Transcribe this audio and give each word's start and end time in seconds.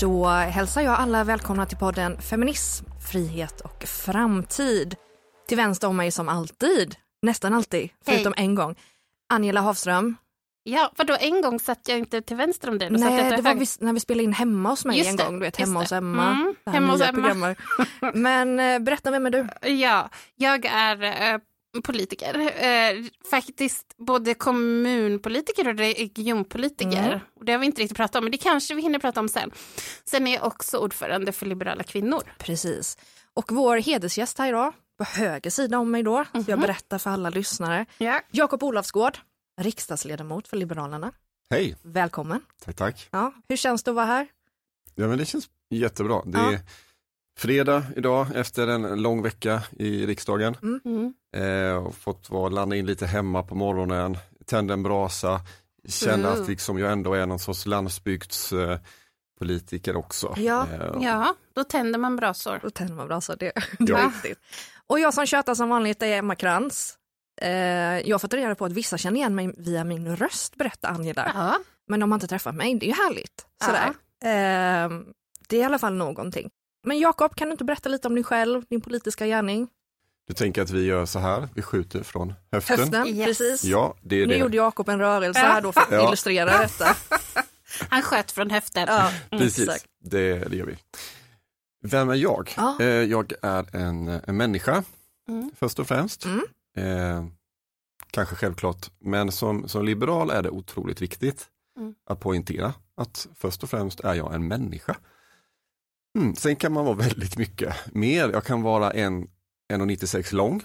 Då 0.00 0.26
hälsar 0.26 0.82
jag 0.82 0.94
alla 0.94 1.24
välkomna 1.24 1.66
till 1.66 1.76
podden 1.76 2.20
Feminism, 2.20 2.84
frihet 3.12 3.60
och 3.60 3.84
framtid. 3.84 4.96
Till 5.48 5.56
vänster 5.56 5.88
om 5.88 5.96
mig 5.96 6.10
som 6.10 6.28
alltid, 6.28 6.94
nästan 7.22 7.54
alltid, 7.54 7.90
förutom 8.04 8.34
en 8.36 8.54
gång, 8.54 8.74
Angela 9.32 9.60
Havström. 9.60 10.16
Ja, 10.62 10.92
vadå 10.96 11.16
en 11.20 11.42
gång 11.42 11.60
satt 11.60 11.88
jag 11.88 11.98
inte 11.98 12.22
till 12.22 12.36
vänster 12.36 12.68
om 12.68 12.78
dig? 12.78 12.90
Då 12.90 12.96
Nej, 12.96 13.30
det 13.36 13.42
var 13.42 13.54
vi, 13.54 13.66
när 13.78 13.92
vi 13.92 14.00
spelade 14.00 14.24
in 14.24 14.32
hemma 14.32 14.68
hos 14.68 14.84
mig 14.84 14.98
Just 14.98 15.10
en 15.10 15.16
det, 15.16 15.24
gång, 15.24 15.38
du 15.38 15.40
vet 15.40 15.56
hemma 15.56 15.78
det. 15.80 15.84
hos 15.84 15.92
Emma. 15.92 16.30
Mm, 16.30 16.54
hemma 16.66 16.92
hos 16.92 17.00
Emma. 17.00 17.54
Men 18.14 18.60
eh, 18.60 18.78
berätta, 18.78 19.10
vem 19.10 19.26
är 19.26 19.30
du? 19.30 19.68
Ja, 19.68 20.08
jag 20.34 20.64
är 20.64 21.02
eh, 21.02 21.40
politiker. 21.82 22.38
Eh, 22.64 23.04
faktiskt 23.30 23.94
både 23.98 24.34
kommunpolitiker 24.34 25.68
och 25.68 25.74
regionpolitiker. 25.76 27.06
Mm. 27.08 27.18
Och 27.38 27.44
det 27.44 27.52
har 27.52 27.58
vi 27.58 27.66
inte 27.66 27.82
riktigt 27.82 27.96
pratat 27.96 28.16
om, 28.16 28.24
men 28.24 28.30
det 28.32 28.38
kanske 28.38 28.74
vi 28.74 28.82
hinner 28.82 28.98
prata 28.98 29.20
om 29.20 29.28
sen. 29.28 29.50
Sen 30.04 30.26
är 30.26 30.34
jag 30.34 30.44
också 30.46 30.78
ordförande 30.78 31.32
för 31.32 31.46
Liberala 31.46 31.82
kvinnor. 31.82 32.22
Precis. 32.38 32.98
Och 33.34 33.52
vår 33.52 33.76
hedersgäst 33.76 34.38
här 34.38 34.48
idag, 34.48 34.72
på 34.98 35.04
höger 35.04 35.50
sida 35.50 35.78
om 35.78 35.90
mig 35.90 36.02
då, 36.02 36.24
så 36.32 36.38
jag 36.46 36.48
Mhm. 36.48 36.60
berättar 36.60 36.98
för 36.98 37.10
alla 37.10 37.30
lyssnare. 37.30 37.86
Ja. 37.98 38.20
Jakob 38.30 38.62
Olofsgård, 38.62 39.18
riksdagsledamot 39.60 40.48
för 40.48 40.56
Liberalerna. 40.56 41.12
Hej, 41.50 41.76
Välkommen. 41.82 42.40
tack 42.64 42.76
tack. 42.76 43.08
Ja, 43.10 43.32
hur 43.48 43.56
känns 43.56 43.82
det 43.82 43.90
att 43.90 43.94
vara 43.94 44.06
här? 44.06 44.26
Ja 44.94 45.06
men 45.08 45.18
det 45.18 45.26
känns 45.26 45.48
jättebra. 45.70 46.22
Det 46.24 46.38
Ja. 46.38 46.52
är 46.52 46.60
fredag 47.38 47.82
idag 47.96 48.26
efter 48.34 48.66
en 48.68 49.02
lång 49.02 49.22
vecka 49.22 49.62
i 49.78 50.06
riksdagen. 50.06 50.56
Mm. 50.84 51.14
Eh, 51.36 51.76
och 51.86 51.94
fått 51.94 52.30
vara, 52.30 52.48
landa 52.48 52.76
in 52.76 52.86
lite 52.86 53.06
hemma 53.06 53.42
på 53.42 53.54
morgonen, 53.54 54.18
tända 54.46 54.74
en 54.74 54.82
brasa, 54.82 55.40
känna 55.88 56.28
Mm. 56.28 56.42
att 56.42 56.48
liksom 56.48 56.78
jag 56.78 56.92
ändå 56.92 57.14
är 57.14 57.26
någon 57.26 57.38
sorts 57.38 57.66
landsbygdspolitiker 57.66 58.72
eh, 58.72 58.78
politiker 59.38 59.96
också. 59.96 60.34
Ja. 60.36 60.66
Eh, 60.72 61.02
ja, 61.04 61.34
då 61.54 61.64
tänder 61.64 61.98
man 61.98 62.16
brasor. 62.16 62.58
Då 62.62 62.70
tänder 62.70 62.94
man 62.94 63.06
brasa, 63.08 63.36
det, 63.36 63.52
det 63.78 63.92
är 63.92 63.98
Ja. 63.98 64.08
viktigt. 64.14 64.38
Och 64.86 65.00
jag 65.00 65.14
som 65.14 65.26
tjatar 65.26 65.54
som 65.54 65.68
vanligt 65.68 66.02
är 66.02 66.06
Emma 66.18 66.34
Krantz. 66.34 66.94
Eh, 67.40 67.50
jag 68.08 68.14
har 68.14 68.18
fått 68.18 68.34
reda 68.34 68.54
på 68.54 68.64
att 68.64 68.72
vissa 68.72 68.98
känner 68.98 69.16
igen 69.16 69.34
mig 69.34 69.54
via 69.58 69.84
min 69.84 70.16
röst, 70.16 70.56
berättar 70.56 70.88
Angela. 70.88 71.32
Ja. 71.34 71.58
Men 71.88 72.00
de 72.00 72.10
har 72.10 72.16
inte 72.16 72.26
träffat 72.26 72.54
mig, 72.54 72.74
det 72.74 72.86
är 72.86 72.88
ju 72.88 72.94
härligt. 72.94 73.46
Sådär. 73.64 73.86
Eh, 74.24 74.90
det 75.48 75.56
är 75.56 75.60
i 75.60 75.64
alla 75.64 75.78
fall 75.78 75.94
någonting. 75.94 76.50
Men 76.88 76.98
Jakob, 76.98 77.34
kan 77.34 77.48
du 77.48 77.52
inte 77.52 77.64
berätta 77.64 77.88
lite 77.88 78.08
om 78.08 78.14
dig 78.14 78.24
själv, 78.24 78.62
din 78.70 78.80
politiska 78.80 79.26
gärning? 79.26 79.68
Du 80.28 80.34
tänker 80.34 80.62
att 80.62 80.70
vi 80.70 80.84
gör 80.84 81.06
så 81.06 81.18
här, 81.18 81.48
vi 81.54 81.62
skjuter 81.62 82.02
från 82.02 82.34
höften. 82.52 82.78
Höften, 82.78 83.06
Yes. 83.06 83.26
precis. 83.26 83.64
Ja, 83.64 83.94
det 84.02 84.16
är 84.22 84.26
Nu 84.26 84.32
det. 84.34 84.38
gjorde 84.38 84.56
Jakob 84.56 84.88
en 84.88 84.98
rörelse 84.98 85.40
här 85.40 85.60
då 85.60 85.72
för 85.72 85.80
att 85.80 85.90
Ja. 85.90 86.08
illustrera 86.08 86.58
detta. 86.58 86.96
Han 87.90 88.02
sköt 88.02 88.30
från 88.32 88.50
höften. 88.50 88.84
Ja, 88.88 89.10
Precis, 89.30 89.58
exakt. 89.68 89.84
det, 90.00 90.34
det 90.38 90.56
gör 90.56 90.66
vi. 90.66 90.76
Vem 91.82 92.10
är 92.10 92.14
jag? 92.14 92.54
Ja. 92.56 92.76
Eh, 92.80 92.86
jag 92.86 93.32
är 93.42 93.76
en, 93.76 94.08
en 94.08 94.36
människa, 94.36 94.82
Mm. 95.28 95.50
först 95.58 95.78
och 95.78 95.88
främst. 95.88 96.24
Mm. 96.24 96.44
Eh, 96.76 97.24
kanske 98.10 98.34
självklart, 98.36 98.90
men 99.00 99.32
som, 99.32 99.68
som 99.68 99.84
liberal 99.84 100.30
är 100.30 100.42
det 100.42 100.50
otroligt 100.50 101.02
viktigt 101.02 101.46
Mm. 101.76 101.94
att 102.06 102.20
poängtera 102.20 102.74
att 102.96 103.28
först 103.38 103.62
och 103.62 103.70
främst 103.70 104.00
är 104.00 104.14
jag 104.14 104.34
en 104.34 104.48
människa. 104.48 104.96
Mm, 106.16 106.36
sen 106.36 106.56
kan 106.56 106.72
man 106.72 106.84
vara 106.84 106.96
väldigt 106.96 107.36
mycket 107.36 107.74
mer. 107.94 108.28
Jag 108.28 108.44
kan 108.44 108.62
vara 108.62 108.92
1,96 108.92 110.34
lång. 110.34 110.62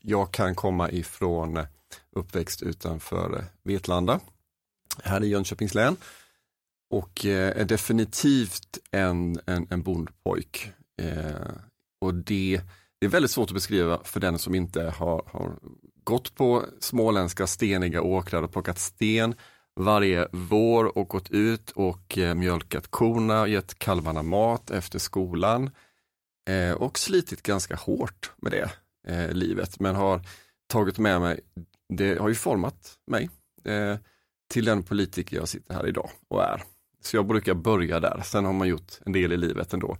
Jag 0.00 0.32
kan 0.32 0.54
komma 0.54 0.90
ifrån 0.90 1.56
eh, 1.56 1.66
uppväxt 2.12 2.62
utanför 2.62 3.36
eh, 3.38 3.44
Vetlanda, 3.62 4.20
här 5.02 5.24
i 5.24 5.28
Jönköpings 5.28 5.74
län. 5.74 5.96
Och 6.90 7.26
eh, 7.26 7.60
är 7.60 7.64
definitivt 7.64 8.78
en, 8.90 9.40
en, 9.46 9.66
en 9.70 9.82
bondpojk. 9.82 10.72
Eh, 11.02 11.50
och 12.00 12.14
det, 12.14 12.60
det 12.98 13.06
är 13.06 13.10
väldigt 13.10 13.30
svårt 13.30 13.50
att 13.50 13.54
beskriva 13.54 14.00
för 14.04 14.20
den 14.20 14.38
som 14.38 14.54
inte 14.54 14.82
har, 14.82 15.22
har 15.26 15.58
gått 16.04 16.34
på 16.34 16.64
småländska 16.80 17.46
steniga 17.46 18.02
åkrar 18.02 18.42
och 18.42 18.52
plockat 18.52 18.78
sten 18.78 19.34
varje 19.80 20.28
vår 20.32 20.98
och 20.98 21.08
gått 21.08 21.30
ut 21.30 21.70
och 21.70 22.18
eh, 22.18 22.34
mjölkat 22.34 22.88
korna, 22.88 23.46
gett 23.46 23.78
kalvarna 23.78 24.22
mat 24.22 24.70
efter 24.70 24.98
skolan 24.98 25.70
eh, 26.48 26.72
och 26.72 26.98
slitit 26.98 27.42
ganska 27.42 27.76
hårt 27.76 28.32
med 28.36 28.52
det 28.52 28.70
eh, 29.06 29.32
livet 29.32 29.80
men 29.80 29.94
har 29.94 30.22
tagit 30.66 30.98
med 30.98 31.20
mig, 31.20 31.40
det 31.88 32.20
har 32.20 32.28
ju 32.28 32.34
format 32.34 32.98
mig 33.06 33.30
till 34.50 34.64
den 34.64 34.82
politiker 34.82 35.36
jag 35.36 35.48
sitter 35.48 35.74
här 35.74 35.86
idag 35.86 36.10
och 36.28 36.42
är. 36.42 36.62
Så 37.02 37.16
jag 37.16 37.26
brukar 37.26 37.54
börja 37.54 38.00
där, 38.00 38.22
sen 38.24 38.44
har 38.44 38.52
man 38.52 38.68
gjort 38.68 38.92
en 39.06 39.12
del 39.12 39.32
i 39.32 39.36
livet 39.36 39.72
ändå. 39.72 39.96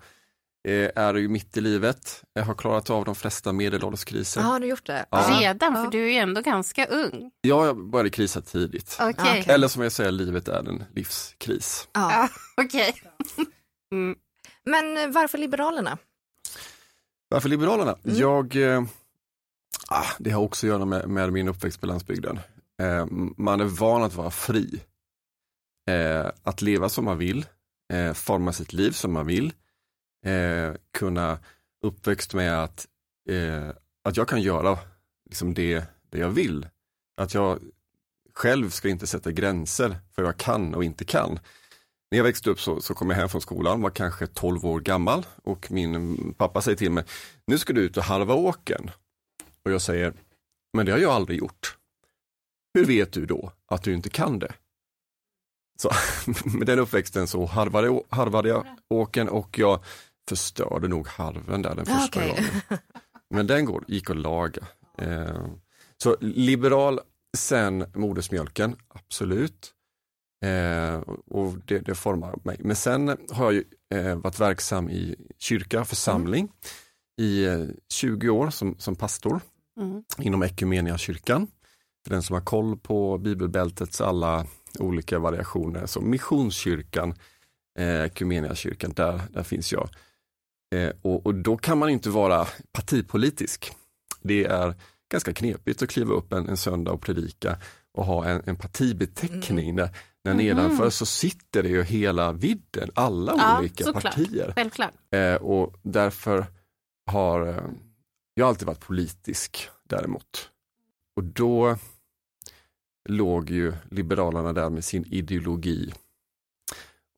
Eh, 0.69 0.91
är 0.97 1.15
ju 1.15 1.28
mitt 1.28 1.56
i 1.56 1.60
livet, 1.60 2.25
jag 2.32 2.43
har 2.44 2.54
klarat 2.54 2.91
av 2.91 3.04
de 3.04 3.15
flesta 3.15 3.53
medelålderskriser. 3.53 4.41
Ja, 4.41 4.47
har 4.47 4.60
du 4.60 4.66
gjort 4.66 4.87
det? 4.87 5.06
Ja. 5.10 5.38
Redan, 5.41 5.75
för 5.84 5.91
du 5.91 6.03
är 6.04 6.09
ju 6.09 6.16
ändå 6.16 6.41
ganska 6.41 6.87
ung. 6.87 7.31
Ja, 7.41 7.66
jag 7.66 7.91
började 7.91 8.10
krisa 8.10 8.41
tidigt. 8.41 8.97
Okej. 9.00 9.15
Okej. 9.19 9.44
Eller 9.48 9.69
som 9.69 9.82
jag 9.82 9.93
säger, 9.93 10.12
livet 10.12 10.48
är 10.48 10.69
en 10.69 10.84
livskris. 10.94 11.88
Ja. 11.93 12.28
Okej. 12.56 12.94
Mm. 13.93 14.16
Men 14.65 15.12
varför 15.12 15.38
Liberalerna? 15.38 15.98
Varför 17.28 17.48
Liberalerna? 17.48 17.97
Mm. 18.04 18.19
Jag, 18.19 18.56
ah, 19.88 20.06
det 20.19 20.31
har 20.31 20.42
också 20.42 20.66
att 20.66 20.69
göra 20.69 20.84
med, 20.84 21.09
med 21.09 21.32
min 21.32 21.48
uppväxt 21.48 21.81
på 21.81 21.87
landsbygden. 21.87 22.41
Eh, 22.82 23.06
man 23.37 23.60
är 23.60 23.65
van 23.65 24.03
att 24.03 24.15
vara 24.15 24.31
fri. 24.31 24.81
Eh, 25.91 26.31
att 26.42 26.62
leva 26.62 26.88
som 26.88 27.04
man 27.04 27.19
vill, 27.19 27.47
forma 28.15 28.53
sitt 28.53 28.72
liv 28.72 28.91
som 28.91 29.12
man 29.12 29.27
vill. 29.27 29.53
Eh, 30.25 30.75
kunna 30.93 31.39
uppväxt 31.83 32.35
med 32.35 32.63
att, 32.63 32.87
eh, 33.29 33.69
att 34.05 34.17
jag 34.17 34.29
kan 34.29 34.43
göra 34.43 34.79
liksom 35.27 35.55
det, 35.55 35.85
det 36.11 36.19
jag 36.19 36.31
vill. 36.31 36.69
Att 37.17 37.35
jag 37.35 37.61
själv 38.35 38.71
ska 38.71 38.89
inte 38.89 39.07
sätta 39.07 39.33
gränser 39.33 39.89
för 39.89 40.23
vad 40.23 40.29
jag 40.29 40.39
kan 40.39 40.75
och 40.75 40.85
inte 40.85 41.05
kan. 41.05 41.39
När 42.11 42.19
jag 42.19 42.25
växte 42.25 42.51
upp 42.51 42.61
så, 42.61 42.81
så 42.81 42.95
kom 42.95 43.11
jag 43.11 43.17
hem 43.17 43.29
från 43.29 43.41
skolan, 43.41 43.83
var 43.83 43.91
kanske 43.91 44.27
12 44.27 44.67
år 44.67 44.81
gammal 44.81 45.27
och 45.43 45.71
min 45.71 46.35
pappa 46.35 46.63
säger 46.63 46.77
till 46.77 46.93
mig, 46.93 47.05
nu 47.47 47.59
ska 47.59 47.73
du 47.73 47.81
ut 47.81 47.97
och 47.97 48.05
halva 48.05 48.35
åken. 48.35 48.91
Och 49.65 49.71
jag 49.71 49.83
säger, 49.83 50.13
men 50.73 50.87
det 50.87 50.93
har 50.93 50.99
jag 50.99 51.13
aldrig 51.13 51.39
gjort. 51.39 51.77
Hur 52.75 52.85
vet 52.85 53.13
du 53.13 53.27
då 53.27 53.53
att 53.67 53.83
du 53.83 53.95
inte 53.95 54.11
kan 54.11 54.39
det? 54.39 54.53
Så 55.79 55.91
med 56.59 56.67
den 56.67 56.79
uppväxten 56.79 57.27
så 57.27 57.47
harvade, 57.47 58.03
harvade 58.09 58.49
jag 58.49 58.67
åken 58.89 59.29
och 59.29 59.59
jag 59.59 59.85
förstörde 60.29 60.89
nog 60.89 61.07
harven 61.09 61.63
där 61.63 61.75
den 61.75 61.85
Ah, 61.89 61.99
första 61.99 62.19
okej. 62.21 62.29
gången. 62.31 62.81
Men 63.31 63.47
den 63.47 63.65
går, 63.65 63.85
gick 63.89 64.11
att 64.11 64.17
laga. 64.17 64.67
Eh, 64.99 65.47
så 66.03 66.17
liberal, 66.21 67.01
sen 67.37 67.85
modersmjölken, 67.95 68.77
absolut. 68.89 69.75
Eh, 70.45 70.95
och 71.27 71.55
det, 71.67 71.79
det 71.79 71.95
formar 71.95 72.35
mig. 72.45 72.57
Men 72.61 72.77
sen 72.77 73.09
har 73.31 73.45
jag 73.45 73.53
ju, 73.53 73.65
eh, 73.95 74.15
varit 74.17 74.41
verksam 74.41 74.91
i 74.91 75.17
kyrka, 75.39 75.85
församling 75.85 76.53
i 77.21 77.45
eh, 77.45 77.65
20 77.93 78.29
år 78.29 78.51
som, 78.51 78.79
som 78.79 78.97
pastor 78.97 79.41
Mm. 79.81 80.03
inom 80.19 80.43
Equmeniakyrkan. 80.43 81.47
För 82.05 82.11
den 82.15 82.23
som 82.23 82.35
har 82.35 82.41
koll 82.41 82.77
på 82.79 83.19
bibelbältets 83.19 84.01
alla 84.01 84.47
olika 84.79 85.19
variationer, 85.19 85.87
så 85.87 86.01
Missionskyrkan, 86.01 87.15
eh, 87.79 88.01
Equmeniakyrkan, 88.05 88.93
där, 88.93 89.21
där 89.31 89.43
finns 89.43 89.73
jag. 89.73 89.89
Eh, 90.75 90.91
och, 91.03 91.27
och 91.27 91.35
då 91.35 91.57
kan 91.57 91.79
man 91.79 91.89
inte 91.91 92.11
vara 92.11 92.47
partipolitisk. 92.73 93.73
Det 94.23 94.45
är 94.45 94.75
ganska 95.13 95.33
knepigt 95.35 95.83
att 95.83 95.89
kliva 95.91 96.15
upp 96.15 96.33
en, 96.33 96.49
en 96.49 96.57
söndag 96.57 96.93
och 96.93 97.03
predika 97.03 97.57
och 97.93 98.05
ha 98.05 98.25
en, 98.25 98.43
en 98.47 98.57
partibeteckning 98.57 99.77
där, 99.77 99.91
där 100.25 100.34
Mhm. 100.34 100.37
nedanför 100.45 100.91
så 100.91 101.07
sitter 101.07 101.63
det 101.63 101.69
ju 101.69 101.83
hela 101.83 102.33
vidden, 102.33 102.91
alla 102.95 103.34
Ja, 103.39 103.59
olika 103.59 103.84
såklart. 103.84 104.03
partier. 104.03 104.53
Självklart. 104.57 104.93
Eh, 105.11 105.34
och 105.34 105.75
därför 105.83 106.47
har 107.07 107.47
eh, 107.49 107.65
jag 108.34 108.49
alltid 108.49 108.66
varit 108.66 108.81
politisk 108.81 109.69
däremot. 109.89 110.51
Och 111.16 111.25
då 111.25 111.77
låg 113.09 113.51
ju 113.51 113.73
Liberalerna 113.91 114.53
där 114.53 114.71
med 114.71 114.84
sin 114.84 115.05
ideologi 115.05 115.95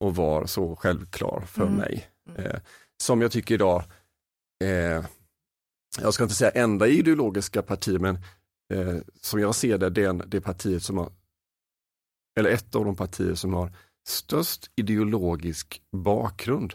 och 0.01 0.17
var 0.17 0.47
så 0.47 0.77
självklar 0.77 1.41
för 1.47 1.63
Mm. 1.63 1.75
mig. 1.75 2.09
Eh, 2.37 2.61
som 3.03 3.23
jag 3.23 3.33
tycker 3.33 3.55
idag, 3.55 3.85
eh, 4.65 5.05
jag 6.01 6.15
ska 6.15 6.23
inte 6.23 6.35
säga 6.35 6.51
enda 6.51 6.87
ideologiska 6.87 7.63
parti, 7.63 8.01
men 8.01 8.15
eh, 8.73 8.97
som 9.21 9.41
jag 9.41 9.55
ser 9.55 9.79
det, 9.79 9.91
det, 9.91 10.05
är 10.05 10.13
det 10.13 10.41
partiet 10.41 10.83
som 10.83 10.99
har, 10.99 11.13
eller 12.39 12.51
ett 12.51 12.75
av 12.75 12.85
de 12.85 12.97
partier 12.97 13.35
som 13.35 13.53
har 13.53 13.77
störst 14.09 14.71
ideologisk 14.77 15.83
bakgrund 15.93 16.75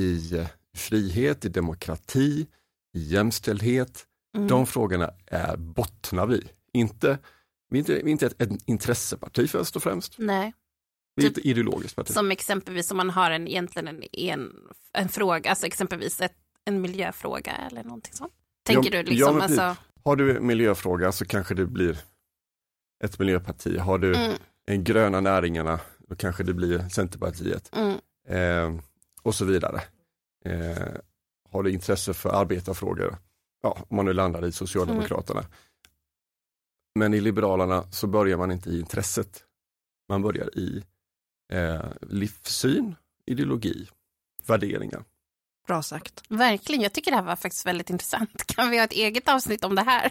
i 0.00 0.36
eh, 0.36 0.46
frihet, 0.76 1.44
i 1.44 1.48
demokrati, 1.48 2.46
i 2.94 3.00
jämställdhet. 3.00 4.06
Mm. 4.36 4.48
De 4.48 4.66
frågorna 4.66 5.10
är 5.26 5.56
bottnar 5.56 6.26
vi. 6.26 6.48
Inte, 6.72 7.18
vi 7.70 7.78
är 7.78 7.80
inte, 7.80 7.94
vi 7.94 8.00
är 8.00 8.08
inte 8.08 8.26
ett, 8.26 8.42
ett 8.42 8.68
intresseparti 8.68 9.50
först 9.50 9.76
och 9.76 9.82
främst. 9.82 10.14
Nej. 10.18 10.52
Lite 11.22 11.48
ideologiskt 11.48 11.96
parti. 11.96 12.12
Som 12.12 12.30
exempelvis 12.30 12.90
om 12.90 12.96
man 12.96 13.10
har 13.10 13.30
en, 13.30 13.48
egentligen 13.48 13.88
en, 13.88 14.02
en, 14.12 14.52
en 14.92 15.08
fråga, 15.08 15.50
alltså 15.50 15.66
exempelvis 15.66 16.20
ett, 16.20 16.36
en 16.64 16.80
miljöfråga 16.80 17.52
eller 17.52 17.84
någonting 17.84 18.12
sånt. 18.14 18.32
Tänker 18.66 18.94
Ja, 18.94 19.02
du 19.02 19.10
liksom, 19.10 19.26
ja, 19.26 19.32
men 19.32 19.42
alltså, 19.42 19.76
Har 20.04 20.16
du 20.16 20.36
en 20.36 20.46
miljöfråga 20.46 21.12
så 21.12 21.24
kanske 21.24 21.54
det 21.54 21.66
blir 21.66 21.98
ett 23.04 23.18
miljöparti. 23.18 23.78
Har 23.78 23.98
du 23.98 24.14
mm, 24.14 24.36
en 24.66 24.84
gröna 24.84 25.20
näringarna, 25.20 25.80
då 26.08 26.16
kanske 26.16 26.42
det 26.42 26.54
blir 26.54 26.88
Centerpartiet. 26.88 27.76
mm, 27.76 27.98
Eh, 28.28 28.80
och 29.22 29.34
så 29.34 29.44
vidare. 29.44 29.80
Eh, 30.44 30.86
har 31.50 31.62
du 31.62 31.70
intresse 31.70 32.14
för 32.14 32.30
arbetarfrågor, 32.30 33.16
ja, 33.62 33.84
om 33.88 33.96
man 33.96 34.04
nu 34.04 34.12
landar 34.12 34.46
i 34.46 34.52
Socialdemokraterna. 34.52 35.44
Men 36.94 37.14
i 37.14 37.20
Liberalerna 37.20 37.92
så 37.92 38.06
börjar 38.06 38.36
man 38.36 38.52
inte 38.52 38.70
i 38.70 38.80
intresset. 38.80 39.44
Man 40.08 40.22
börjar 40.22 40.58
i 40.58 40.84
eh, 41.50 41.84
livssyn, 42.02 42.96
ideologi, 43.26 43.88
värderingar. 44.46 45.04
Bra 45.66 45.82
sagt. 45.82 46.22
verkligen, 46.28 46.82
jag 46.82 46.92
tycker 46.92 47.10
det 47.10 47.16
här 47.16 47.24
var 47.24 47.36
faktiskt 47.36 47.66
väldigt 47.66 47.90
intressant. 47.90 48.46
Kan 48.54 48.70
vi 48.70 48.76
ha 48.76 48.84
ett 48.84 48.92
eget 48.92 49.28
avsnitt 49.28 49.64
om 49.64 49.74
det 49.74 49.82
här? 49.82 50.08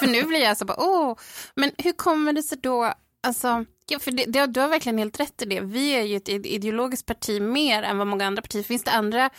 för 0.00 0.06
nu 0.06 0.22
blir 0.22 0.40
jag 0.40 0.56
så 0.56 0.64
bara, 0.64 0.80
åh, 0.80 1.18
men 1.54 1.72
hur 1.78 1.92
kommer 1.92 2.32
det 2.32 2.42
sig 2.42 2.58
då, 2.62 2.94
alltså, 3.22 3.64
ja, 3.88 3.98
för 3.98 4.10
det, 4.10 4.24
det, 4.24 4.46
du 4.46 4.60
har 4.60 4.68
verkligen 4.68 4.98
helt 4.98 5.20
rätt 5.20 5.42
i 5.42 5.44
det. 5.44 5.60
Vi 5.60 5.90
är 5.90 6.02
ju 6.02 6.16
ett 6.16 6.28
ideologiskt 6.28 7.06
parti 7.06 7.42
mer 7.42 7.82
än 7.82 7.98
vad 7.98 8.06
många 8.06 8.26
andra 8.26 8.42
partier, 8.42 8.62
finns 8.62 8.84
det 8.84 8.90
andra 8.90 9.30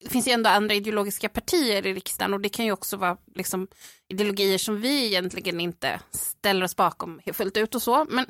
det 0.00 0.10
finns 0.10 0.28
ju 0.28 0.32
ändå 0.32 0.50
andra 0.50 0.74
ideologiska 0.74 1.28
partier 1.28 1.86
i 1.86 1.94
riksdagen 1.94 2.34
och 2.34 2.40
det 2.40 2.48
kan 2.48 2.64
ju 2.64 2.72
också 2.72 2.96
vara 2.96 3.16
liksom, 3.34 3.68
ideologier 4.08 4.58
som 4.58 4.80
vi 4.80 5.06
egentligen 5.06 5.60
inte 5.60 6.00
ställer 6.10 6.64
oss 6.64 6.76
bakom 6.76 7.20
fullt 7.32 7.56
ut 7.56 7.74
och 7.74 7.82
så. 7.82 8.06
Men, 8.10 8.26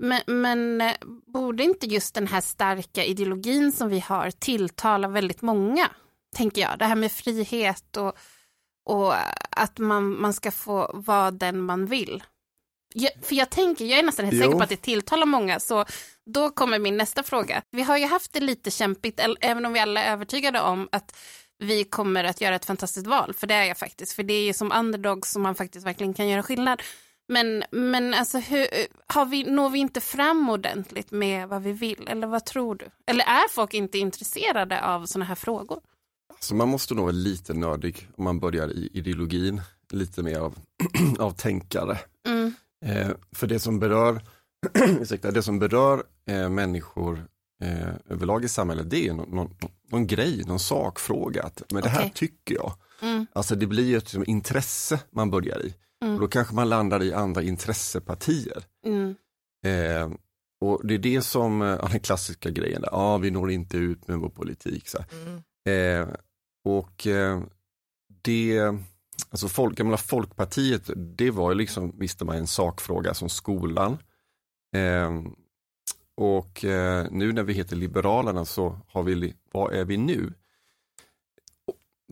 men, 0.00 0.22
men 0.26 0.80
eh, 0.80 0.94
borde 1.26 1.62
inte 1.62 1.86
just 1.86 2.14
den 2.14 2.26
här 2.26 2.40
starka 2.40 3.04
ideologin 3.04 3.72
som 3.72 3.88
vi 3.88 4.00
har 4.00 4.30
tilltala 4.30 5.08
väldigt 5.08 5.42
många, 5.42 5.88
tänker 6.36 6.60
jag. 6.60 6.78
Det 6.78 6.84
här 6.84 6.96
med 6.96 7.12
frihet 7.12 7.96
och, 7.96 8.18
och 8.84 9.14
att 9.50 9.78
man, 9.78 10.20
man 10.20 10.32
ska 10.32 10.50
få 10.50 10.90
vara 10.94 11.30
den 11.30 11.60
man 11.60 11.86
vill. 11.86 12.22
Jag, 12.94 13.10
för 13.22 13.34
jag 13.34 13.50
tänker, 13.50 13.84
jag 13.84 13.98
är 13.98 14.02
nästan 14.02 14.24
helt 14.24 14.36
Jo. 14.36 14.42
säker 14.42 14.56
på 14.56 14.62
att 14.62 14.68
det 14.68 14.76
tilltalar 14.76 15.26
många, 15.26 15.60
så 15.60 15.84
då 16.26 16.50
kommer 16.50 16.78
min 16.78 16.96
nästa 16.96 17.22
fråga. 17.22 17.62
Vi 17.70 17.82
har 17.82 17.98
ju 17.98 18.06
haft 18.06 18.32
det 18.32 18.40
lite 18.40 18.70
kämpigt, 18.70 19.20
även 19.40 19.66
om 19.66 19.72
vi 19.72 19.80
alla 19.80 20.02
är 20.02 20.12
övertygade 20.12 20.60
om 20.60 20.88
att 20.92 21.16
vi 21.58 21.84
kommer 21.84 22.24
att 22.24 22.40
göra 22.40 22.54
ett 22.54 22.64
fantastiskt 22.64 23.06
val, 23.06 23.34
för 23.34 23.46
det 23.46 23.54
är 23.54 23.64
jag 23.64 23.78
faktiskt. 23.78 24.12
För 24.12 24.22
det 24.22 24.34
är 24.34 24.44
ju 24.44 24.52
som 24.52 24.72
underdog 24.72 25.26
som 25.26 25.42
man 25.42 25.54
faktiskt 25.54 25.86
verkligen 25.86 26.14
kan 26.14 26.28
göra 26.28 26.42
skillnad. 26.42 26.82
Men, 27.30 27.62
men 27.70 28.14
alltså, 28.14 28.38
hur, 28.38 28.66
har 29.06 29.26
vi, 29.26 29.44
når 29.44 29.70
vi 29.70 29.78
inte 29.78 30.00
fram 30.00 30.50
ordentligt 30.50 31.10
med 31.10 31.48
vad 31.48 31.62
vi 31.62 31.72
vill? 31.72 32.08
Eller 32.08 32.26
vad 32.26 32.44
tror 32.44 32.74
du? 32.74 32.90
Eller 33.06 33.24
är 33.24 33.48
folk 33.48 33.74
inte 33.74 33.98
intresserade 33.98 34.84
av 34.84 35.06
sådana 35.06 35.24
här 35.24 35.34
frågor? 35.34 35.80
Så 36.40 36.54
man 36.54 36.68
måste 36.68 36.94
nog 36.94 37.02
vara 37.02 37.12
lite 37.12 37.54
nördig 37.54 38.08
om 38.16 38.24
man 38.24 38.40
börjar 38.40 38.68
i 38.68 38.90
ideologin, 38.92 39.62
lite 39.90 40.22
mer 40.22 40.38
av, 40.38 40.58
av 41.18 41.30
tänkare. 41.30 41.98
Mm. 42.26 42.54
Eh, 42.84 43.10
för 43.32 43.46
det 43.46 43.58
som 43.58 43.78
berör, 43.78 44.22
ursäkta, 45.00 45.30
det 45.30 45.42
som 45.42 45.58
berör 45.58 46.02
eh, 46.26 46.48
människor 46.48 47.26
eh, 47.62 47.88
överlag 48.08 48.44
i 48.44 48.48
samhället, 48.48 48.90
det 48.90 49.08
är 49.08 49.12
någon, 49.12 49.36
någon, 49.36 49.54
någon 49.90 50.06
grej, 50.06 50.42
någon 50.46 50.60
sakfråga. 50.60 51.50
Men 51.72 51.82
det 51.82 51.88
här 51.88 52.08
tycker 52.14 52.54
jag. 52.54 52.72
Mm. 53.02 53.26
Alltså 53.32 53.54
det 53.54 53.66
blir 53.66 53.84
ju 53.84 53.96
ett 53.96 54.04
liksom, 54.04 54.24
intresse 54.26 55.00
man 55.10 55.30
börjar 55.30 55.66
i. 55.66 55.74
Mm. 56.02 56.14
Och 56.14 56.20
då 56.20 56.28
kanske 56.28 56.54
man 56.54 56.68
landar 56.68 57.02
i 57.02 57.12
andra 57.12 57.42
intressepartier. 57.42 58.64
Mm. 58.86 59.14
Eh, 59.66 60.16
och 60.60 60.80
det 60.86 60.94
är 60.94 60.98
det 60.98 61.22
som, 61.22 61.62
eh, 61.62 61.68
ja, 61.68 61.88
den 61.90 62.00
klassiska 62.00 62.50
grejen, 62.50 62.82
ja 62.82 62.90
ah, 62.92 63.18
vi 63.18 63.30
når 63.30 63.50
inte 63.50 63.76
ut 63.76 64.08
med 64.08 64.18
vår 64.18 64.28
politik. 64.28 64.88
Så. 64.88 64.98
Mm. 65.12 65.42
Eh, 65.68 66.14
och 66.64 67.06
eh, 67.06 67.42
det, 68.22 68.60
alltså 69.30 69.48
folk, 69.48 69.78
gamla 69.78 69.96
Folkpartiet, 69.96 70.90
det 70.96 71.30
var 71.30 71.50
ju 71.50 71.58
liksom, 71.58 71.98
visste 71.98 72.24
man, 72.24 72.36
en 72.36 72.46
sakfråga 72.46 73.14
som 73.14 73.28
skolan. 73.28 73.98
Eh, 74.76 75.10
och 76.16 76.64
eh, 76.64 77.06
nu 77.10 77.32
när 77.32 77.42
vi 77.42 77.52
heter 77.52 77.76
Liberalerna 77.76 78.44
så 78.44 78.78
har 78.88 79.02
vi, 79.02 79.34
vad 79.52 79.72
är 79.74 79.84
vi 79.84 79.96
nu? 79.96 80.32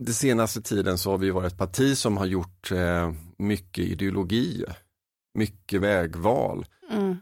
Den 0.01 0.13
senaste 0.13 0.61
tiden 0.61 0.97
så 0.97 1.11
har 1.11 1.17
vi 1.17 1.29
varit 1.29 1.51
ett 1.53 1.57
parti 1.59 1.97
som 1.97 2.17
har 2.17 2.25
gjort 2.25 2.71
eh, 2.71 3.11
mycket 3.37 3.85
ideologi, 3.85 4.65
mycket 5.33 5.81
vägval 5.81 6.65
Mm. 6.91 7.17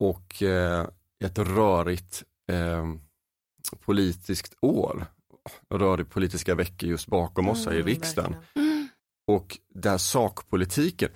och 0.00 0.42
eh, 0.42 0.86
ett 1.24 1.38
rörigt 1.38 2.22
eh, 2.52 2.86
politiskt 3.80 4.54
år. 4.62 5.06
Rörig 5.70 6.10
politiska 6.10 6.54
veckor 6.54 6.88
just 6.88 7.06
bakom 7.06 7.48
oss 7.48 7.66
här 7.66 7.72
i 7.72 7.76
Mm, 7.76 7.86
riksdagen. 7.86 8.36
Mm. 8.54 8.88
Och 9.26 9.58
där 9.74 9.98
sakpolitiken, 9.98 11.10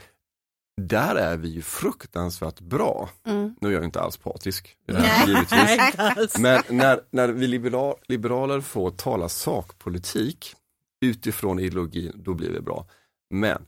där 0.81 1.15
är 1.15 1.37
vi 1.37 1.49
ju 1.49 1.63
fruktansvärt 1.63 2.61
bra. 2.61 3.11
Mm. 3.27 3.55
Nu 3.61 3.69
är 3.69 3.73
jag 3.73 3.85
inte 3.85 4.01
alls 4.01 4.17
partisk, 4.17 4.77
eh, 4.89 5.29
givetvis. 5.29 6.39
Men 6.39 6.63
när, 6.69 7.01
när 7.11 7.29
vi 7.29 7.47
liberal, 7.47 7.95
liberaler 8.09 8.61
får 8.61 8.91
tala 8.91 9.29
sakpolitik 9.29 10.55
utifrån 11.03 11.59
ideologin, 11.59 12.13
då 12.25 12.35
blir 12.35 12.51
det 12.53 12.61
bra. 12.63 12.87
Men 13.31 13.67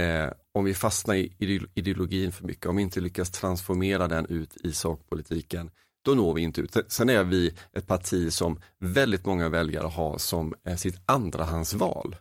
eh, 0.00 0.32
om 0.54 0.64
vi 0.64 0.74
fastnar 0.74 1.14
i 1.14 1.32
ide- 1.38 1.66
ideologin 1.74 2.32
för 2.32 2.44
mycket, 2.44 2.66
om 2.66 2.76
vi 2.76 2.82
inte 2.82 3.00
lyckas 3.00 3.30
transformera 3.30 4.08
den 4.08 4.26
ut 4.26 4.56
i 4.56 4.72
sakpolitiken, 4.72 5.70
då 6.04 6.14
når 6.14 6.34
vi 6.34 6.42
inte 6.42 6.60
ut. 6.60 6.76
Sen 6.88 7.08
är 7.08 7.24
vi 7.24 7.54
ett 7.72 7.86
parti 7.86 8.32
som 8.32 8.60
väldigt 8.78 9.26
många 9.26 9.48
väljare 9.48 9.86
har 9.86 10.18
som 10.18 10.54
eh, 10.66 10.76
sitt 10.76 11.00
andrahandsval 11.06 12.16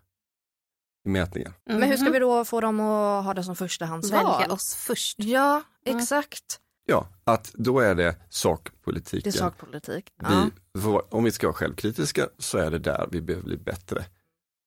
i 1.06 1.10
mätningar. 1.10 1.54
Men 1.66 1.84
hur 1.84 1.96
ska 1.96 2.04
Mhm. 2.04 2.14
vi 2.14 2.20
då 2.20 2.46
få 2.46 2.62
dem 2.62 2.80
att 2.80 3.26
ha 3.26 3.34
det 3.34 3.44
som 3.44 3.56
förstahandsval? 3.56 4.26
välja 4.42 4.54
oss 4.54 4.76
först? 4.76 5.20
Ja, 5.20 5.64
Mm. 5.86 6.00
exakt. 6.00 6.60
Ja, 6.86 7.08
att 7.24 7.52
då 7.54 7.80
är 7.80 7.96
det 7.96 8.04
Det 8.04 8.08
är 8.10 8.16
sakpolitiken. 8.30 9.32
sakpolitik. 9.34 10.10
Ja. 10.22 10.50
Vi, 10.74 10.82
om 11.10 11.24
vi 11.24 11.32
ska 11.32 11.48
vara 11.48 11.54
självkritiska 11.56 12.28
så 12.38 12.58
är 12.58 12.72
det 12.72 12.80
där 12.80 13.08
vi 13.12 13.22
behöver 13.22 13.46
bli 13.46 13.58
bättre. 13.58 14.06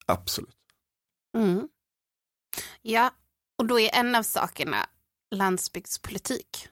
Absolut. 0.06 0.56
Mm. 1.36 1.68
Ja, 2.82 3.10
och 3.58 3.66
då 3.66 3.80
är 3.80 3.94
en 3.94 4.14
av 4.14 4.22
sakerna 4.22 4.86
landsbygdspolitik 5.34 6.68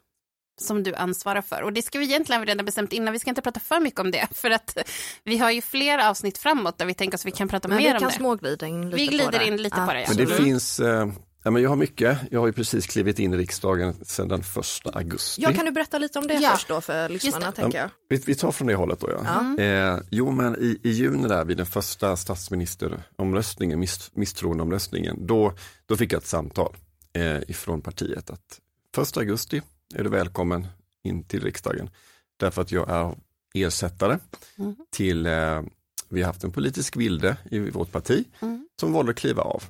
som 0.60 0.82
du 0.82 0.94
ansvarar 0.94 1.42
för. 1.42 1.62
Och 1.62 1.72
det 1.72 1.82
ska 1.82 1.98
vi 1.98 2.04
egentligen 2.04 2.46
redan 2.46 2.64
bestämt 2.66 2.92
innan, 2.92 3.12
vi 3.12 3.18
ska 3.18 3.30
inte 3.30 3.42
prata 3.42 3.60
för 3.60 3.80
mycket 3.80 4.00
om 4.00 4.10
det, 4.10 4.28
för 4.34 4.50
att 4.50 4.78
vi 5.24 5.38
har 5.38 5.50
ju 5.50 5.62
flera 5.62 6.10
avsnitt 6.10 6.38
framåt 6.38 6.78
där 6.78 6.86
vi 6.86 6.94
tänker 6.94 7.16
oss 7.18 7.20
att 7.22 7.26
vi 7.26 7.30
kan 7.32 7.48
prata 7.48 7.68
Men 7.68 7.76
mer 7.76 7.84
vi 7.88 7.92
om 7.94 7.98
kan 8.00 8.08
det. 8.08 8.14
småglida 8.14 8.66
in 8.66 8.84
lite 8.90 8.96
Vi 8.96 9.06
glider 9.06 9.24
på 9.32 9.38
det. 9.38 9.46
in 9.46 9.56
lite 9.56 9.76
på 9.86 9.92
det, 9.92 10.00
ja. 10.00 10.06
Men 10.08 10.16
det 10.16 10.22
Absolut. 10.22 10.44
finns, 10.44 10.80
eh, 10.80 11.06
ja, 11.42 11.50
men 11.50 11.62
jag 11.62 11.68
har 11.70 11.76
mycket, 11.76 12.18
jag 12.30 12.40
har 12.40 12.46
ju 12.46 12.52
precis 12.52 12.86
klivit 12.86 13.18
in 13.18 13.34
i 13.34 13.36
riksdagen 13.36 13.94
sedan 14.04 14.28
den 14.28 14.42
första 14.42 14.90
augusti. 14.90 15.42
Ja, 15.42 15.52
kan 15.52 15.64
du 15.64 15.70
berätta 15.72 15.98
lite 15.98 16.18
om 16.18 16.26
det 16.26 16.34
Ja. 16.34 16.50
först 16.50 16.68
då 16.68 16.80
för 16.80 17.08
lyssnarna 17.08 17.52
tänker 17.52 17.78
jag. 17.78 17.90
vi, 18.08 18.16
vi 18.26 18.34
tar 18.34 18.52
från 18.52 18.66
det 18.68 18.74
hållet 18.74 19.00
då 19.00 19.10
ja. 19.10 19.54
Ja. 19.58 19.62
Eh, 19.64 19.98
jo 20.10 20.30
men 20.30 20.56
i, 20.56 20.78
i 20.82 20.90
juni 20.90 21.28
där 21.28 21.44
vid 21.44 21.56
den 21.56 21.66
första 21.66 22.16
statsministeromröstningen, 22.16 23.78
miss, 23.80 24.10
misstroendeomröstningen, 24.14 25.26
då, 25.26 25.52
då 25.86 25.96
fick 25.96 26.12
jag 26.12 26.18
ett 26.18 26.26
samtal 26.26 26.76
eh, 27.12 27.36
ifrån 27.48 27.80
partiet 27.82 28.30
att 28.30 28.60
första 28.94 29.20
augusti 29.20 29.62
är 29.94 30.04
du 30.04 30.10
välkommen 30.10 30.66
in 31.04 31.24
till 31.24 31.42
riksdagen. 31.42 31.90
Därför 32.36 32.62
att 32.62 32.72
jag 32.72 32.90
är 32.90 33.14
ersättare 33.54 34.18
Mm. 34.58 34.76
till, 34.90 35.26
eh, 35.26 35.62
vi 36.08 36.20
har 36.22 36.26
haft 36.26 36.44
en 36.44 36.52
politisk 36.52 36.96
vilde 36.96 37.36
i 37.50 37.58
vårt 37.58 37.92
parti 37.92 38.24
Mm. 38.40 38.68
som 38.80 38.92
valde 38.92 39.10
att 39.10 39.18
kliva 39.18 39.42
av. 39.42 39.62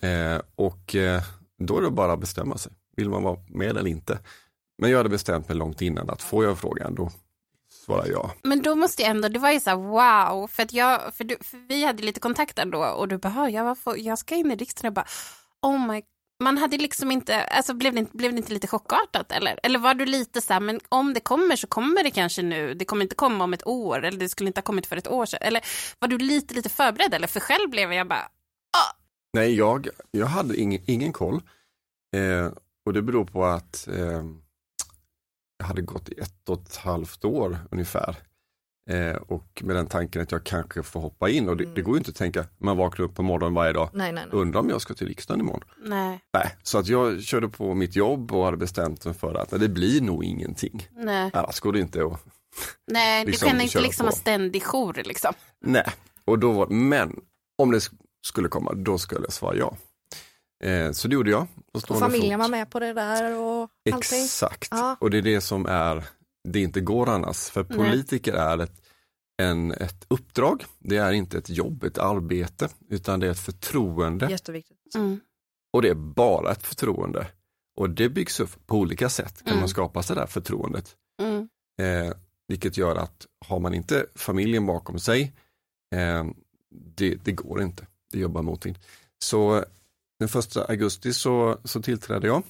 Eh, 0.00 0.40
och 0.54 0.94
eh, 0.94 1.22
då 1.58 1.78
är 1.78 1.82
det 1.82 1.90
bara 1.90 2.12
att 2.12 2.20
bestämma 2.20 2.58
sig, 2.58 2.72
vill 2.96 3.10
man 3.10 3.22
vara 3.22 3.38
med 3.48 3.76
eller 3.76 3.86
inte? 3.86 4.18
Men 4.78 4.90
jag 4.90 4.96
hade 4.96 5.08
bestämt 5.08 5.48
mig 5.48 5.56
långt 5.56 5.82
innan 5.82 6.10
att 6.10 6.22
får 6.22 6.44
jag 6.44 6.58
frågan 6.58 6.94
då 6.94 7.10
svarar 7.86 8.06
jag. 8.06 8.30
Men 8.42 8.62
då 8.62 8.74
måste 8.74 9.02
jag 9.02 9.10
ändå, 9.10 9.28
det 9.28 9.38
var 9.38 9.50
ju 9.50 9.60
så 9.60 9.70
här 9.70 9.76
wow, 9.76 10.46
för, 10.46 10.62
att 10.62 10.72
jag, 10.72 11.14
för, 11.14 11.24
du, 11.24 11.36
för 11.40 11.68
vi 11.68 11.84
hade 11.84 12.02
lite 12.02 12.20
kontakt 12.20 12.58
ändå 12.58 12.84
och 12.84 13.08
du 13.08 13.18
bara, 13.18 13.50
jag, 13.50 13.64
varför, 13.64 13.96
jag 13.96 14.18
ska 14.18 14.34
in 14.34 14.50
i 14.50 14.56
riksdagen, 14.56 14.88
och 14.88 14.94
bara, 14.94 15.06
oh 15.62 15.86
my 15.86 16.02
man 16.40 16.58
hade 16.58 16.76
liksom 16.76 17.10
inte, 17.10 17.42
alltså 17.42 17.74
blev 17.74 17.92
det 17.92 17.98
inte, 17.98 18.16
blev 18.16 18.32
det 18.32 18.38
inte 18.38 18.52
lite 18.52 18.66
chockartat 18.66 19.32
eller? 19.32 19.60
Eller 19.62 19.78
var 19.78 19.94
du 19.94 20.06
lite 20.06 20.40
så 20.40 20.52
här, 20.52 20.60
men 20.60 20.80
om 20.88 21.14
det 21.14 21.20
kommer 21.20 21.56
så 21.56 21.66
kommer 21.66 22.04
det 22.04 22.10
kanske 22.10 22.42
nu, 22.42 22.74
det 22.74 22.84
kommer 22.84 23.02
inte 23.02 23.14
komma 23.14 23.44
om 23.44 23.52
ett 23.52 23.66
år 23.66 24.04
eller 24.04 24.18
det 24.18 24.28
skulle 24.28 24.48
inte 24.48 24.58
ha 24.58 24.64
kommit 24.64 24.86
för 24.86 24.96
ett 24.96 25.08
år 25.08 25.26
sedan. 25.26 25.38
Eller 25.42 25.64
var 25.98 26.08
du 26.08 26.18
lite, 26.18 26.54
lite 26.54 26.68
förberedd 26.68 27.14
eller? 27.14 27.26
För 27.26 27.40
själv 27.40 27.70
blev 27.70 27.92
jag 27.92 28.08
bara, 28.08 28.28
ah, 28.76 28.97
Nej, 29.32 29.54
jag, 29.54 29.88
jag 30.10 30.26
hade 30.26 30.56
ingen, 30.60 30.80
ingen 30.86 31.12
koll. 31.12 31.40
Eh, 32.16 32.52
och 32.86 32.92
det 32.92 33.02
beror 33.02 33.24
på 33.24 33.44
att 33.44 33.88
eh, 33.88 34.24
jag 35.58 35.66
hade 35.66 35.82
gått 35.82 36.08
i 36.08 36.18
ett 36.20 36.48
och 36.48 36.60
ett 36.62 36.76
halvt 36.76 37.24
år 37.24 37.58
ungefär 37.70 38.16
Eh, 38.90 39.16
och 39.16 39.62
med 39.64 39.76
den 39.76 39.86
tanken 39.86 40.22
att 40.22 40.32
jag 40.32 40.44
kanske 40.44 40.82
får 40.82 41.00
hoppa 41.00 41.28
in 41.28 41.48
och 41.48 41.56
det, 41.56 41.64
Mm. 41.64 41.74
det 41.74 41.82
går 41.82 41.94
ju 41.94 41.98
inte 41.98 42.10
att 42.10 42.16
tänka, 42.16 42.44
man 42.58 42.76
vaknar 42.76 43.04
upp 43.06 43.14
på 43.14 43.22
morgonen 43.22 43.54
varje 43.54 43.72
dag, 43.72 43.90
Nej, 43.92 44.12
nej, 44.12 44.24
nej. 44.30 44.40
undrar 44.40 44.60
om 44.60 44.68
jag 44.68 44.80
ska 44.80 44.94
till 44.94 45.06
riksdagen 45.06 45.40
imorgon. 45.40 45.64
Nej, 45.84 46.20
Nej, 46.32 46.56
så 46.62 46.78
att 46.78 46.86
jag 46.88 47.22
körde 47.22 47.48
på 47.48 47.74
mitt 47.74 47.96
jobb 47.96 48.32
och 48.32 48.44
hade 48.44 48.56
bestämt 48.56 49.04
mig 49.04 49.14
för 49.14 49.34
att 49.34 49.50
nej, 49.50 49.60
det 49.60 49.68
blir 49.68 50.00
nog 50.00 50.24
ingenting. 50.24 50.88
nej, 50.92 51.30
Annars 51.34 51.60
går 51.60 51.72
det 51.72 51.80
inte 51.80 52.04
att 52.06 52.24
nej. 52.90 53.24
Du 53.24 53.30
Liksom 53.30 53.48
kan 53.48 53.60
inte 53.60 53.80
liksom 53.80 54.04
på. 54.04 54.10
ha 54.10 54.16
ständig 54.16 54.62
jour 54.62 55.02
liksom. 55.04 55.34
Nej, 55.60 55.86
och 56.24 56.38
då 56.38 56.52
var, 56.52 56.66
men 56.66 57.20
om 57.58 57.70
det 57.70 57.80
skulle 58.28 58.48
komma, 58.48 58.72
då 58.74 58.98
skulle 58.98 59.20
jag 59.20 59.32
svara 59.32 59.56
ja. 59.56 59.76
Eh, 60.64 60.92
så 60.92 61.08
det 61.08 61.14
gjorde 61.14 61.30
jag. 61.30 61.46
Och 61.72 61.98
familjen 61.98 62.38
var 62.40 62.48
med 62.48 62.70
på 62.70 62.80
det 62.80 62.92
där 62.92 63.36
och 63.38 63.70
allting. 63.92 64.24
Exakt, 64.24 64.68
Ja. 64.70 64.96
och 65.00 65.10
det 65.10 65.18
är 65.18 65.22
det 65.22 65.40
som 65.40 65.66
är, 65.66 66.04
det 66.48 66.60
inte 66.60 66.80
går 66.80 67.08
annars. 67.08 67.48
För 67.50 67.66
Nej. 67.68 67.78
politiker 67.78 68.32
är 68.32 68.58
ett, 68.58 68.82
en, 69.42 69.72
ett 69.72 70.04
uppdrag, 70.08 70.64
det 70.78 70.96
är 70.96 71.12
inte 71.12 71.38
ett 71.38 71.50
jobb, 71.50 71.84
ett 71.84 71.98
arbete, 71.98 72.68
utan 72.88 73.20
det 73.20 73.26
är 73.26 73.30
ett 73.30 73.38
förtroende. 73.40 74.30
Jätteviktigt. 74.30 74.94
Mm. 74.94 75.20
Och 75.72 75.82
det 75.82 75.88
är 75.88 75.94
bara 75.94 76.52
ett 76.52 76.62
förtroende. 76.66 77.26
Och 77.76 77.90
det 77.90 78.08
byggs 78.08 78.40
upp 78.40 78.66
på 78.66 78.76
olika 78.76 79.08
sätt, 79.08 79.38
kan 79.42 79.48
Mm. 79.52 79.60
man 79.60 79.68
skapa 79.68 80.02
sig 80.02 80.16
det 80.16 80.22
där 80.22 80.26
förtroendet. 80.26 80.96
Mm. 81.22 81.48
Eh, 81.82 82.12
vilket 82.48 82.76
gör 82.76 82.96
att 82.96 83.26
har 83.46 83.60
man 83.60 83.74
inte 83.74 84.06
familjen 84.14 84.66
bakom 84.66 84.98
sig, 84.98 85.32
eh, 85.94 86.24
det, 86.96 87.14
det 87.14 87.32
går 87.32 87.62
inte. 87.62 87.86
Det 88.12 88.18
jobbar 88.18 88.42
motvind. 88.42 88.78
Så 89.24 89.64
den 90.18 90.28
första 90.28 90.64
augusti 90.64 91.12
så, 91.12 91.58
så 91.64 91.82
tillträdde 91.82 92.26
jag. 92.26 92.42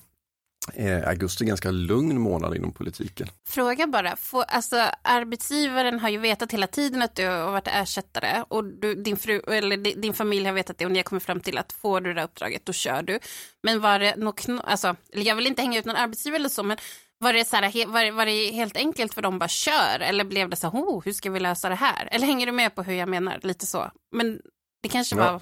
Eh, 0.75 1.09
augusti 1.09 1.43
är 1.43 1.45
en 1.45 1.49
ganska 1.49 1.71
lugn 1.71 2.21
månad 2.21 2.57
inom 2.57 2.73
politiken. 2.73 3.29
Fråga 3.49 3.87
bara, 3.87 4.17
får, 4.17 4.43
alltså, 4.43 4.77
arbetsgivaren 5.03 6.01
har 6.01 6.09
ju 6.09 6.19
vetat 6.19 6.53
hela 6.53 6.67
tiden 6.67 7.03
att 7.03 7.15
du 7.15 7.27
har 7.27 7.51
varit 7.53 7.69
ersättare 7.69 8.45
och 8.49 8.65
du, 8.65 8.95
din, 8.95 9.17
fru, 9.17 9.41
eller 9.41 9.77
din 9.77 10.15
familj 10.15 10.47
har 10.47 10.53
vetat 10.53 10.79
det 10.79 10.85
och 10.87 10.93
ni 10.93 10.99
har 10.99 11.03
kommit 11.05 11.23
fram 11.25 11.41
till 11.41 11.59
att 11.59 11.73
får 11.73 12.01
du 12.01 12.15
det 12.15 12.21
här 12.21 12.27
uppdraget 12.29 12.65
då 12.67 12.73
kör 12.73 13.03
du. 13.03 13.19
Men 13.63 13.81
var 13.81 13.99
det 13.99 14.17
något, 14.17 14.47
alltså, 14.65 14.97
jag 15.13 15.37
vill 15.37 15.47
inte 15.47 15.63
hänga 15.63 15.79
ut 15.79 15.85
någon 15.85 15.97
arbetsgivare 15.97 16.39
eller 16.41 16.49
så, 16.49 16.63
men 16.63 16.77
var 17.19 17.33
det, 17.33 17.45
så 17.45 17.57
här, 17.57 17.87
var, 17.87 18.05
det- 18.05 18.11
var 18.11 18.27
det 18.27 18.51
helt 18.51 18.77
enkelt 18.77 19.15
för 19.15 19.23
dem 19.23 19.39
bara 19.39 19.49
kör 19.49 20.01
eller 20.01 20.25
blev 20.25 20.49
det 20.51 20.57
så 20.57 20.71
här, 20.71 20.79
oh, 20.79 21.03
hur 21.05 21.13
ska 21.13 21.31
vi 21.31 21.41
lösa 21.41 21.69
det 21.69 21.75
här? 21.75 22.09
Eller 22.13 22.27
hänger 22.27 22.47
du 22.47 22.53
med 22.53 22.75
på 22.75 22.83
hur 22.83 22.95
jag 22.95 23.09
menar? 23.09 23.41
Lite 23.43 23.67
så. 23.67 23.91
Men 24.17 24.41
det 24.83 24.89
kanske 24.89 25.17
Ja. 25.17 25.33
var, 25.33 25.41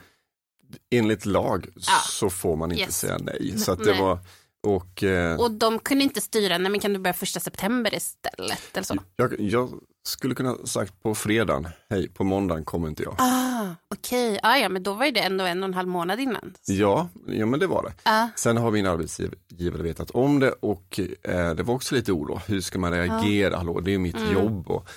Enligt 0.90 1.26
lag 1.26 1.66
Ja. 1.76 1.93
så 2.09 2.31
får 2.31 2.57
man 2.57 2.71
inte 2.73 2.83
Yes. 2.85 2.99
säga 2.99 3.19
nej. 3.19 3.59
Så 3.59 3.73
att 3.73 3.78
det 3.85 3.90
Nej. 3.90 4.00
var, 4.00 4.19
och, 4.66 5.02
eh, 5.02 5.40
och 5.40 5.50
de 5.50 5.78
kunde 5.78 6.05
inte 6.05 6.21
styra, 6.21 6.59
nej 6.59 6.71
men 6.71 6.81
kan 6.81 6.93
du 6.93 6.99
börja 6.99 7.14
första 7.14 7.40
september 7.40 7.95
istället? 7.95 8.62
Eller 8.76 8.83
så. 8.85 8.97
jag, 9.16 9.40
jag 9.40 9.71
skulle 10.09 10.35
kunna 10.35 10.57
sagt 10.66 11.02
på 11.02 11.14
fredagen, 11.14 11.69
hej 11.90 12.09
på 12.09 12.25
måndagen 12.25 12.64
kommer 12.64 12.88
inte 12.88 13.02
jag. 13.02 13.14
Ah, 13.19 13.75
okej, 13.95 14.40
ah, 14.43 14.57
ja 14.57 14.69
men 14.69 14.83
då 14.83 14.93
var 14.95 15.07
ju 15.07 15.12
det 15.12 15.21
ändå 15.21 15.45
en 15.45 15.62
och 15.62 15.69
en 15.69 15.75
halv 15.75 15.88
månad 15.88 16.21
innan. 16.21 16.55
Ja, 16.66 17.09
ja 17.26 17.47
men 17.47 17.61
det 17.61 17.66
var 17.66 17.83
det. 17.83 17.93
Ah. 18.11 18.28
Sen 18.37 18.57
har 18.57 18.71
min 18.71 18.87
arbetsgivare 18.87 19.83
vetat 19.83 20.11
om 20.11 20.40
det 20.40 20.50
och 20.52 21.00
eh, 21.23 21.55
det 21.55 21.62
var 21.62 21.75
också 21.75 21.95
lite 21.95 22.12
oro. 22.12 22.40
Hur 22.47 22.61
ska 22.61 22.78
man 22.78 22.93
reagera? 22.93 23.57
Hallå, 23.57 23.81
det 23.81 23.95
är 23.95 23.99
mitt 23.99 24.16
Mm. 24.16 24.33
jobb. 24.33 24.71
Och 24.71 24.88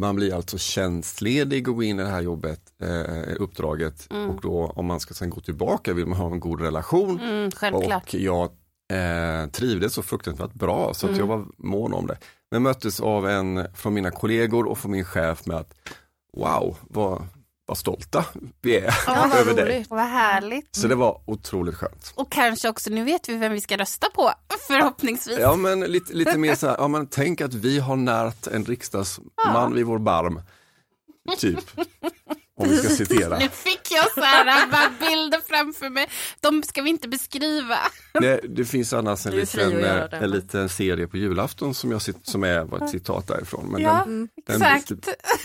man 0.00 0.16
blir 0.16 0.34
alltså 0.34 0.58
tjänstledig 0.58 1.68
och 1.68 1.74
går 1.74 1.84
in 1.84 2.00
i 2.00 2.02
det 2.02 2.08
här 2.08 2.20
jobbet, 2.20 2.60
eh, 2.82 3.34
uppdraget 3.38 4.06
Mm. 4.10 4.30
och 4.30 4.40
då 4.40 4.72
om 4.76 4.86
man 4.86 5.00
ska 5.00 5.14
sen 5.14 5.30
gå 5.30 5.40
tillbaka 5.40 5.92
vill 5.92 6.06
man 6.06 6.18
ha 6.18 6.26
en 6.32 6.40
god 6.40 6.60
relation. 6.60 7.20
Mm. 7.20 7.50
Och 7.74 8.14
jag 8.14 8.50
eh, 8.92 9.46
trivdes 9.50 9.94
så 9.94 10.02
fruktansvärt 10.02 10.52
bra 10.54 10.94
så 10.94 11.06
att 11.06 11.10
Mm. 11.10 11.20
jag 11.20 11.26
var 11.26 11.46
mån 11.56 11.92
om 11.92 12.06
det. 12.06 12.18
Men 12.50 12.62
möttes 12.62 13.00
av 13.00 13.28
en 13.28 13.66
från 13.74 13.94
mina 13.94 14.10
kollegor 14.10 14.66
och 14.68 14.78
från 14.78 14.92
min 14.92 15.04
chef 15.04 15.46
med 15.46 15.56
att 15.56 15.74
wow, 16.36 16.76
vad, 16.82 17.26
vad 17.66 17.78
stolta 17.78 18.24
vi 18.62 18.76
är 18.76 18.94
Ja, 19.06 19.36
över 19.38 19.54
dig. 19.54 19.86
Vad 19.88 20.00
härligt. 20.00 20.76
Så 20.76 20.88
det 20.88 20.94
var 20.94 21.20
otroligt 21.26 21.74
skönt. 21.74 22.12
Och 22.14 22.32
kanske 22.32 22.68
också, 22.68 22.90
nu 22.90 23.04
vet 23.04 23.28
vi 23.28 23.36
vem 23.36 23.52
vi 23.52 23.60
ska 23.60 23.76
rösta 23.76 24.06
på, 24.14 24.32
förhoppningsvis. 24.66 25.38
Ja 25.38 25.56
men 25.56 25.80
lite, 25.80 26.12
lite 26.12 26.38
mer 26.38 26.54
så 26.54 26.66
här, 26.66 26.76
ja 26.78 26.88
men 26.88 27.06
tänk 27.06 27.40
att 27.40 27.54
vi 27.54 27.78
har 27.78 27.96
närt 27.96 28.46
en 28.46 28.64
riksdagsman 28.64 29.74
vid 29.74 29.86
vår 29.86 29.98
barm. 29.98 30.40
Typ. 31.38 31.64
Om 32.62 32.68
vi 32.68 32.78
ska 32.78 32.88
citera. 32.88 33.38
Nu 33.38 33.48
fick 33.48 33.90
jag 33.90 34.12
så 34.14 34.20
här 34.20 34.90
bilder 35.00 35.40
framför 35.48 35.88
mig. 35.90 36.08
De 36.40 36.62
ska 36.62 36.82
vi 36.82 36.90
inte 36.90 37.08
beskriva. 37.08 37.78
Det, 38.12 38.40
det 38.48 38.64
finns 38.64 38.92
annars 38.92 39.26
en 39.26 39.36
liten, 39.36 39.84
eh, 39.84 40.04
en 40.22 40.30
liten 40.30 40.68
serie 40.68 41.06
på 41.06 41.16
julafton 41.16 41.74
som, 41.74 41.90
jag, 41.90 41.98
sit- 42.00 42.26
som 42.30 42.44
är 42.44 42.64
var 42.64 42.84
ett 42.84 42.90
citat 42.90 43.26
därifrån. 43.28 43.66
Men 43.72 43.82
Ja, 43.82 44.02
den, 44.04 44.28
den- 44.46 44.62
exakt. 44.62 44.90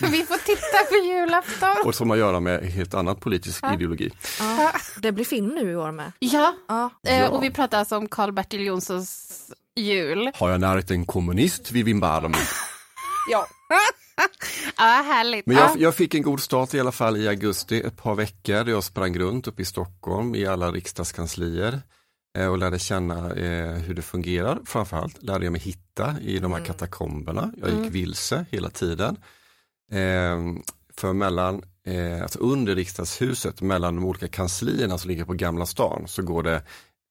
Vi 0.02 0.22
får 0.24 0.36
titta 0.46 0.84
på 0.90 0.96
julafton. 1.06 1.76
och 1.84 1.94
som 1.94 2.10
har 2.10 2.16
att 2.16 2.20
göra 2.20 2.40
med 2.40 2.60
helt 2.72 2.94
annat 2.94 3.20
politisk 3.20 3.64
ideologi. 3.74 4.10
Ja. 4.40 4.72
Det 4.96 5.12
blir 5.12 5.24
film 5.24 5.46
nu 5.48 5.70
i 5.70 5.76
år 5.76 5.92
med. 5.92 6.12
Ja, 6.18 6.54
Ja. 6.68 6.90
eh, 7.06 7.18
Ja. 7.20 7.28
och 7.28 7.42
vi 7.42 7.50
pratar 7.50 7.78
alltså 7.78 7.96
om 7.96 8.08
Karl-Bertil 8.08 8.60
Jonssons 8.66 9.32
jul. 9.76 10.30
Har 10.34 10.50
jag 10.50 10.60
närt 10.60 10.90
en 10.90 11.06
kommunist 11.06 11.72
vid 11.72 11.84
min 11.84 12.00
barm? 12.00 12.34
ja. 13.30 13.46
Ja, 14.76 14.84
härligt. 14.84 15.46
Men 15.46 15.56
jag, 15.56 15.70
ja. 15.70 15.74
jag 15.78 15.94
fick 15.94 16.14
en 16.14 16.22
god 16.22 16.40
start 16.40 16.74
i 16.74 16.80
alla 16.80 16.92
fall 16.92 17.16
i 17.16 17.28
augusti, 17.28 17.80
ett 17.80 17.96
par 17.96 18.14
veckor 18.14 18.54
där 18.64 18.66
jag 18.72 18.84
sprang 18.84 19.18
runt 19.18 19.46
uppe 19.48 19.62
i 19.62 19.64
Stockholm 19.64 20.34
i 20.34 20.46
alla 20.46 20.70
riksdagskanslier 20.72 21.80
eh, 22.38 22.46
och 22.46 22.58
lärde 22.58 22.78
känna 22.78 23.34
eh, 23.34 23.72
hur 23.72 23.94
det 23.94 24.02
fungerar. 24.02 24.58
Framförallt 24.66 25.22
lärde 25.22 25.44
jag 25.46 25.52
mig 25.52 25.60
hitta 25.60 26.16
i 26.20 26.38
de 26.38 26.52
här 26.52 26.58
Mm. 26.58 26.66
katakomberna. 26.66 27.52
Jag 27.56 27.68
gick 27.70 27.78
Mm. 27.78 27.90
vilse 27.90 28.46
hela 28.50 28.70
tiden. 28.70 29.16
Eh, 29.92 30.38
för 30.96 31.12
mellan, 31.12 31.62
eh, 31.86 32.22
alltså 32.22 32.38
under 32.38 32.74
riksdagshuset, 32.74 33.60
mellan 33.60 33.96
de 33.96 34.04
olika 34.04 34.28
kanslierna 34.28 34.98
som 34.98 35.10
ligger 35.10 35.24
på 35.24 35.32
Gamla 35.34 35.66
stan, 35.66 36.04
så 36.08 36.22
går 36.22 36.42
det 36.42 36.62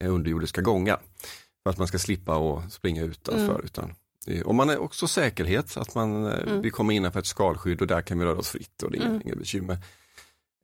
eh, 0.04 0.14
underjordiska 0.14 0.60
gångar. 0.62 1.00
För 1.62 1.70
att 1.70 1.78
man 1.78 1.88
ska 1.88 1.98
slippa 1.98 2.36
att 2.36 2.72
springa 2.72 3.02
utanför. 3.02 3.54
Mm. 3.54 3.64
Utan, 3.64 3.94
och 4.44 4.54
man 4.54 4.70
är 4.70 4.78
också 4.78 5.08
säkerhet, 5.08 5.76
att 5.76 5.94
man, 5.94 6.26
eh, 6.26 6.42
Mm. 6.42 6.60
vi 6.62 6.70
kommer 6.70 6.94
innanför 6.94 7.20
ett 7.20 7.26
skalskydd 7.26 7.80
och 7.80 7.86
där 7.86 8.00
kan 8.00 8.18
vi 8.18 8.24
röra 8.24 8.38
oss 8.38 8.48
fritt 8.50 8.82
och 8.82 8.90
det 8.90 8.98
är 8.98 9.06
Mm. 9.06 9.20
inga, 9.24 9.34
bekymmer. 9.34 9.78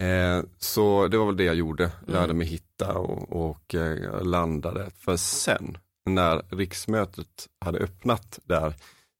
Eh, 0.02 0.42
så 0.58 1.08
det 1.08 1.18
var 1.18 1.26
väl 1.26 1.36
det 1.36 1.44
jag 1.44 1.54
gjorde, 1.54 1.90
lärde 2.06 2.24
Mm. 2.24 2.38
mig 2.38 2.46
hitta 2.46 2.92
och, 2.98 3.46
och 3.50 3.74
eh, 3.74 4.22
landade. 4.24 4.90
För 4.98 5.16
sen 5.16 5.78
när 6.06 6.42
riksmötet 6.56 7.48
hade 7.60 7.78
öppnat 7.78 8.38
där 8.44 8.74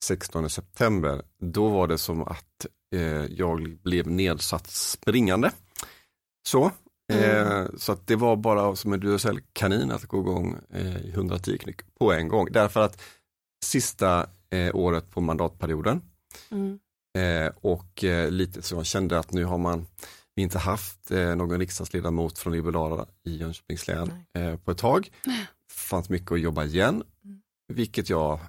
16 0.04 0.50
september, 0.50 1.22
då 1.40 1.68
var 1.68 1.86
det 1.88 1.98
som 1.98 2.22
att 2.22 2.66
eh, 2.94 3.24
jag 3.24 3.78
blev 3.82 4.06
nedsatt 4.06 4.66
springande. 4.70 5.50
Så, 6.46 6.70
eh, 7.12 7.46
Mm. 7.46 7.78
så 7.78 7.92
att 7.92 8.06
det 8.06 8.16
var 8.16 8.36
bara 8.36 8.76
som 8.76 8.92
en 8.92 9.00
Duracell-kanin 9.00 9.90
att 9.90 10.04
gå 10.04 10.20
igång 10.20 10.56
eh, 10.70 10.96
i 10.96 11.10
110 11.10 11.58
knyck 11.58 11.80
på 11.98 12.12
en 12.12 12.28
gång. 12.28 12.48
Därför 12.50 12.80
att 12.80 13.02
sista 13.64 14.26
eh, 14.50 14.74
året 14.74 15.10
på 15.10 15.20
mandatperioden 15.20 16.02
Mm. 16.50 16.78
Eh, 17.18 17.52
och 17.60 18.04
eh, 18.04 18.30
lite 18.30 18.62
så 18.62 18.74
jag 18.74 18.86
kände 18.86 19.18
att 19.18 19.32
nu 19.32 19.44
har 19.44 19.58
man 19.58 19.86
inte 20.40 20.58
haft 20.58 21.10
eh, 21.10 21.36
någon 21.36 21.58
riksdagsledamot 21.58 22.38
från 22.38 22.52
Liberalerna 22.52 23.06
i 23.26 23.36
Jönköpings 23.36 23.88
län 23.88 24.12
eh, 24.38 24.56
på 24.56 24.70
ett 24.70 24.78
tag. 24.78 25.10
fanns 25.72 26.08
mycket 26.08 26.32
att 26.32 26.40
jobba 26.40 26.64
igen, 26.64 27.02
Mm. 27.24 27.40
vilket 27.72 28.10
jag 28.10 28.40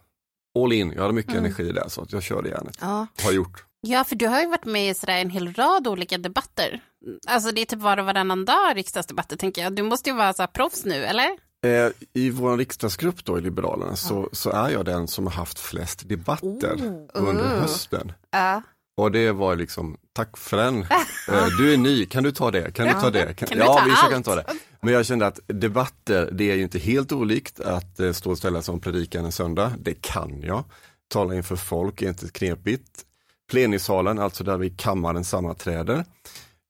all 0.60 0.74
in, 0.74 0.92
jag 0.96 1.02
hade 1.02 1.14
mycket 1.14 1.32
Mm. 1.34 1.46
energi 1.46 1.72
där 1.72 1.88
så 1.90 2.02
att 2.02 2.12
jag 2.14 2.24
körde 2.24 2.50
järnet. 2.50 2.78
Ja. 2.82 3.08
Har 3.24 3.32
gjort. 3.32 3.66
Ja, 3.82 4.04
för 4.04 4.16
du 4.16 4.28
har 4.28 4.42
ju 4.42 4.48
varit 4.48 4.66
med 4.66 4.90
i 4.90 4.94
sådär 4.94 5.18
en 5.22 5.30
hel 5.30 5.54
rad 5.54 5.88
olika 5.88 6.18
debatter. 6.18 6.82
Alltså 7.28 7.52
det 7.52 7.62
är 7.62 7.66
typ 7.66 7.80
var 7.80 7.98
och 7.98 8.06
varannan 8.06 8.46
dag 8.46 8.76
riksdagsdebatter 8.78 9.38
tänker 9.38 9.62
jag. 9.64 9.76
Du 9.76 9.84
måste 9.84 10.10
ju 10.10 10.16
vara 10.16 10.34
så 10.34 10.48
proffs 10.48 10.86
nu, 10.86 11.04
eller? 11.06 11.30
Eh, 11.66 11.92
I 12.14 12.30
vår 12.30 12.58
riksdagsgrupp 12.58 13.26
då 13.26 13.38
i 13.38 13.42
Liberalerna 13.42 13.96
så, 13.96 14.30
så 14.32 14.50
är 14.50 14.70
jag 14.70 14.86
den 14.86 15.08
som 15.08 15.26
har 15.28 15.34
haft 15.34 15.60
flest 15.60 16.10
debatter 16.10 17.06
under 17.14 17.44
Oh. 17.44 17.60
hösten. 17.60 18.12
Ja. 18.32 18.62
Och 18.98 19.12
det 19.12 19.32
var 19.32 19.56
liksom, 19.56 19.98
tack 20.14 20.38
för 20.38 20.58
den. 20.58 20.86
Eh, 21.30 21.48
du 21.58 21.74
är 21.74 21.78
ny, 21.78 22.06
kan 22.06 22.24
du 22.24 22.32
ta 22.32 22.52
det? 22.52 22.72
Kan 22.74 22.88
du 22.88 22.94
ta 22.94 23.10
det? 23.10 23.34
Kan 23.34 23.48
du 23.52 23.58
ja, 23.58 23.84
visst 23.86 23.98
jag 24.04 24.12
kan 24.12 24.24
ta 24.24 24.36
det. 24.36 24.44
Men 24.82 24.94
jag 24.94 25.06
kände 25.06 25.28
att 25.28 25.40
debatter, 25.48 26.30
det 26.32 26.52
är 26.52 26.56
ju 26.56 26.62
inte 26.64 26.80
helt 26.80 27.12
olikt 27.12 27.60
att 27.60 28.00
eh, 28.00 28.12
stå 28.12 28.32
och 28.32 28.38
ställa 28.38 28.62
sig 28.62 28.72
om 28.74 28.80
predikan 28.80 29.26
en 29.26 29.32
söndag. 29.32 29.74
Det 29.80 30.02
kan 30.02 30.42
jag. 30.42 30.64
Tala 31.08 31.36
inför 31.36 31.56
folk 31.56 32.02
är 32.02 32.10
inte 32.10 32.28
knepigt. 32.28 33.06
Plenisalen, 33.52 34.20
alltså 34.20 34.44
där 34.44 34.58
vi 34.58 34.70
kammaren 34.70 35.24
sammanträder, 35.24 36.06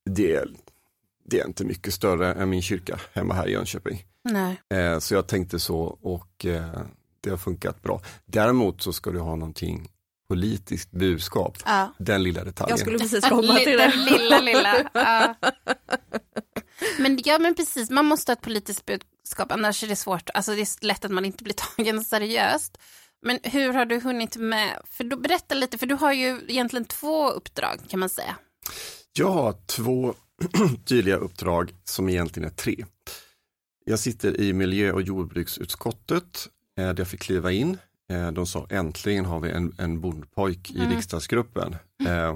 det, 0.10 0.44
det 1.26 1.40
är 1.40 1.48
inte 1.48 1.66
mycket 1.66 1.94
större 1.94 2.34
än 2.34 2.50
min 2.50 2.62
kyrka 2.62 3.00
hemma 3.14 3.34
här 3.34 3.48
i 3.48 3.52
Jönköping. 3.52 4.04
Nej. 4.26 4.62
Eh, 4.74 5.00
så 5.00 5.14
jag 5.14 5.28
tänkte 5.28 5.60
så 5.60 5.80
och 6.02 6.46
eh, 6.46 6.82
det 7.22 7.30
har 7.30 7.38
funkat 7.38 7.82
bra. 7.82 8.02
Däremot 8.26 8.82
så 8.82 8.94
ska 8.94 9.12
du 9.12 9.20
ha 9.20 9.36
någonting 9.36 9.88
politiskt 10.28 10.92
budskap. 10.92 11.58
Ja. 11.66 11.94
Den 11.98 12.24
lilla 12.24 12.44
detaljen. 12.44 12.70
Jag 12.70 12.80
skulle 12.80 13.00
precis 13.00 13.26
komma 13.30 13.56
till 13.56 13.78
Den 13.78 13.92
det. 13.92 14.12
lilla, 14.12 14.40
lilla. 14.40 14.90
Ja. 14.94 15.36
Men 17.00 17.20
ja, 17.26 17.40
men 17.40 17.56
precis, 17.56 17.90
man 17.90 18.06
måste 18.06 18.32
ha 18.32 18.34
ett 18.34 18.42
politiskt 18.42 18.86
budskap, 18.86 19.52
annars 19.52 19.84
är 19.84 19.88
det 19.88 19.96
svårt. 19.96 20.30
Alltså 20.34 20.52
det 20.52 20.62
är 20.62 20.86
lätt 20.86 21.06
att 21.06 21.12
man 21.12 21.26
inte 21.26 21.44
blir 21.44 21.54
tagen 21.76 22.04
seriöst. 22.04 22.78
Men 23.22 23.40
hur 23.44 23.74
har 23.74 23.86
du 23.86 24.00
hunnit 24.00 24.36
med, 24.36 24.82
för 24.86 25.04
då, 25.04 25.18
berätta 25.18 25.56
lite, 25.56 25.78
för 25.78 25.86
du 25.86 25.96
har 25.96 26.14
ju 26.14 26.42
egentligen 26.48 26.86
två 26.86 27.30
uppdrag 27.30 27.80
kan 27.90 28.00
man 28.00 28.10
säga. 28.10 28.36
Jag 29.14 29.32
har 29.32 29.56
två 29.66 30.14
tydliga 30.86 31.16
uppdrag 31.16 31.72
som 31.84 32.10
egentligen 32.10 32.50
är 32.50 32.54
tre. 32.54 32.86
Jag 33.86 34.00
sitter 34.00 34.42
i 34.42 34.54
miljö 34.54 34.92
och 34.92 35.02
jordbruksutskottet 35.02 36.48
eh, 36.78 36.86
där 36.86 36.96
jag 36.98 37.08
fick 37.08 37.22
kliva 37.22 37.52
in. 37.52 37.78
Eh, 38.10 38.32
de 38.32 38.46
sa 38.46 38.68
äntligen 38.70 39.26
har 39.26 39.40
vi 39.40 39.50
en, 39.52 39.76
en 39.78 40.02
bondpojk 40.02 40.72
i 40.72 40.80
Mm. 40.80 40.92
riksdagsgruppen. 40.96 41.76
Eh, 42.06 42.30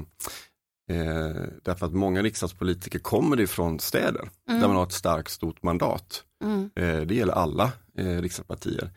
eh, 0.98 1.44
därför 1.64 1.86
att 1.86 1.94
många 1.94 2.22
riksdagspolitiker 2.24 3.00
kommer 3.00 3.40
ifrån 3.40 3.80
städer 3.80 4.30
där 4.48 4.68
man 4.68 4.76
har 4.76 4.84
ett 4.84 4.92
starkt 4.92 5.32
stort 5.32 5.64
mandat. 5.64 6.24
Mm. 6.44 6.70
Det 7.08 7.16
gäller 7.16 7.34
alla 7.34 7.72
riksdagspartier. 7.96 8.92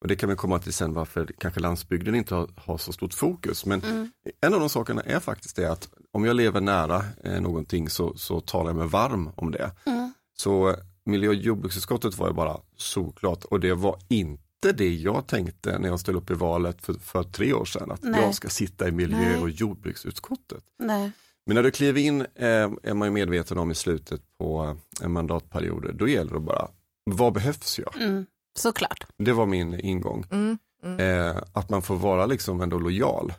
Och 0.00 0.08
det 0.08 0.16
kan 0.16 0.28
vi 0.28 0.34
komma 0.36 0.58
till 0.58 0.72
sen 0.72 0.94
varför 0.94 1.26
kanske 1.38 1.60
landsbygden 1.60 2.14
inte 2.14 2.34
har, 2.34 2.48
har 2.56 2.78
så 2.78 2.92
stort 2.92 3.14
fokus. 3.14 3.66
Men 3.66 3.80
Mm. 3.82 4.10
en 4.40 4.54
av 4.54 4.60
de 4.60 4.68
sakerna 4.68 5.00
är 5.02 5.20
faktiskt 5.20 5.56
det 5.56 5.72
att 5.72 5.88
om 6.12 6.24
jag 6.24 6.36
lever 6.36 6.60
nära 6.60 7.04
eh, 7.24 7.40
någonting 7.40 7.90
så, 7.90 8.16
så 8.16 8.40
talar 8.40 8.70
jag 8.70 8.76
mig 8.76 8.86
varm 8.88 9.30
om 9.36 9.50
det. 9.50 9.70
Mm. 9.86 10.12
Så 10.38 10.76
miljö 11.08 11.28
och 11.28 11.34
jordbruksutskottet 11.34 12.18
var 12.18 12.28
ju 12.28 12.34
bara 12.34 12.60
såklart 12.76 13.44
och 13.44 13.60
det 13.60 13.74
var 13.74 13.98
inte 14.08 14.72
det 14.72 14.94
jag 14.94 15.26
tänkte 15.26 15.78
när 15.78 15.88
jag 15.88 16.00
ställde 16.00 16.20
upp 16.20 16.30
i 16.30 16.34
valet 16.34 16.82
för, 16.82 16.92
för 16.94 17.22
tre 17.22 17.52
år 17.52 17.64
sedan, 17.64 17.90
att 17.90 18.02
Nej. 18.02 18.20
jag 18.20 18.34
ska 18.34 18.48
sitta 18.48 18.88
i 18.88 18.92
miljö 18.92 19.18
Nej. 19.18 19.40
och 19.40 19.50
jordbruksutskottet. 19.50 20.64
Nej. 20.78 21.12
Men 21.46 21.54
när 21.54 21.62
du 21.62 21.70
kliver 21.70 22.00
in 22.00 22.20
eh, 22.20 22.70
är 22.82 22.94
man 22.94 23.08
ju 23.08 23.12
medveten 23.12 23.58
om 23.58 23.70
i 23.70 23.74
slutet 23.74 24.22
på 24.38 24.76
en 25.02 25.12
mandatperiod, 25.12 25.90
då 25.94 26.08
gäller 26.08 26.32
det 26.32 26.40
bara, 26.40 26.68
vad 27.04 27.32
behövs 27.32 27.78
jag? 27.78 28.02
Mm. 28.02 28.26
Såklart. 28.58 29.06
Det 29.16 29.32
var 29.32 29.46
min 29.46 29.80
ingång. 29.80 30.24
Mm. 30.30 30.58
Mm. 30.84 31.00
Eh, 31.00 31.42
att 31.52 31.70
man 31.70 31.82
får 31.82 31.96
vara 31.96 32.26
liksom 32.26 32.60
ändå 32.60 32.78
lojal. 32.78 33.32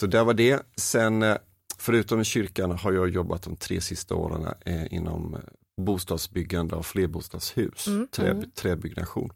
Så 0.00 0.06
det 0.06 0.24
var 0.24 0.34
det. 0.34 0.62
Sen 0.76 1.22
eh, 1.22 1.36
förutom 1.78 2.20
i 2.20 2.24
kyrkan 2.24 2.70
har 2.70 2.92
jag 2.92 3.08
jobbat 3.08 3.42
de 3.42 3.56
tre 3.56 3.80
sista 3.80 4.14
åren 4.14 4.48
eh, 4.66 4.94
inom 4.94 5.34
eh, 5.34 5.40
bostadsbyggande 5.84 6.76
av 6.76 6.82
flerbostadshus, 6.82 7.86
Mm, 7.86 8.08
trä, 8.08 8.30
mm. 8.30 8.50
träbyggnation. 8.50 9.32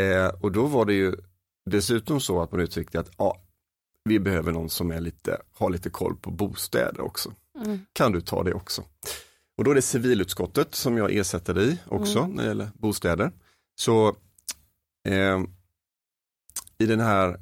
Eh, 0.00 0.28
och 0.28 0.52
då 0.52 0.66
var 0.66 0.84
det 0.84 0.94
ju 0.94 1.16
dessutom 1.70 2.20
så 2.20 2.42
att 2.42 2.52
man 2.52 2.60
uttryckte 2.60 3.00
att 3.00 3.10
ja, 3.18 3.42
vi 4.04 4.20
behöver 4.20 4.52
någon 4.52 4.70
som 4.70 4.90
är 4.90 5.00
lite, 5.00 5.42
har 5.52 5.70
lite 5.70 5.90
koll 5.90 6.16
på 6.16 6.30
bostäder 6.30 7.00
också. 7.00 7.32
Mm. 7.64 7.78
Kan 7.92 8.12
du 8.12 8.20
ta 8.20 8.42
det 8.42 8.54
också? 8.54 8.82
Och 9.58 9.64
då 9.64 9.70
är 9.70 9.74
det 9.74 9.82
civilutskottet 9.82 10.74
som 10.74 10.96
jag 10.96 11.14
ersätter 11.14 11.58
i 11.58 11.78
också 11.88 12.18
Mm. 12.18 12.30
när 12.30 12.42
det 12.42 12.48
gäller 12.48 12.70
bostäder. 12.74 13.32
Så 13.80 14.08
eh, 15.08 15.40
i 16.78 16.86
den 16.86 17.00
här, 17.00 17.40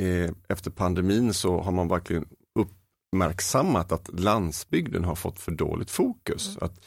eh, 0.00 0.30
efter 0.48 0.70
pandemin 0.70 1.34
så 1.34 1.60
har 1.60 1.72
man 1.72 1.88
verkligen 1.88 2.28
uppmärksammat 2.54 3.92
att 3.92 4.20
landsbygden 4.20 5.04
har 5.04 5.14
fått 5.14 5.40
för 5.40 5.52
dåligt 5.52 5.90
fokus. 5.90 6.48
Mm. 6.48 6.58
Att 6.60 6.80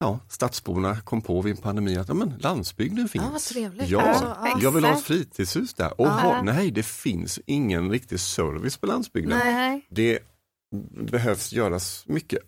ja, 0.00 0.18
Stadsborna 0.28 1.00
kom 1.00 1.22
på 1.22 1.42
vid 1.42 1.56
en 1.56 1.62
pandemi 1.62 1.96
att 1.96 2.08
ja, 2.08 2.14
men 2.14 2.34
landsbygden 2.38 3.08
finns. 3.08 3.24
Ja, 3.24 3.30
vad 3.30 3.40
trevligt. 3.40 3.88
Ja, 3.88 4.00
Alltså, 4.02 4.24
ja. 4.24 4.58
jag 4.62 4.70
vill 4.72 4.84
ha 4.84 4.92
ett 4.92 5.02
fritidshus 5.04 5.74
där. 5.74 6.00
Och 6.00 6.06
Ja. 6.06 6.42
nej, 6.42 6.70
det 6.70 6.82
finns 6.82 7.40
ingen 7.46 7.90
riktig 7.90 8.20
service 8.20 8.76
på 8.76 8.86
landsbygden. 8.86 9.38
Nej. 9.38 9.86
Det 9.90 10.18
behövs 11.10 11.52
göras 11.52 12.04
mycket. 12.06 12.38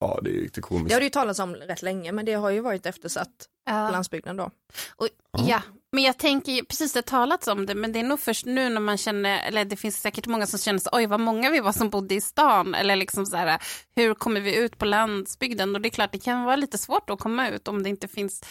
Ja, 0.00 0.20
det 0.22 0.30
är 0.30 0.34
lite 0.42 0.60
komiskt. 0.60 0.88
Det 0.88 0.94
har 0.94 1.00
det 1.00 1.04
ju 1.06 1.10
talats 1.10 1.38
om 1.40 1.54
rätt 1.54 1.82
länge 1.82 2.12
men 2.12 2.26
det 2.26 2.32
har 2.34 2.50
ju 2.50 2.60
varit 2.60 2.86
eftersatt 2.86 3.28
på 3.66 3.72
landsbygden 3.92 4.36
då. 4.36 4.50
Och, 4.96 5.08
Ja. 5.32 5.62
Men 5.92 6.04
jag 6.04 6.18
tänker 6.18 6.62
precis 6.64 6.92
det 6.92 6.98
har 6.98 7.02
talats 7.02 7.48
om 7.48 7.66
det, 7.66 7.74
men 7.74 7.92
det 7.92 7.98
är 7.98 8.04
nog 8.04 8.20
först 8.20 8.46
nu 8.46 8.68
när 8.68 8.80
man 8.80 8.96
känner, 8.96 9.48
eller 9.48 9.64
det 9.64 9.76
finns 9.76 9.96
säkert 10.00 10.26
många 10.26 10.46
som 10.46 10.58
känner 10.58 10.78
så, 10.78 10.90
oj 10.92 11.06
vad 11.06 11.20
många 11.20 11.50
vi 11.50 11.60
var 11.60 11.72
som 11.72 11.90
bodde 11.90 12.14
i 12.14 12.20
stan, 12.20 12.74
eller 12.74 12.96
liksom 12.96 13.26
så 13.26 13.36
här, 13.36 13.58
hur 13.96 14.14
kommer 14.14 14.40
vi 14.40 14.56
ut 14.56 14.78
på 14.78 14.84
landsbygden? 14.84 15.74
Och 15.74 15.80
det 15.80 15.88
är 15.88 15.90
klart, 15.90 16.12
det 16.12 16.18
kan 16.18 16.44
vara 16.44 16.56
lite 16.56 16.78
svårt 16.78 17.10
att 17.10 17.18
komma 17.18 17.48
ut 17.48 17.68
om 17.68 17.82
det 17.82 17.88
inte 17.88 18.08
finns 18.08 18.42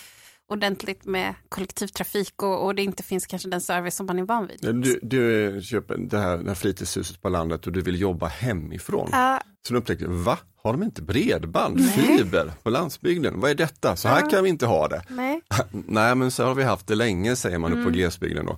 ordentligt 0.50 1.06
med 1.06 1.36
kollektivtrafik 1.50 2.44
och, 2.44 2.66
och 2.66 2.76
det 2.76 2.82
inte 2.84 3.04
finns 3.04 3.28
kanske 3.28 3.50
den 3.50 3.62
service 3.62 3.96
som 3.96 4.06
man 4.06 4.20
är 4.20 4.24
van 4.24 4.48
vid. 4.48 4.82
Du, 4.82 5.00
du 5.02 5.62
köper 5.62 5.98
det 5.98 6.18
här, 6.18 6.38
det 6.38 6.48
här 6.48 6.56
fritidshuset 6.56 7.22
på 7.22 7.30
landet 7.30 7.68
och 7.68 7.74
du 7.74 7.82
vill 7.82 8.02
jobba 8.02 8.28
hemifrån. 8.28 9.10
Ja, 9.12 9.42
Så 9.68 9.74
du 9.74 9.80
upptäckte, 9.80 10.06
va? 10.08 10.38
Har 10.64 10.72
de 10.74 10.84
inte 10.84 11.02
bredband, 11.02 11.90
fiber 11.92 12.52
på 12.64 12.70
landsbygden? 12.70 13.40
Vad 13.40 13.52
är 13.52 13.56
detta? 13.56 13.96
Så 13.96 14.08
här 14.08 14.30
kan 14.30 14.44
vi 14.44 14.50
inte 14.50 14.66
ha 14.66 14.88
det. 14.88 15.04
nej. 15.10 15.42
Nej, 15.72 16.16
men 16.16 16.32
så 16.32 16.44
har 16.44 16.56
vi 16.56 16.64
haft 16.64 16.88
det 16.88 16.96
länge, 16.96 17.36
säger 17.36 17.58
man 17.58 17.72
Mm. 17.72 17.84
på 17.86 17.90
glesbygden 17.92 18.46
då. 18.46 18.58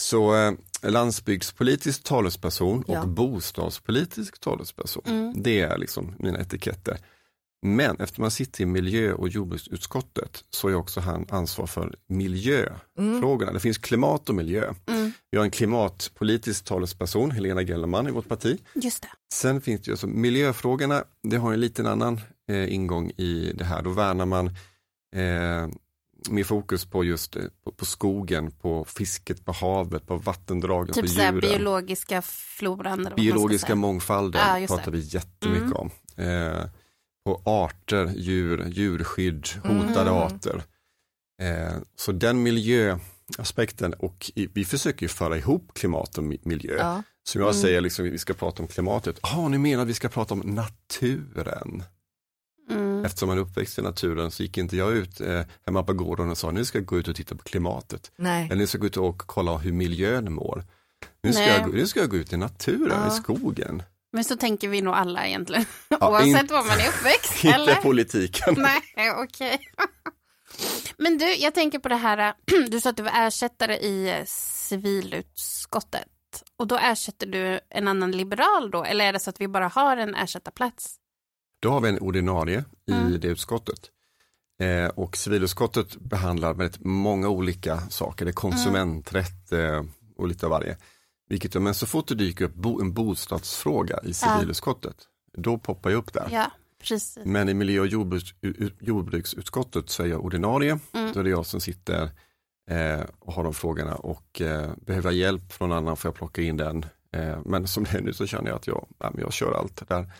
Så 0.00 0.34
eh, 0.36 0.52
landsbygdspolitisk 0.82 2.04
talesperson 2.04 2.82
och 2.82 2.94
Ja. 2.94 3.04
bostadspolitisk 3.06 4.40
talesperson, 4.40 5.02
Mm. 5.06 5.42
det 5.42 5.60
är 5.60 5.78
liksom 5.78 6.14
mina 6.18 6.38
etiketter. 6.40 6.98
Men 7.62 7.96
eftersom 8.00 8.22
man 8.22 8.30
sitter 8.30 8.62
i 8.62 8.66
miljö 8.66 9.12
och 9.12 9.28
jordbruksutskottet 9.28 10.44
så 10.50 10.68
är 10.68 10.74
också 10.74 11.00
han 11.00 11.26
ansvar 11.30 11.66
för 11.66 11.94
miljöfrågorna. 12.08 13.52
Det 13.52 13.60
finns 13.60 13.78
klimat 13.78 14.28
och 14.28 14.34
miljö. 14.34 14.74
Mm. 14.88 15.12
Vi 15.30 15.38
har 15.38 15.44
en 15.44 15.50
klimatpolitisk 15.50 16.64
talesperson, 16.64 17.30
Helena 17.30 17.62
Gellerman 17.62 18.08
i 18.08 18.10
vårt 18.10 18.28
parti. 18.28 18.58
Just 18.74 19.02
det. 19.02 19.08
Sen 19.34 19.60
finns 19.60 19.80
det 19.80 19.88
ju 19.88 19.92
alltså 19.92 20.06
miljöfrågorna, 20.06 21.04
det 21.22 21.36
har 21.36 21.52
en 21.52 21.60
liten 21.60 21.86
annan 21.86 22.20
eh, 22.50 22.74
ingång 22.74 23.10
i 23.10 23.52
det 23.54 23.64
här. 23.64 23.82
Då 23.82 23.90
värnar 23.90 24.26
man 24.26 24.46
eh, 25.16 25.68
med 26.30 26.46
fokus 26.46 26.84
på 26.86 27.04
just 27.04 27.36
eh, 27.36 27.42
på, 27.64 27.72
på 27.72 27.84
skogen, 27.84 28.50
på 28.50 28.84
fisket, 28.84 29.44
på 29.44 29.52
havet, 29.52 30.06
på 30.06 30.16
vattendragen, 30.16 30.94
Typ 30.94 31.04
på 31.06 31.10
djuren. 31.22 31.40
biologiska 31.40 32.22
floran. 32.22 33.08
Biologiska 33.16 33.74
mångfalden 33.74 34.60
just 34.60 34.74
pratar 34.74 34.92
vi 34.92 34.98
jättemycket 35.00 35.62
Mm. 35.62 35.72
om. 35.76 35.90
Eh, 36.16 36.64
på 37.28 37.40
arter, 37.44 38.12
djur, 38.16 38.66
djurskydd, 38.68 39.46
hotade 39.62 40.10
Mm. 40.10 40.14
arter. 40.14 40.62
Eh, 41.42 41.72
så 41.96 42.12
den 42.12 42.42
miljöaspekten 42.42 43.92
och 43.94 44.30
i, 44.34 44.46
vi 44.54 44.64
försöker 44.64 45.02
ju 45.02 45.08
föra 45.08 45.36
ihop 45.36 45.70
klimat 45.74 46.18
och 46.18 46.24
mi- 46.24 46.40
miljö. 46.42 46.76
Ja. 46.78 47.02
Som 47.28 47.40
jag 47.40 47.50
Mm. 47.50 47.62
säger, 47.62 47.80
liksom, 47.80 48.04
vi 48.04 48.18
ska 48.18 48.34
prata 48.34 48.62
om 48.62 48.68
klimatet. 48.68 49.18
Ja, 49.22 49.48
ni 49.48 49.58
menar 49.58 49.82
att 49.82 49.88
vi 49.88 49.94
ska 49.94 50.08
prata 50.08 50.34
om 50.34 50.40
naturen? 50.40 51.82
Mm. 52.70 53.04
Eftersom 53.04 53.28
man 53.28 53.38
är 53.38 53.42
uppväxt 53.42 53.78
i 53.78 53.82
naturen 53.82 54.30
så 54.30 54.42
gick 54.42 54.58
inte 54.58 54.76
jag 54.76 54.92
ut 54.92 55.20
eh, 55.20 55.42
hemma 55.66 55.82
på 55.82 55.92
gården 55.92 56.30
och 56.30 56.38
sa 56.38 56.50
nu 56.50 56.64
ska 56.64 56.78
jag 56.78 56.86
gå 56.86 56.98
ut 56.98 57.08
och 57.08 57.16
titta 57.16 57.34
på 57.34 57.42
klimatet. 57.42 58.10
Nej. 58.16 58.44
Eller 58.46 58.56
nu 58.56 58.66
ska 58.66 58.76
jag 58.76 58.80
gå 58.80 58.86
ut 58.86 58.96
och 58.96 59.18
kolla 59.18 59.56
hur 59.58 59.72
miljön 59.72 60.32
mår. 60.32 60.64
Nu 61.22 61.32
ska, 61.32 61.42
Nej. 61.42 61.58
jag, 61.60 61.74
nu 61.74 61.86
ska 61.86 62.00
jag 62.00 62.10
gå 62.10 62.16
ut 62.16 62.32
i 62.32 62.36
naturen, 62.36 62.98
Ja. 63.06 63.08
i 63.08 63.10
skogen. 63.10 63.82
Men 64.12 64.24
så 64.24 64.36
tänker 64.36 64.68
vi 64.68 64.80
nog 64.80 64.94
alla 64.94 65.26
egentligen. 65.26 65.64
Ja, 65.88 66.10
Oavsett 66.10 66.40
inte- 66.42 66.54
var 66.54 66.64
man 66.64 66.80
är 66.80 66.88
uppväxt. 66.88 67.34
Inte 67.44 67.54
eller? 67.54 67.74
politiken. 67.74 68.54
Nej, 68.96 69.10
okej. 69.16 69.58
Men 70.98 71.18
du, 71.18 71.34
jag 71.34 71.54
tänker 71.54 71.78
på 71.78 71.88
det 71.88 71.96
här, 71.96 72.34
du 72.70 72.80
sa 72.80 72.90
att 72.90 72.96
du 72.96 73.02
var 73.02 73.12
ersättare 73.26 73.76
i 73.76 74.22
civilutskottet. 74.26 76.08
Och 76.56 76.66
då 76.66 76.76
ersätter 76.78 77.26
du 77.26 77.60
en 77.70 77.88
annan 77.88 78.10
liberal 78.12 78.70
då? 78.70 78.84
Eller 78.84 79.04
är 79.04 79.12
det 79.12 79.20
så 79.20 79.30
att 79.30 79.40
vi 79.40 79.48
bara 79.48 79.68
har 79.68 79.96
en 79.96 80.14
ersättarplats? 80.14 80.96
Då 81.62 81.70
har 81.70 81.80
vi 81.80 81.88
en 81.88 81.98
ordinarie 81.98 82.64
i 82.90 82.92
Mm. 82.92 83.20
det 83.20 83.28
utskottet. 83.28 83.78
Eh, 84.62 84.86
och 84.88 85.16
civilutskottet 85.16 85.96
behandlar 85.96 86.54
väldigt 86.54 86.84
många 86.84 87.28
olika 87.28 87.80
saker. 87.80 88.24
Det 88.24 88.30
är 88.30 88.32
konsumenträtt 88.32 89.52
eh, 89.52 89.82
och 90.16 90.28
lite 90.28 90.46
av 90.46 90.50
varje. 90.50 90.76
Vilket, 91.28 91.62
men 91.62 91.74
så 91.74 91.86
fort 91.86 92.08
det 92.08 92.14
dyker 92.14 92.44
upp 92.44 92.54
bo, 92.54 92.80
en 92.80 92.92
bostadsfråga 92.92 94.00
i 94.04 94.14
civilutskottet, 94.14 94.96
då 95.36 95.58
poppar 95.58 95.90
jag 95.90 95.98
upp 95.98 96.12
där. 96.12 96.28
Ja, 96.30 96.50
precis. 96.82 97.18
Men 97.24 97.48
i 97.48 97.54
miljö 97.54 97.80
och 97.80 97.86
jordbruks, 97.86 98.34
jordbruksutskottet 98.80 99.90
så 99.90 100.02
är 100.02 100.06
jag 100.06 100.24
ordinarie. 100.24 100.78
Mm. 100.92 101.12
Då 101.12 101.20
är 101.20 101.24
det 101.24 101.30
jag 101.30 101.46
som 101.46 101.60
sitter 101.60 102.10
eh, 102.70 103.00
och 103.18 103.32
har 103.32 103.44
de 103.44 103.54
frågorna 103.54 103.94
och 103.94 104.40
eh, 104.40 104.70
behöver 104.76 105.10
jag 105.10 105.18
hjälp 105.18 105.52
från 105.52 105.68
någon 105.68 105.78
annan 105.78 105.96
får 105.96 106.08
jag 106.08 106.14
plocka 106.14 106.42
in 106.42 106.56
den. 106.56 106.84
Eh, 107.12 107.38
men 107.44 107.66
som 107.66 107.84
det 107.84 107.98
är 107.98 108.02
nu 108.02 108.12
så 108.12 108.26
känner 108.26 108.48
jag 108.48 108.56
att 108.56 108.66
jag, 108.66 108.86
ja, 108.98 109.10
men 109.14 109.20
jag 109.20 109.32
kör 109.32 109.52
allt 109.52 109.88
där. 109.88 110.12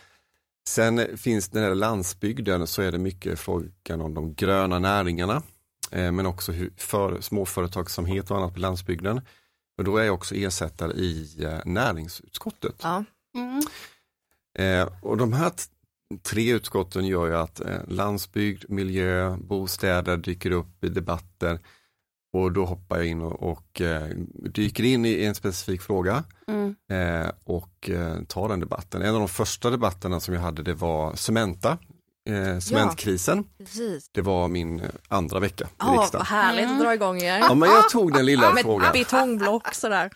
Sen 0.67 1.17
finns 1.17 1.49
det 1.49 1.61
gäller 1.61 1.75
landsbygden 1.75 2.67
så 2.67 2.81
är 2.81 2.91
det 2.91 2.97
mycket 2.97 3.39
frågan 3.39 4.01
om 4.01 4.13
de 4.13 4.33
gröna 4.33 4.79
näringarna. 4.79 5.43
Eh, 5.91 6.11
men 6.11 6.25
också 6.25 6.51
hur, 6.51 6.73
för 6.77 7.21
småföretagsamhet 7.21 8.31
och 8.31 8.37
annat 8.37 8.53
på 8.53 8.59
landsbygden. 8.59 9.21
Och 9.79 9.85
då 9.85 9.97
är 9.97 10.03
jag 10.03 10.13
också 10.15 10.35
ersättare 10.35 10.91
i 10.91 11.43
eh, 11.43 11.59
näringsutskottet. 11.65 12.75
Ja. 12.81 13.03
Mm. 13.35 13.61
Eh, 14.59 14.89
och 15.01 15.17
de 15.17 15.33
här 15.33 15.51
tre 16.21 16.51
utskotten 16.51 17.05
gör 17.07 17.27
ju 17.27 17.35
att 17.35 17.59
eh, 17.59 17.87
landsbygd, 17.87 18.65
miljö, 18.69 19.37
bostäder 19.37 20.17
dyker 20.17 20.51
upp 20.51 20.83
i 20.83 20.89
debatter. 20.89 21.59
Och 22.33 22.51
då 22.51 22.65
hoppar 22.65 22.97
jag 22.97 23.05
in 23.05 23.21
och, 23.21 23.51
och 23.51 23.81
eh, 23.81 24.07
dyker 24.33 24.83
in 24.83 25.05
i 25.05 25.23
en 25.23 25.35
specifik 25.35 25.81
fråga 25.81 26.23
Mm. 26.47 26.75
eh, 26.91 27.31
och 27.43 27.89
eh, 27.89 28.23
tar 28.23 28.49
den 28.49 28.59
debatten. 28.59 29.01
En 29.01 29.13
av 29.13 29.19
de 29.19 29.27
första 29.27 29.69
debatterna 29.69 30.19
som 30.19 30.33
jag 30.33 30.41
hade 30.41 30.63
det 30.63 30.73
var 30.73 31.15
Cementa 31.15 31.77
eh, 32.33 32.59
cementkrisen. 32.59 33.43
Precis. 33.57 34.09
Det 34.11 34.21
var 34.21 34.47
min 34.47 34.79
eh, 34.79 34.89
andra 35.07 35.39
vecka 35.39 35.65
i 35.65 35.67
Ja, 35.79 35.85
vad 35.85 35.99
riksdagen. 35.99 36.25
härligt 36.25 36.69
att 36.69 36.79
dra 36.79 36.93
igång 36.93 37.21
er. 37.21 37.37
Ja, 37.39 37.53
men 37.53 37.69
jag 37.69 37.89
tog 37.89 38.13
den 38.13 38.25
lilla 38.25 38.53
Med 38.53 38.63
frågan. 38.63 38.91
betongblock 38.93 39.73
sådär. 39.73 40.09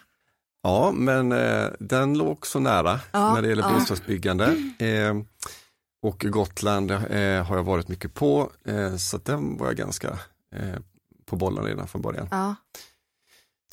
Ja, 0.64 0.92
men 0.94 1.32
eh, 1.32 1.66
den 1.80 2.18
låg 2.18 2.48
så 2.48 2.60
nära 2.60 3.00
Ja, 3.12 3.34
när 3.34 3.42
det 3.42 3.48
gäller 3.48 3.64
ja. 3.64 3.74
bostadsbyggande. 3.80 4.46
Eh, 4.80 5.16
och 6.04 6.26
Gotland 6.30 6.92
eh, 6.92 7.44
har 7.46 7.56
jag 7.56 7.64
varit 7.64 7.88
mycket 7.88 8.14
på, 8.14 8.52
eh, 8.68 8.96
så 8.96 9.18
den 9.18 9.58
var 9.58 9.68
jag 9.68 9.76
ganska 9.76 10.08
eh, 10.56 10.80
på 11.26 11.36
bollen 11.36 11.64
redan 11.66 11.88
från 11.88 12.02
början. 12.02 12.28
Ja. 12.32 12.56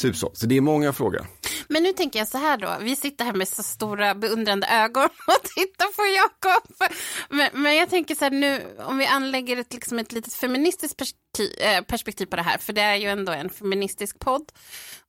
Typ 0.01 0.17
så, 0.17 0.31
så 0.35 0.47
det 0.47 0.57
är 0.57 0.61
många 0.61 0.93
frågor. 0.93 1.27
Men 1.69 1.83
nu 1.83 1.93
tänker 1.93 2.19
jag 2.19 2.29
så 2.29 2.39
här 2.39 2.57
då, 2.57 2.77
vi 2.81 2.97
sitter 2.97 3.25
här 3.25 3.33
med 3.33 3.49
så 3.49 3.63
stora 3.63 4.15
beundrande 4.15 4.67
ögon 4.67 5.05
och 5.27 5.43
tittar 5.43 5.87
på 5.97 6.17
Jakob. 6.17 6.91
Men, 7.29 7.49
men 7.53 7.77
jag 7.77 7.91
tänker 7.91 8.15
så 8.15 8.25
här 8.25 8.31
nu, 8.31 8.63
om 8.79 8.99
vi 8.99 9.07
anlägger 9.07 9.57
ett, 9.57 9.75
liksom 9.75 9.99
ett 9.99 10.13
litet 10.13 10.35
feministiskt 10.35 10.97
perspektiv, 10.97 11.51
eh, 11.61 11.83
perspektiv 11.83 12.27
på 12.27 12.37
det 12.37 12.43
här, 12.43 12.59
för 12.59 12.73
det 12.73 12.81
är 12.81 12.95
ju 12.95 13.09
ändå 13.09 13.33
en 13.33 13.51
feministisk 13.51 14.19
podd. 14.19 14.53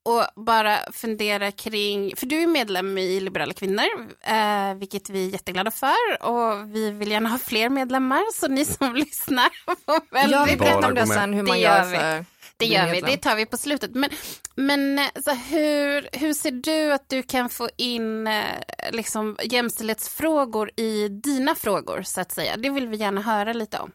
Och 0.03 0.43
bara 0.45 0.77
fundera 0.93 1.51
kring, 1.51 2.15
för 2.15 2.25
du 2.25 2.41
är 2.41 2.47
medlem 2.47 2.97
i 2.97 3.19
Liberala 3.19 3.53
kvinnor, 3.53 3.85
eh, 4.21 4.75
vilket 4.75 5.09
vi 5.09 5.25
är 5.25 5.29
jätteglada 5.29 5.71
för. 5.71 6.23
Och 6.23 6.75
vi 6.75 6.91
vill 6.91 7.11
gärna 7.11 7.29
ha 7.29 7.37
fler 7.37 7.69
medlemmar, 7.69 8.33
så 8.33 8.47
ni 8.47 8.65
som 8.65 8.95
lyssnar 8.95 9.49
får 9.85 10.13
väldigt 10.13 10.31
Jag 10.31 10.45
vill 10.45 10.57
berätta 10.57 10.87
om 10.87 10.95
det 10.95 11.07
sen 11.07 11.33
hur 11.33 11.43
man 11.43 11.55
Det 11.55 11.61
gör 11.61 11.83
för 11.83 12.25
det 12.57 12.65
gör 12.65 12.91
vi, 12.91 13.01
det 13.01 13.17
tar 13.17 13.35
vi 13.35 13.45
på 13.45 13.57
slutet. 13.57 13.95
Men, 13.95 14.09
men 14.55 14.99
eh, 14.99 15.05
så 15.23 15.31
hur, 15.31 16.19
hur 16.19 16.33
ser 16.33 16.51
du 16.51 16.93
att 16.93 17.09
du 17.09 17.23
kan 17.23 17.49
få 17.49 17.69
in 17.77 18.27
eh, 18.27 18.43
liksom, 18.91 19.37
jämställdhetsfrågor 19.43 20.71
i 20.75 21.07
dina 21.07 21.55
frågor, 21.55 22.01
så 22.01 22.21
att 22.21 22.31
säga? 22.31 22.57
Det 22.57 22.69
vill 22.69 22.87
vi 22.87 22.97
gärna 22.97 23.21
höra 23.21 23.53
lite 23.53 23.79
om. 23.79 23.91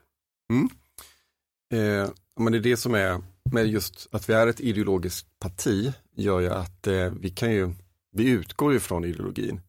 Eh, 1.72 2.10
men 2.40 2.52
det 2.52 2.58
är 2.58 2.62
det 2.62 2.76
som 2.76 2.94
är 2.94 3.22
med 3.52 3.66
just 3.66 4.08
att 4.12 4.28
vi 4.28 4.32
är 4.32 4.46
ett 4.46 4.60
ideologiskt 4.60 5.38
parti 5.38 5.92
gör 6.16 6.40
ju 6.40 6.50
att 6.50 6.86
eh, 6.86 7.12
vi 7.20 7.30
kan 7.30 7.52
ju, 7.52 7.74
vi 8.12 8.28
utgår 8.28 8.72
ju 8.72 8.80
från 8.80 9.04
ideologin. 9.04 9.60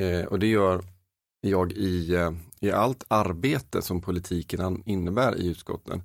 Eh, 0.00 0.24
och 0.24 0.38
det 0.38 0.46
gör 0.46 0.84
jag 1.40 1.72
i, 1.72 2.14
eh, 2.14 2.32
i 2.60 2.70
allt 2.70 3.04
arbete 3.08 3.82
som 3.82 4.00
politiken 4.00 4.82
innebär 4.86 5.36
i 5.40 5.46
utskotten. 5.46 6.02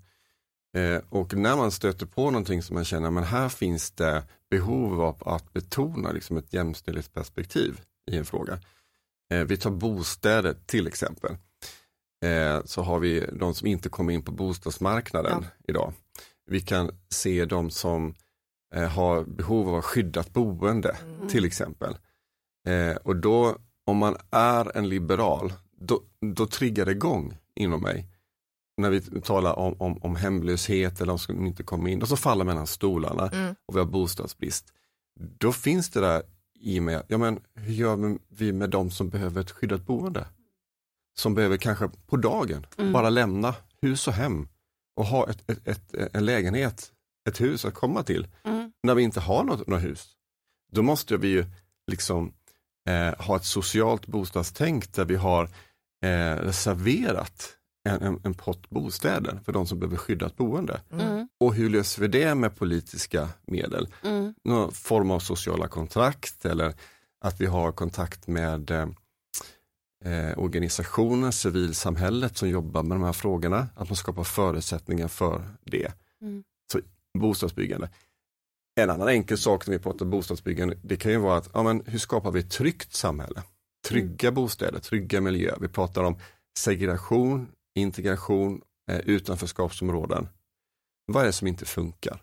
Eh, 0.76 1.02
och 1.10 1.34
när 1.34 1.56
man 1.56 1.72
stöter 1.72 2.06
på 2.06 2.32
någonting 2.32 2.62
som 2.62 2.74
man 2.74 2.86
känner, 2.86 3.12
men 3.12 3.24
här 3.24 3.50
finns 3.50 3.92
det 3.92 4.24
behov 4.50 5.02
av 5.02 5.28
att 5.28 5.54
betona 5.54 6.12
liksom 6.12 6.38
ett 6.38 6.54
jämställdhetsperspektiv 6.54 7.82
i 8.12 8.18
en 8.18 8.26
fråga. 8.26 8.60
Eh, 9.32 9.44
vi 9.44 9.58
tar 9.58 9.72
bostäder 9.72 10.56
till 10.66 10.88
exempel. 10.88 11.38
Eh, 12.26 12.64
så 12.66 12.82
har 12.82 13.00
vi 13.00 13.26
de 13.34 13.54
som 13.54 13.68
inte 13.68 13.90
kommer 13.90 14.14
in 14.14 14.22
på 14.22 14.32
bostadsmarknaden 14.32 15.46
idag. 15.68 15.94
Vi 16.46 16.62
kan 16.62 16.92
se 17.10 17.46
de 17.46 17.70
som 17.70 18.16
har 18.92 19.24
behov 19.24 19.76
av 19.76 19.82
skyddat 19.82 20.34
boende 20.34 20.98
Mm. 21.04 21.28
till 21.28 21.46
exempel. 21.46 21.98
Och 23.04 23.16
då, 23.16 23.58
om 23.86 23.98
man 23.98 24.18
är 24.32 24.78
en 24.78 24.90
liberal, 24.90 25.54
då, 25.78 26.02
då 26.36 26.48
triggar 26.48 26.86
det 26.86 26.92
igång 26.92 27.38
inom 27.56 27.82
mig. 27.82 28.06
När 28.78 28.90
vi 28.90 29.02
talar 29.22 29.60
om, 29.60 29.76
om, 29.80 29.98
om 30.04 30.16
hemlöshet 30.16 31.02
eller 31.02 31.08
de 31.14 31.20
som 31.20 31.46
inte 31.46 31.64
kommer 31.64 31.90
in, 31.90 32.02
och 32.02 32.08
så 32.08 32.18
faller 32.18 32.46
mellan 32.46 32.68
stolarna 32.68 33.28
Mm. 33.30 33.56
och 33.66 33.76
vi 33.76 33.80
har 33.80 33.86
bostadsbrist. 33.86 34.74
Då 35.20 35.52
finns 35.52 35.90
det 35.90 36.00
där 36.00 36.24
i 36.60 36.80
mig, 36.80 37.02
ja 37.08 37.18
men 37.18 37.40
hur 37.56 37.74
gör 37.74 38.18
vi 38.30 38.54
med 38.54 38.70
de 38.70 38.92
som 38.92 39.10
behöver 39.10 39.42
ett 39.42 39.52
skyddat 39.52 39.86
boende? 39.86 40.28
Som 41.18 41.34
behöver 41.36 41.58
kanske 41.58 41.90
på 42.08 42.18
dagen 42.18 42.68
Mm. 42.78 42.94
bara 42.94 43.10
lämna 43.10 43.56
hus 43.82 44.08
och 44.08 44.14
hem 44.14 44.48
och 44.96 45.06
ha 45.06 45.30
ett, 45.30 45.50
ett, 45.50 45.68
ett, 45.68 45.94
en 46.16 46.26
lägenhet, 46.26 46.92
ett 47.30 47.42
hus 47.42 47.66
att 47.66 47.74
komma 47.74 48.04
till. 48.04 48.28
Mm. 48.44 48.72
När 48.84 48.96
vi 48.96 49.04
inte 49.04 49.20
har 49.20 49.44
något, 49.44 49.68
något 49.68 49.84
hus, 49.84 50.08
då 50.72 50.82
måste 50.82 51.18
vi 51.18 51.28
ju 51.28 51.46
liksom 51.92 52.34
eh, 52.90 53.26
ha 53.26 53.36
ett 53.36 53.46
socialt 53.46 54.08
bostadstänk 54.08 54.94
där 54.94 55.06
vi 55.06 55.16
har 55.16 55.44
eh, 56.04 56.36
reserverat 56.36 57.55
en, 57.86 58.20
en, 58.24 58.34
pott 58.34 58.70
bostäder 58.70 59.40
för 59.46 59.52
de 59.52 59.68
som 59.68 59.80
behöver 59.80 59.98
skyddat 59.98 60.38
boende. 60.38 60.82
Mm. 60.92 61.28
Och 61.40 61.54
hur 61.54 61.70
löser 61.70 62.02
vi 62.02 62.08
det 62.08 62.36
med 62.36 62.56
politiska 62.56 63.30
medel? 63.48 63.88
Mm. 64.04 64.34
Någon 64.44 64.72
form 64.72 65.12
av 65.12 65.20
sociala 65.20 65.68
kontrakt 65.68 66.46
eller 66.46 66.74
att 67.22 67.42
vi 67.42 67.46
har 67.46 67.72
kontakt 67.72 68.28
med 68.28 68.72
eh, 68.72 68.88
eh, 70.06 70.38
organisationer, 70.38 71.32
civilsamhället 71.32 72.38
som 72.38 72.50
jobbar 72.50 72.84
med 72.84 72.98
de 72.98 73.04
här 73.04 73.14
frågorna. 73.14 73.68
Att 73.76 73.90
man 73.90 73.96
skapar 73.96 74.24
förutsättningar 74.24 75.08
för 75.08 75.44
det. 75.64 75.92
Mm. 76.22 76.44
Så 76.72 76.80
bostadsbyggande. 77.20 77.90
En 78.80 78.90
annan 78.90 79.08
enkel 79.08 79.38
sak 79.38 79.68
när 79.68 79.74
vi 79.74 79.80
pratar 79.80 80.06
bostadsbyggande, 80.06 80.78
det 80.82 80.98
kan 80.98 81.12
ju 81.12 81.18
vara 81.18 81.38
att 81.38 81.50
ja, 81.54 81.64
men 81.64 81.84
hur 81.86 82.00
skapar 82.00 82.32
vi 82.32 82.40
ett 82.40 82.52
tryggt 82.52 82.94
samhälle? 82.94 83.44
Trygga 83.88 84.32
bostäder, 84.32 84.80
trygga 84.80 85.22
miljöer. 85.22 85.58
Vi 85.62 85.68
pratar 85.68 86.04
om 86.04 86.18
segregation, 86.58 87.48
integration, 87.76 88.62
eh, 88.92 89.00
utanförskapsområden. 89.00 90.28
Vad 91.06 91.22
är 91.24 91.28
det 91.28 91.34
som 91.34 91.48
inte 91.48 91.66
funkar? 91.66 92.22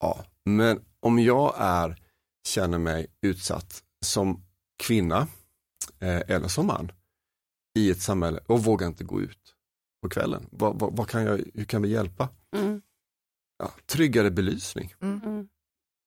Ja, 0.00 0.24
men 0.44 0.84
om 1.00 1.18
jag 1.18 1.54
är, 1.58 2.02
känner 2.48 2.78
mig 2.78 3.06
utsatt 3.20 3.82
som 4.04 4.44
kvinna 4.82 5.26
eh, 5.98 6.20
eller 6.30 6.48
som 6.48 6.66
man 6.66 6.92
i 7.78 7.90
ett 7.90 8.00
samhälle 8.02 8.40
och 8.46 8.64
vågar 8.64 8.86
inte 8.86 9.04
gå 9.04 9.20
ut 9.20 9.54
på 10.02 10.08
kvällen. 10.08 10.46
Vad, 10.50 10.78
vad, 10.78 10.96
vad 10.96 11.08
kan 11.08 11.22
jag, 11.22 11.40
hur 11.54 11.64
kan 11.64 11.82
vi 11.82 11.88
hjälpa? 11.88 12.28
Mm. 12.56 12.82
Ja, 13.58 13.72
tryggare 13.86 14.30
belysning. 14.30 14.94
Mm. 15.00 15.48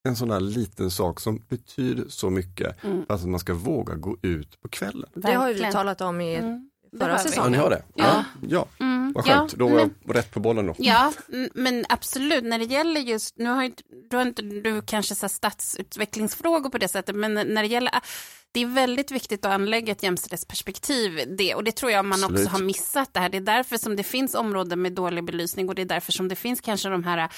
En 0.08 0.16
sån 0.16 0.28
där 0.28 0.40
liten 0.40 0.90
sak 0.90 1.20
som 1.20 1.38
betyder 1.48 2.08
så 2.08 2.30
mycket 2.30 2.84
Mm. 2.84 3.06
för 3.06 3.14
att 3.14 3.24
man 3.24 3.40
ska 3.40 3.54
våga 3.54 3.94
gå 3.94 4.16
ut 4.22 4.60
på 4.60 4.68
kvällen. 4.68 5.10
Det 5.14 5.32
har 5.32 5.48
ju 5.48 5.54
vi 5.54 5.72
talat 5.72 6.00
om 6.00 6.20
i 6.20 6.34
Mm. 6.34 6.65
Förra 6.98 7.02
har 7.02 7.08
vi. 7.08 7.12
Ja, 7.12 7.18
säsongen. 7.18 7.52
ni 7.52 7.58
har 7.58 7.70
det? 7.70 7.82
Ja. 7.94 8.24
ja. 8.48 8.66
Mm. 8.80 9.12
Vad 9.12 9.26
Ja, 9.26 9.32
skönt, 9.38 9.54
då 9.54 9.68
var 9.68 9.76
men- 9.76 9.94
jag 10.04 10.16
rätt 10.16 10.30
på 10.30 10.40
bollen 10.40 10.66
då. 10.66 10.74
Ja, 10.78 11.12
men 11.54 11.84
absolut, 11.88 12.44
när 12.44 12.58
det 12.58 12.64
gäller 12.64 13.00
just, 13.00 13.38
nu 13.38 13.50
har 13.50 13.62
inte, 13.62 13.82
du, 14.10 14.16
har 14.16 14.22
inte, 14.26 14.42
du 14.42 14.82
kanske 14.82 15.14
så 15.14 15.28
stadsutvecklingsfrågor 15.28 16.70
på 16.70 16.78
det 16.78 16.88
sättet, 16.88 17.16
men 17.16 17.34
när 17.34 17.62
det 17.62 17.68
gäller, 17.68 17.90
det 18.52 18.60
är 18.62 18.66
väldigt 18.66 19.10
viktigt 19.10 19.44
att 19.44 19.52
anlägga 19.52 19.92
ett 19.92 20.02
jämställdhetsperspektiv, 20.02 21.34
det, 21.38 21.54
och 21.54 21.64
det 21.64 21.72
tror 21.72 21.92
jag 21.92 22.04
man 22.04 22.24
Absolut. 22.24 22.40
också 22.46 22.50
har 22.56 22.64
missat 22.64 23.14
det 23.14 23.20
här. 23.20 23.28
Det 23.28 23.36
är 23.36 23.40
därför 23.40 23.76
som 23.76 23.96
det 23.96 24.02
finns 24.02 24.34
områden 24.34 24.82
med 24.82 24.92
dålig 24.92 25.24
belysning 25.24 25.68
och 25.68 25.74
det 25.74 25.82
är 25.82 25.86
därför 25.86 26.12
som 26.12 26.28
det 26.28 26.36
finns 26.36 26.60
kanske 26.60 26.88
de 26.88 27.04
här 27.04 27.28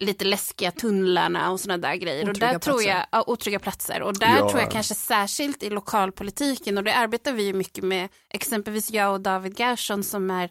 lite 0.00 0.24
läskiga 0.24 0.70
tunnlarna 0.70 1.50
och 1.50 1.60
sådana 1.60 1.88
där 1.88 1.94
grejer. 1.96 2.22
och 2.24 2.30
Otrygga 2.30 2.52
där 2.52 2.58
tror 2.58 2.74
platser. 2.74 2.90
jag, 2.90 3.06
ja, 3.12 3.24
otrygga 3.26 3.58
platser. 3.58 4.02
Och 4.02 4.18
där 4.18 4.38
Ja. 4.38 4.50
tror 4.50 4.60
jag 4.62 4.70
kanske 4.70 4.94
särskilt 4.94 5.62
i 5.62 5.70
lokalpolitiken, 5.70 6.78
och 6.78 6.84
det 6.84 6.94
arbetar 6.94 7.32
vi 7.32 7.42
ju 7.42 7.52
mycket 7.52 7.84
med, 7.84 8.08
exempelvis 8.30 8.90
jag 8.90 9.12
och 9.12 9.20
David 9.20 9.60
Gerson 9.60 10.04
som 10.04 10.30
är 10.30 10.50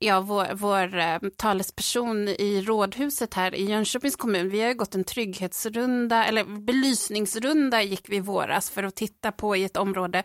ja, 0.00 0.20
vår, 0.20 0.46
vår 0.54 0.96
eh, 0.98 1.18
talesperson 1.36 2.28
i 2.28 2.62
rådhuset 2.66 3.34
här 3.34 3.54
i 3.54 3.64
Jönköpings 3.64 4.16
kommun. 4.16 4.48
Vi 4.50 4.60
har 4.60 4.68
ju 4.68 4.74
gått 4.74 4.94
en 4.94 5.04
trygghetsrunda, 5.04 6.24
eller 6.24 6.44
belysningsrunda 6.44 7.82
gick 7.82 8.08
vi 8.08 8.16
i 8.16 8.20
våras 8.20 8.70
för 8.70 8.82
att 8.82 8.96
titta 8.96 9.32
på 9.32 9.56
i 9.56 9.64
ett 9.64 9.76
område, 9.76 10.22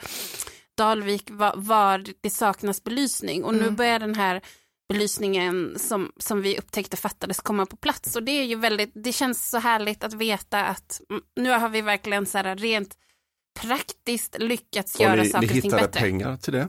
Dalvik, 0.78 1.24
var, 1.32 1.54
var 1.56 2.04
det 2.22 2.30
saknas 2.30 2.84
belysning. 2.84 3.44
Och 3.44 3.54
nu 3.54 3.62
Mm. 3.62 3.76
börjar 3.76 4.00
den 4.00 4.16
här 4.16 4.42
belysningen 4.90 5.80
som, 5.80 6.12
som 6.18 6.42
vi 6.42 6.58
upptäckte 6.58 6.98
fattades 6.98 7.40
komma 7.40 7.66
på 7.66 7.78
plats. 7.78 8.16
Och 8.16 8.24
det 8.24 8.32
är 8.32 8.44
ju 8.44 8.56
väldigt, 8.56 8.92
det 8.94 9.12
känns 9.12 9.50
så 9.50 9.58
härligt 9.58 10.04
att 10.04 10.14
veta 10.14 10.66
att 10.66 11.02
nu 11.36 11.50
har 11.50 11.70
vi 11.70 11.82
verkligen 11.82 12.26
så 12.26 12.38
här 12.38 12.56
rent 12.56 12.98
praktiskt 13.62 14.36
lyckats 14.40 14.96
Och 14.96 15.02
göra 15.02 15.16
ni, 15.16 15.30
saker 15.30 15.42
ni 15.42 15.48
och 15.48 15.52
ting 15.52 15.62
hittade 15.64 15.82
bättre. 15.82 16.00
pengar 16.00 16.38
till 16.38 16.54
det. 16.54 16.68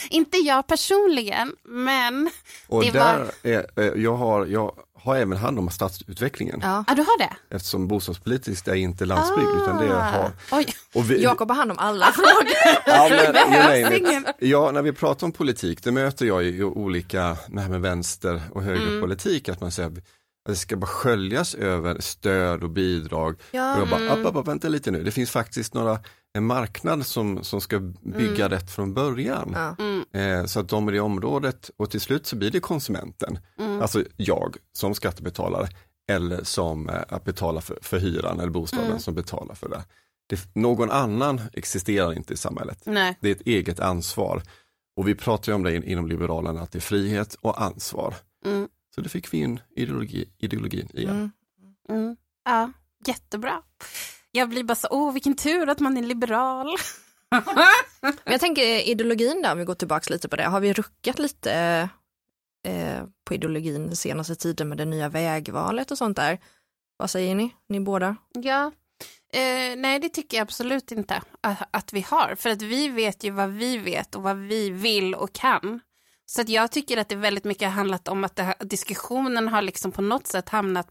Inte 0.10 0.36
jag 0.38 0.66
personligen, 0.66 1.52
men 1.64 2.30
Och 2.68 2.82
Det 2.84 2.90
där 2.90 3.30
är, 3.42 3.66
eh, 3.76 3.84
jag, 4.02 4.16
har, 4.16 4.46
jag 4.46 4.72
har 4.94 5.16
även 5.16 5.38
hand 5.38 5.58
om 5.58 5.70
stadsutvecklingen 5.70 6.60
Ja. 6.62 6.84
ja, 6.88 6.94
du 6.94 7.02
har 7.02 7.18
det? 7.18 7.36
eftersom 7.56 7.88
bostadspolitiskt 7.88 8.68
är 8.68 8.74
inte 8.74 9.04
landsbygd 9.04 9.48
utan 9.62 9.76
det 9.78 9.86
jag 9.86 10.00
har. 10.00 10.30
Oj. 10.52 10.66
Och 10.94 11.10
vi, 11.10 11.22
Jakob 11.22 11.48
har 11.50 11.56
hand 11.56 11.70
om 11.70 11.78
alla 11.78 12.06
frågor. 12.12 12.52
ja, 12.86 13.08
men, 13.10 14.24
ja, 14.38 14.70
när 14.70 14.82
vi 14.82 14.92
pratar 14.92 15.26
om 15.26 15.32
politik, 15.32 15.82
det 15.84 15.92
möter 15.92 16.26
jag 16.26 16.44
i 16.44 16.62
olika, 16.62 17.36
det 17.48 17.60
här 17.60 17.68
med 17.68 17.80
vänster 17.80 18.42
och 18.54 18.62
Mm. 18.62 18.78
högerpolitik, 18.78 19.48
att 19.48 19.60
man 19.60 19.70
säger 19.72 19.92
det 20.52 20.56
ska 20.56 20.76
bara 20.76 20.86
sköljas 20.86 21.54
över 21.54 22.00
stöd 22.00 22.62
och 22.62 22.70
bidrag. 22.70 23.40
Ja. 23.50 23.74
Och 23.74 23.80
jag 23.80 23.88
bara, 23.88 24.00
Mm. 24.00 24.26
upp, 24.26 24.36
upp, 24.36 24.48
vänta 24.48 24.68
lite 24.68 24.90
nu, 24.90 25.02
det 25.04 25.10
finns 25.10 25.30
faktiskt 25.30 25.74
några, 25.74 25.98
en 26.32 26.44
marknad 26.46 27.06
som, 27.06 27.44
som 27.44 27.60
ska 27.60 27.78
bygga 28.02 28.48
rätt 28.48 28.70
från 28.70 28.94
början. 28.94 29.52
Ja. 29.54 29.76
Mm, 29.84 30.04
Eh, 30.12 30.44
så 30.46 30.60
att 30.60 30.68
de 30.68 30.88
i 30.88 30.92
det 30.92 31.00
området, 31.00 31.70
och 31.76 31.90
till 31.90 32.00
slut 32.00 32.26
så 32.26 32.36
blir 32.36 32.50
det 32.50 32.60
konsumenten, 32.60 33.38
mm, 33.58 33.80
alltså 33.82 34.04
jag 34.16 34.56
som 34.72 34.94
skattebetalare 34.94 35.68
eller 36.10 36.44
som 36.44 36.88
eh, 36.88 36.94
att 37.08 37.24
betala 37.24 37.60
för, 37.60 37.78
för 37.82 37.98
hyran 37.98 38.40
eller 38.40 38.50
bostaden 38.50 38.86
Mm. 38.86 38.98
som 38.98 39.14
betalar 39.14 39.54
för 39.54 39.68
det. 39.68 39.84
det. 40.28 40.40
Någon 40.60 40.90
annan 40.90 41.40
existerar 41.52 42.12
inte 42.12 42.34
i 42.34 42.36
samhället. 42.36 42.78
nej. 42.84 43.18
Det 43.20 43.28
är 43.28 43.34
ett 43.34 43.46
eget 43.46 43.80
ansvar. 43.80 44.42
Och 44.96 45.08
vi 45.08 45.14
pratar 45.14 45.52
ju 45.52 45.56
om 45.56 45.62
det 45.62 45.74
in- 45.76 45.84
inom 45.84 46.06
Liberalerna, 46.08 46.60
att 46.62 46.72
det 46.72 46.78
är 46.78 46.80
frihet 46.80 47.34
och 47.40 47.62
ansvar. 47.62 48.14
Mm. 48.98 49.02
Så 49.02 49.02
det 49.02 49.08
fick 49.08 49.34
vi 49.34 49.38
in 49.38 49.60
ideologi, 49.76 50.28
ideologin 50.38 50.88
igen. 50.94 51.10
Mm. 51.10 51.30
Mm. 51.88 52.16
Ja, 52.44 52.72
jättebra. 53.06 53.62
Jag 54.30 54.48
blir 54.48 54.64
bara 54.64 54.74
så, 54.74 54.88
åh 54.90 55.12
vilken 55.12 55.36
tur 55.36 55.68
att 55.68 55.80
man 55.80 55.96
är 55.96 56.02
liberal. 56.02 56.76
Men 58.00 58.32
jag 58.32 58.40
tänker 58.40 58.88
ideologin 58.88 59.42
där, 59.42 59.52
om 59.52 59.58
vi 59.58 59.64
går 59.64 59.74
tillbaka 59.74 60.12
lite 60.12 60.28
på 60.28 60.36
det. 60.36 60.44
Har 60.44 60.60
vi 60.60 60.72
ruckat 60.72 61.18
lite 61.18 61.52
eh, 62.66 63.04
på 63.24 63.34
ideologin 63.34 63.86
den 63.86 63.96
senaste 63.96 64.34
tiden 64.34 64.68
med 64.68 64.78
det 64.78 64.84
nya 64.84 65.08
vägvalet 65.08 65.90
och 65.90 65.98
sånt 65.98 66.16
där? 66.16 66.38
Vad 66.96 67.10
säger 67.10 67.34
ni, 67.34 67.54
ni 67.68 67.80
båda? 67.80 68.16
Ja, 68.34 68.72
eh, 69.32 69.76
nej 69.76 69.98
det 69.98 70.08
tycker 70.08 70.36
jag 70.36 70.42
absolut 70.42 70.92
inte 70.92 71.22
att, 71.40 71.68
att 71.70 71.92
vi 71.92 72.00
har. 72.00 72.34
För 72.34 72.50
att 72.50 72.62
vi 72.62 72.88
vet 72.88 73.24
ju 73.24 73.30
vad 73.30 73.50
vi 73.50 73.78
vet 73.78 74.14
och 74.14 74.22
vad 74.22 74.36
vi 74.36 74.70
vill 74.70 75.14
och 75.14 75.32
kan. 75.32 75.80
Så 76.30 76.40
att 76.40 76.48
jag 76.48 76.72
tycker 76.72 76.96
att 76.96 77.08
det 77.08 77.16
väldigt 77.16 77.44
mycket 77.44 77.68
har 77.68 77.72
handlat 77.72 78.08
om 78.08 78.24
att 78.24 78.38
har- 78.38 78.64
diskussionen 78.64 79.48
har 79.48 79.62
liksom 79.62 79.92
på 79.92 80.02
något 80.02 80.26
sätt 80.26 80.48
hamnat 80.48 80.88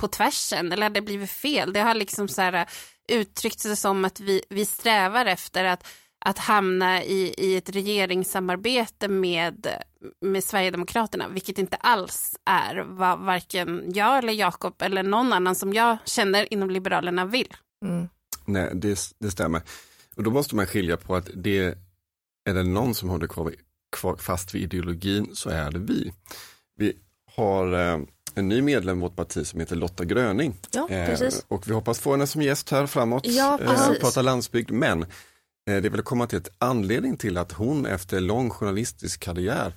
på 0.00 0.08
tvärsen 0.08 0.72
eller 0.72 0.90
det 0.90 1.00
blivit 1.00 1.30
fel. 1.30 1.72
Det 1.72 1.80
har 1.80 1.94
liksom 1.94 2.28
så 2.28 2.42
här 2.42 2.68
uttryckt 3.12 3.60
sig 3.60 3.76
som 3.76 4.04
att 4.04 4.20
vi, 4.20 4.42
vi 4.50 4.66
strävar 4.66 5.26
efter 5.26 5.64
att, 5.64 5.86
att 6.24 6.38
hamna 6.38 7.04
i, 7.04 7.34
i 7.38 7.56
ett 7.56 7.70
regeringssamarbete 7.70 9.08
med, 9.08 9.66
med 10.20 10.44
Sverigedemokraterna, 10.44 11.28
vilket 11.28 11.58
inte 11.58 11.76
alls 11.76 12.36
är 12.44 12.76
vad 12.88 13.18
varken 13.18 13.92
jag 13.94 14.18
eller 14.18 14.32
Jakob 14.32 14.82
eller 14.82 15.02
någon 15.02 15.32
annan 15.32 15.54
som 15.54 15.72
jag 15.72 15.98
känner 16.04 16.52
inom 16.52 16.70
Liberalerna 16.70 17.24
vill. 17.24 17.54
Mm. 17.84 18.08
Nej, 18.44 18.70
det, 18.74 18.98
det 19.18 19.30
stämmer. 19.30 19.62
Och 20.16 20.22
då 20.22 20.30
måste 20.30 20.56
man 20.56 20.66
skilja 20.66 20.96
på 20.96 21.16
att 21.16 21.28
det 21.34 21.58
är 22.44 22.54
det 22.54 22.62
någon 22.62 22.94
som 22.94 23.08
håller 23.08 23.26
kvar, 23.26 23.54
kvar 23.92 24.16
fast 24.16 24.54
vid 24.54 24.62
ideologin 24.62 25.30
så 25.34 25.50
är 25.50 25.70
det 25.70 25.78
vi. 25.78 26.12
Vi 26.76 26.96
har 27.36 27.72
eh, 27.72 28.00
en 28.34 28.48
ny 28.48 28.62
medlem 28.62 28.98
i 28.98 29.00
vårt 29.00 29.16
parti 29.16 29.46
som 29.46 29.60
heter 29.60 29.76
Lotta 29.76 30.04
Gröning. 30.04 30.56
Ja, 30.72 30.88
Eh, 30.90 31.30
och 31.48 31.68
vi 31.68 31.72
hoppas 31.72 31.98
få 31.98 32.10
henne 32.10 32.26
som 32.26 32.42
gäst 32.42 32.70
här 32.70 32.86
framåt. 32.86 33.26
Ja, 33.26 33.58
eh, 33.60 33.66
precis. 33.66 33.98
prata 33.98 34.22
landsbygd. 34.22 34.70
Men 34.70 35.06
det 35.66 35.88
vill 35.88 36.02
komma 36.02 36.26
till 36.26 36.38
ett 36.38 36.48
anledning 36.58 37.16
till 37.16 37.36
att 37.36 37.52
hon 37.52 37.86
efter 37.86 38.20
lång 38.20 38.50
journalistisk 38.50 39.20
karriär 39.20 39.74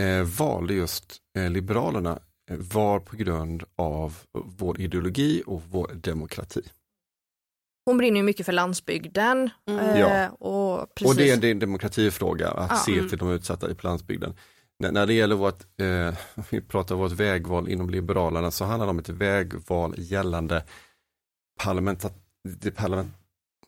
eh, 0.00 0.22
valde 0.22 0.74
just 0.74 1.16
eh, 1.38 1.50
Liberalerna 1.50 2.18
var 2.50 3.00
på 3.00 3.16
grund 3.16 3.64
av 3.76 4.16
vår 4.32 4.80
ideologi 4.80 5.42
och 5.46 5.62
vår 5.70 5.90
demokrati. 5.94 6.62
Hon 7.86 7.96
brinner 7.98 8.16
ju 8.16 8.22
mycket 8.22 8.46
för 8.46 8.52
landsbygden. 8.52 9.50
Mm. 9.68 9.80
Eh, 9.84 10.00
Ja. 10.00 10.28
och, 10.28 10.94
precis. 10.94 11.10
Och 11.10 11.16
det 11.16 11.30
är 11.30 11.36
det 11.36 11.46
är 11.48 11.50
en 11.50 11.58
demokratifråga 11.58 12.48
att 12.50 12.70
Ja. 12.70 12.76
se 12.76 12.92
Mm. 12.92 13.08
till 13.08 13.18
de 13.18 13.30
utsatta 13.30 13.74
på 13.74 13.86
landsbygden. 13.86 14.34
När, 14.78 14.92
när 14.92 15.06
det 15.06 15.12
gäller 15.14 15.36
vårt, 15.36 15.62
eh, 15.80 16.14
vi 16.50 16.60
pratar 16.60 16.94
om 16.94 17.00
vårt 17.00 17.12
vägval 17.12 17.68
inom 17.68 17.90
Liberalerna 17.90 18.50
så 18.50 18.64
handlar 18.64 18.86
det 18.86 18.90
om 18.90 18.98
ett 18.98 19.08
vägval 19.08 19.94
gällande 19.98 20.64
parlamenta, 21.62 22.10
det 22.60 22.70
parlament, 22.70 23.12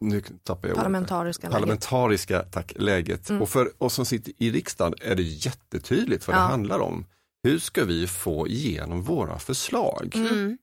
nu 0.00 0.20
tappar 0.20 0.68
jag 0.68 0.74
ordet. 0.74 0.76
parlamentariska 0.82 1.46
läget. 1.48 1.60
parlamentariska 1.60 2.42
tack, 2.42 2.72
läget. 2.76 3.30
Mm. 3.30 3.42
Och 3.42 3.48
för 3.48 3.82
oss 3.82 3.94
som 3.94 4.04
sitter 4.06 4.32
i 4.38 4.50
riksdagen 4.50 4.94
är 5.00 5.14
det 5.14 5.22
jättetydligt 5.22 6.28
vad 6.28 6.36
Ja. 6.36 6.40
det 6.40 6.46
handlar 6.46 6.78
om. 6.78 7.06
Hur 7.42 7.58
ska 7.58 7.84
vi 7.84 8.06
få 8.06 8.48
igenom 8.48 9.02
våra 9.02 9.38
förslag? 9.38 10.12
Mm. 10.14 10.58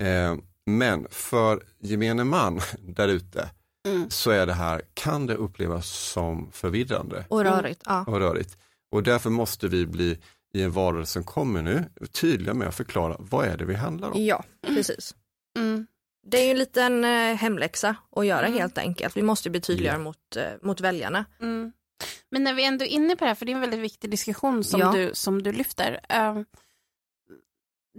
Eh, 0.00 0.36
men 0.68 1.06
för 1.10 1.62
gemene 1.80 2.24
man 2.24 2.60
där 2.78 3.08
ute 3.08 3.50
Mm. 3.86 4.10
så 4.10 4.30
är 4.30 4.46
det 4.46 4.52
här, 4.52 4.82
kan 4.94 5.26
det 5.26 5.34
upplevas 5.34 5.86
som 5.88 6.50
förvirrande 6.52 7.24
Och 7.28 7.44
rörigt. 7.44 7.82
Ja. 7.84 8.04
och 8.06 8.18
rörigt. 8.20 8.56
Och 8.92 9.02
därför 9.02 9.30
måste 9.30 9.68
vi 9.68 9.86
bli 9.86 10.18
i 10.54 10.62
en 10.62 10.72
valrörelse 10.72 11.12
som 11.12 11.24
kommer 11.24 11.62
nu 11.62 11.84
tydliga 12.12 12.54
med 12.54 12.68
att 12.68 12.74
förklara 12.74 13.16
vad 13.18 13.46
är 13.46 13.56
det 13.56 13.64
vi 13.64 13.74
handlar 13.74 14.08
om. 14.10 14.24
ja, 14.24 14.44
precis. 14.66 15.14
Mm. 15.58 15.86
Det 16.26 16.38
är 16.38 16.44
ju 16.44 16.50
en 16.50 16.58
liten 16.58 17.04
eh, 17.04 17.34
hemläxa 17.34 17.96
att 18.16 18.26
göra 18.26 18.46
Mm. 18.46 18.58
helt 18.58 18.78
enkelt. 18.78 19.16
Vi 19.16 19.22
måste 19.22 19.50
bli 19.50 19.60
tydligare 19.60 19.96
Ja. 19.96 20.02
mot, 20.02 20.36
eh, 20.36 20.42
mot 20.62 20.80
väljarna. 20.80 21.24
Mm. 21.40 21.72
Men 22.30 22.44
när 22.44 22.54
vi 22.54 22.64
ändå 22.64 22.84
är 22.84 22.88
inne 22.88 23.16
på 23.16 23.24
det 23.24 23.28
här, 23.28 23.34
för 23.34 23.46
det 23.46 23.52
är 23.52 23.54
en 23.54 23.60
väldigt 23.60 23.80
viktig 23.80 24.10
diskussion 24.10 24.64
som, 24.64 24.80
Ja. 24.80 24.92
du, 24.92 25.10
som 25.14 25.42
du 25.42 25.52
lyfter. 25.52 26.00
Eh, 26.08 26.38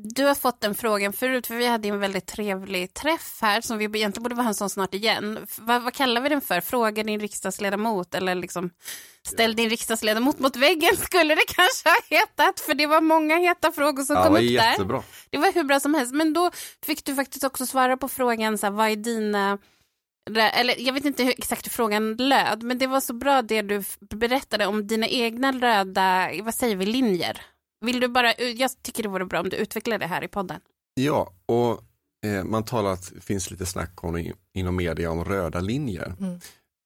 du 0.04 0.26
har 0.26 0.36
fått 0.36 0.62
den 0.62 0.76
frågan 0.76 1.14
förut, 1.14 1.48
för 1.48 1.56
vi 1.56 1.68
hade 1.68 1.88
en 1.88 2.00
väldigt 2.00 2.26
trevlig 2.26 2.94
träff 2.94 3.38
här 3.42 3.62
som 3.62 3.78
vi 3.78 3.86
egentligen 3.86 4.24
borde 4.24 4.36
ha 4.36 4.48
en 4.48 4.56
sån 4.56 4.70
snart 4.70 4.94
igen. 4.94 5.48
Vad, 5.58 5.82
vad 5.84 5.94
kallar 5.94 6.22
vi 6.22 6.30
den 6.30 6.42
för? 6.42 6.62
Fråga 6.62 7.04
din 7.04 7.20
riksdagsledamot 7.20 8.16
eller 8.16 8.36
liksom 8.36 8.70
ställ 9.28 9.56
din 9.56 9.70
riksdagsledamot 9.70 10.40
mot 10.40 10.56
väggen 10.56 10.98
skulle 10.98 11.36
det 11.36 11.46
kanske 11.48 11.90
ha 11.90 12.18
hetat, 12.18 12.60
för 12.60 12.74
det 12.74 12.86
var 12.88 13.02
många 13.02 13.38
heta 13.38 13.72
frågor 13.72 14.04
som 14.04 14.16
Ja, 14.16 14.24
kom 14.24 14.34
upp 14.34 14.40
där. 14.40 14.72
jättebra. 14.72 15.04
Det 15.30 15.38
var 15.38 15.52
hur 15.54 15.64
bra 15.64 15.80
som 15.80 15.94
helst, 15.94 16.14
men 16.14 16.34
då 16.34 16.52
fick 16.86 17.06
du 17.06 17.16
faktiskt 17.16 17.44
också 17.44 17.66
svara 17.66 17.98
på 17.98 18.08
frågan, 18.08 18.58
så 18.58 18.66
här, 18.66 18.72
vad 18.72 18.90
är 18.90 18.96
dina 18.96 19.58
eller 20.54 20.76
jag 20.82 20.94
vet 20.94 21.06
inte 21.06 21.24
hur, 21.24 21.32
exakt 21.38 21.66
hur 21.66 21.70
frågan 21.72 22.16
löd, 22.16 22.64
men 22.64 22.78
det 22.78 22.88
var 22.88 23.02
så 23.02 23.14
bra 23.14 23.42
det 23.42 23.62
du 23.62 23.84
berättade 24.00 24.66
om 24.66 24.88
dina 24.88 25.08
egna 25.08 25.52
röda, 25.52 26.30
vad 26.42 26.56
säger 26.56 26.76
vi, 26.76 26.86
linjer. 26.86 27.42
Vill 27.86 28.00
du 28.00 28.08
bara, 28.08 28.34
jag 28.38 28.72
tycker 28.84 29.04
det 29.04 29.10
vore 29.10 29.26
bra 29.26 29.40
om 29.40 29.50
du 29.50 29.58
utvecklar 29.58 29.98
det 30.00 30.08
här 30.08 30.24
i 30.24 30.28
podden. 30.28 30.60
Ja, 30.94 31.34
och 31.46 31.82
eh, 32.26 32.44
man 32.44 32.64
talar 32.66 32.92
att 32.94 33.12
det 33.16 33.22
finns 33.22 33.52
lite 33.52 33.66
snack 33.66 34.04
om 34.04 34.32
inom 34.54 34.76
media 34.76 35.12
om 35.12 35.26
röda 35.26 35.60
linjer. 35.60 36.14
Mm. 36.20 36.40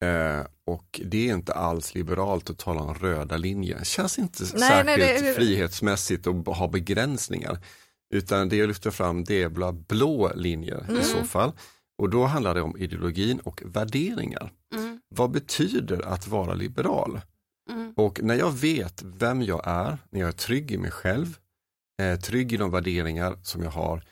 Eh, 0.04 0.46
och 0.66 1.02
det 1.06 1.30
är 1.30 1.34
inte 1.34 1.54
alls 1.54 1.96
liberalt 1.96 2.50
att 2.50 2.58
tala 2.60 2.82
om 2.82 2.94
röda 2.94 3.38
linjer. 3.38 3.84
Känns 3.84 4.20
inte 4.20 4.44
Nej, 4.44 4.60
särskilt 4.60 4.86
nej, 4.86 5.22
det- 5.22 5.34
frihetsmässigt 5.34 6.28
att 6.28 6.48
ha 6.48 6.68
begränsningar. 6.68 7.58
Utan 8.14 8.50
det 8.50 8.56
jag 8.56 8.68
lyfter 8.68 8.92
fram 8.92 9.24
det 9.24 9.42
är 9.44 9.50
blå 9.88 10.32
linjer 10.36 10.86
Mm. 10.90 11.02
i 11.02 11.04
så 11.04 11.24
fall. 11.24 11.52
Och 11.98 12.10
då 12.10 12.26
handlar 12.26 12.56
det 12.56 12.62
om 12.62 12.78
ideologin 12.78 13.40
och 13.40 13.62
värderingar. 13.66 14.52
Mm, 14.76 15.02
Vad 15.16 15.32
betyder 15.32 16.06
att 16.08 16.28
vara 16.28 16.54
liberal? 16.54 17.22
Mm, 17.70 17.94
Och 17.96 18.24
när 18.24 18.36
jag 18.36 18.52
vet 18.52 19.04
vem 19.04 19.42
jag 19.42 19.62
är, 19.66 19.98
när 20.10 20.20
jag 20.20 20.28
är 20.28 20.32
trygg 20.32 20.72
i 20.72 20.78
mig 20.78 20.92
själv, 20.92 21.38
eh, 22.02 22.20
trygg 22.20 22.54
i 22.54 22.58
de 22.58 22.72
värderingar 22.72 23.40
som 23.44 23.64
jag 23.64 23.72
har, 23.72 24.04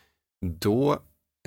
då, 0.45 0.91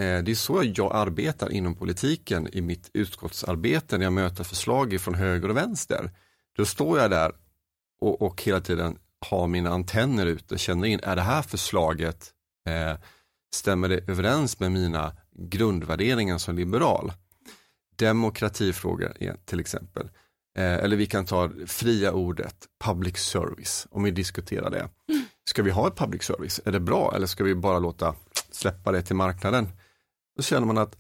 eh, 0.01 0.23
det 0.23 0.31
är 0.31 0.35
så 0.35 0.63
jag 0.65 0.97
arbetar 0.97 1.53
inom 1.53 1.75
politiken 1.75 2.49
i 2.53 2.61
mitt 2.61 2.91
utskottsarbete 2.93 3.99
när 3.99 4.05
jag 4.05 4.13
möter 4.13 4.45
förslag 4.45 5.01
från 5.01 5.15
höger 5.15 5.49
och 5.49 5.57
vänster. 5.57 6.11
Då 6.57 6.65
står 6.65 6.99
jag 6.99 7.11
där 7.11 7.33
och, 8.01 8.23
och 8.23 8.43
hela 8.43 8.61
tiden 8.61 8.99
har 9.31 9.47
mina 9.47 9.71
antenner 9.71 10.27
ute, 10.27 10.59
känner 10.59 10.89
in, 10.89 11.01
är 11.03 11.17
det 11.17 11.23
här 11.23 11.43
förslaget, 11.43 12.33
eh, 12.69 12.99
stämmer 13.55 13.89
det 13.89 14.11
överens 14.11 14.61
med 14.61 14.73
mina 14.73 15.17
grundvärderingar 15.33 16.39
som 16.39 16.57
liberal? 16.57 17.13
Demokratifrågor 17.97 19.13
till 19.45 19.61
exempel. 19.61 20.09
Eh, 20.59 20.75
eller 20.75 20.97
vi 20.97 21.07
kan 21.07 21.25
ta 21.25 21.51
fria 21.67 22.13
ordet, 22.13 22.57
public 22.85 23.17
service, 23.19 23.87
om 23.91 24.03
vi 24.03 24.11
diskuterar 24.11 24.71
det. 24.71 24.89
Ska 25.51 25.63
vi 25.63 25.71
ha 25.71 25.89
ett 25.89 25.97
public 25.97 26.23
service? 26.23 26.61
Är 26.65 26.73
det 26.73 26.81
bra 26.81 27.13
eller 27.17 27.27
ska 27.27 27.45
vi 27.45 27.55
bara 27.55 27.79
låta 27.79 28.15
släppa 28.51 28.93
det 28.93 29.03
till 29.03 29.17
marknaden? 29.17 29.69
Då 30.37 30.43
känner 30.43 30.67
man 30.67 30.79
att 30.79 30.97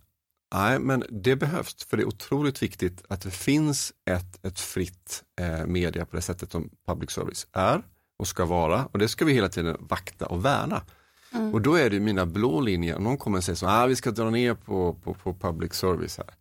nej, 0.54 0.78
men 0.78 1.04
det 1.10 1.36
behövs, 1.36 1.84
för 1.84 1.96
det 1.96 2.02
är 2.02 2.06
otroligt 2.06 2.62
viktigt 2.62 3.02
att 3.08 3.20
det 3.20 3.30
finns 3.30 3.92
ett, 4.10 4.44
ett 4.46 4.60
fritt 4.60 5.24
eh, 5.40 5.66
media 5.66 6.04
på 6.04 6.16
det 6.16 6.22
sättet 6.22 6.52
som 6.52 6.70
public 6.86 7.10
service 7.10 7.46
är 7.52 7.82
och 8.18 8.26
ska 8.26 8.44
vara. 8.44 8.86
Och 8.86 8.98
det 8.98 9.08
ska 9.08 9.24
vi 9.24 9.32
hela 9.32 9.48
tiden 9.48 9.76
vakta 9.80 10.26
och 10.26 10.44
värna. 10.44 10.82
mm, 11.32 11.54
Och 11.54 11.60
då 11.60 11.74
är 11.74 11.90
det 11.90 12.00
mina 12.00 12.26
blå 12.26 12.60
linjer, 12.60 12.98
någon 12.98 13.18
kommer 13.18 13.40
säga 13.40 13.56
så 13.56 13.66
ah, 13.68 13.86
vi 13.86 13.96
ska 13.96 14.10
dra 14.10 14.30
ner 14.30 14.54
på, 14.54 14.94
på, 14.94 15.14
på 15.14 15.34
public 15.34 15.74
service 15.74 16.18
här. 16.18 16.34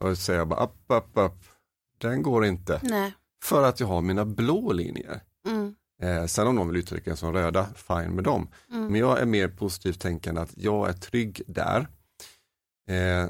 Och 0.00 0.08
då 0.08 0.16
säger 0.16 0.38
jag 0.38 0.48
bara 0.48 0.64
upp, 0.64 0.84
upp, 0.88 1.10
upp, 1.14 1.44
den 2.00 2.22
går 2.22 2.44
inte. 2.46 2.80
Nej. 2.82 3.12
För 3.44 3.62
att 3.62 3.80
jag 3.80 3.86
har 3.86 4.00
mina 4.00 4.24
blå 4.24 4.72
linjer. 4.72 5.20
Mm, 5.46 5.74
Eh, 6.02 6.26
sen 6.26 6.46
om 6.46 6.54
någon 6.54 6.68
vill 6.68 6.76
uttrycka 6.76 7.16
som 7.16 7.32
röda, 7.32 7.66
fine 7.76 8.10
med 8.14 8.24
dem. 8.24 8.48
mm, 8.70 8.86
Men 8.86 9.00
jag 9.00 9.20
är 9.20 9.26
mer 9.26 9.48
positivt 9.48 10.00
tänkande 10.00 10.40
att 10.40 10.50
jag 10.56 10.88
är 10.88 10.92
trygg 10.92 11.42
där. 11.46 11.88
Eh, 12.88 13.28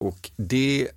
och 0.00 0.30
det 0.36 0.88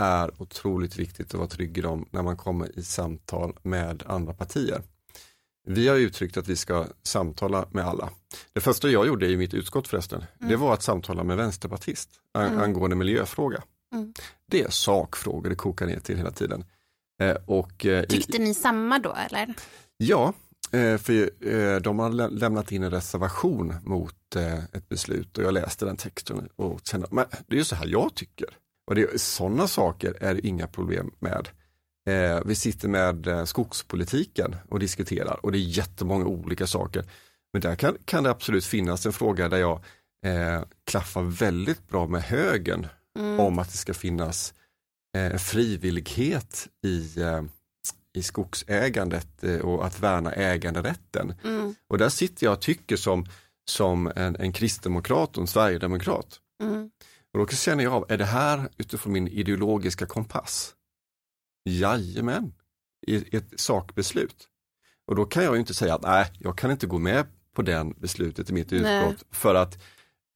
är 0.00 0.42
otroligt 0.42 0.96
viktigt 0.96 1.26
att 1.26 1.34
vara 1.34 1.48
trygg 1.48 1.78
i 1.78 1.80
dem 1.80 2.06
när 2.10 2.22
man 2.22 2.36
kommer 2.36 2.78
i 2.78 2.82
samtal 2.82 3.58
med 3.62 4.02
andra 4.06 4.34
partier. 4.34 4.82
Vi 5.66 5.88
har 5.88 5.96
uttryckt 5.96 6.36
att 6.36 6.48
vi 6.48 6.56
ska 6.56 6.86
samtala 7.02 7.66
med 7.70 7.84
alla. 7.86 8.10
Det 8.52 8.60
första 8.60 8.88
jag 8.88 9.06
gjorde 9.06 9.26
i 9.28 9.36
mitt 9.36 9.54
utskott 9.54 9.88
förresten, 9.88 10.24
Mm. 10.40 10.50
det 10.50 10.56
var 10.56 10.74
att 10.74 10.82
samtala 10.82 11.24
med 11.24 11.36
vänsterpartist 11.36 12.10
Mm. 12.38 12.58
angående 12.60 12.96
miljöfråga. 12.96 13.62
Mm. 13.92 14.12
Det 14.46 14.62
är 14.62 14.70
sakfrågor 14.70 15.50
det 15.50 15.56
kokar 15.56 15.86
ner 15.86 16.00
till 16.00 16.16
hela 16.16 16.30
tiden. 16.30 16.64
Eh, 17.22 17.36
och, 17.46 17.86
eh, 17.86 18.02
i- 18.02 18.06
Tyckte 18.06 18.38
ni 18.38 18.54
samma 18.54 18.98
då 18.98 19.14
eller? 19.14 19.54
Ja, 19.96 20.32
eh, 20.72 20.96
för 20.98 21.80
de 21.80 21.98
har 21.98 22.10
lä- 22.10 22.28
lämnat 22.28 22.72
in 22.72 22.82
en 22.82 22.90
reservation 22.90 23.74
mot 23.84 24.36
ett 24.72 24.88
beslut 24.88 25.38
och 25.38 25.44
jag 25.44 25.54
läste 25.54 25.84
den 25.84 25.96
texten 25.96 26.48
och 26.56 26.80
kände, 26.84 27.06
men 27.10 27.24
det 27.46 27.54
är 27.54 27.58
ju 27.58 27.64
så 27.64 27.74
här 27.76 27.86
jag 27.86 28.14
tycker. 28.14 28.46
Och 28.86 28.94
det, 28.94 29.20
sådana 29.20 29.68
saker 29.68 30.16
är 30.20 30.34
det 30.34 30.46
inga 30.46 30.66
problem 30.66 31.10
med. 31.18 31.48
Vi 32.46 32.54
sitter 32.54 32.88
med 32.88 33.48
skogspolitiken 33.48 34.56
och 34.68 34.78
diskuterar 34.78 35.44
och 35.44 35.52
det 35.52 35.58
är 35.58 35.60
jättemånga 35.78 36.24
olika 36.26 36.66
saker. 36.66 37.04
Men 37.52 37.62
där 37.62 37.74
kan, 37.76 37.96
kan 38.04 38.24
det 38.24 38.30
absolut 38.30 38.64
finnas 38.64 39.06
en 39.06 39.12
fråga 39.12 39.48
där 39.48 39.58
jag 39.58 39.80
eh, 40.26 40.62
klaffar 40.86 41.22
väldigt 41.22 41.88
bra 41.88 42.06
med 42.06 42.22
högern 42.22 42.86
Mm. 43.18 43.40
om 43.40 43.58
att 43.58 43.70
det 43.70 43.76
ska 43.76 43.94
finnas 43.94 44.54
eh, 45.16 45.36
frivillighet 45.36 46.68
i, 46.82 47.20
eh, 47.20 47.42
i 48.14 48.22
skogsägandet 48.22 49.44
eh, 49.44 49.58
och 49.58 49.86
att 49.86 50.00
värna 50.00 50.32
äganderätten. 50.32 51.34
Mm. 51.44 51.74
Och 51.88 51.98
där 51.98 52.08
sitter 52.08 52.46
jag 52.46 52.52
och 52.52 52.60
tycker 52.60 52.96
som, 52.96 53.26
som 53.70 54.12
en, 54.16 54.36
en 54.36 54.52
kristdemokrat 54.52 55.36
och 55.36 55.40
en 55.40 55.46
sverigedemokrat. 55.46 56.40
Mm. 56.62 56.90
Och 57.32 57.38
då 57.38 57.46
känner 57.46 57.84
jag 57.84 57.92
av, 57.92 58.06
är 58.08 58.18
det 58.18 58.24
här 58.24 58.68
utifrån 58.76 59.12
min 59.12 59.28
ideologiska 59.28 60.06
kompass? 60.06 60.74
Jajamän, 61.64 62.52
i 63.06 63.36
ett 63.36 63.60
sakbeslut. 63.60 64.48
Och 65.06 65.16
då 65.16 65.24
kan 65.24 65.44
jag 65.44 65.54
ju 65.54 65.60
inte 65.60 65.74
säga 65.74 65.94
att 65.94 66.02
nej, 66.02 66.26
jag 66.38 66.58
kan 66.58 66.70
inte 66.70 66.86
gå 66.86 66.98
med 66.98 67.26
på 67.54 67.62
den 67.62 67.94
beslutet 67.98 68.50
i 68.50 68.52
mitt 68.52 68.72
utskott 68.72 69.24
för 69.30 69.54
att 69.54 69.82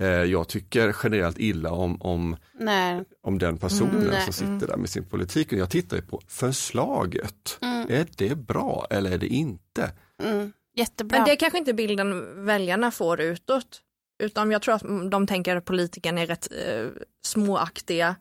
jag 0.04 0.48
tycker 0.48 0.96
generellt 1.02 1.38
illa 1.38 1.70
om, 1.70 2.02
om, 2.02 2.36
Nej. 2.60 3.04
om 3.22 3.38
den 3.38 3.58
personen 3.58 3.96
Mm, 3.96 4.08
nej, 4.08 4.22
som 4.22 4.32
sitter 4.32 4.66
där 4.66 4.76
med 4.76 4.90
sin 4.90 5.04
politik. 5.04 5.52
Och 5.52 5.58
jag 5.58 5.70
tittar 5.70 5.96
ju 5.96 6.02
på 6.02 6.20
förslaget. 6.28 7.58
Mm. 7.62 7.86
Är 7.90 8.06
det 8.16 8.34
bra 8.38 8.86
eller 8.90 9.10
är 9.10 9.18
det 9.18 9.26
inte? 9.28 9.92
Mm. 10.22 10.52
Jättebra. 10.76 11.18
Men 11.18 11.24
det 11.26 11.32
är 11.32 11.36
kanske 11.36 11.58
inte 11.58 11.72
bilden 11.74 12.44
väljarna 12.46 12.90
får 12.90 13.20
utåt. 13.20 13.80
Utan 14.22 14.50
jag 14.50 14.62
tror 14.62 14.74
att 14.74 15.10
de 15.10 15.26
tänker 15.26 15.56
att 15.56 15.64
politikerna 15.64 16.20
är 16.20 16.26
rätt 16.26 16.48
eh, 16.66 16.86
småaktiga 17.26 18.16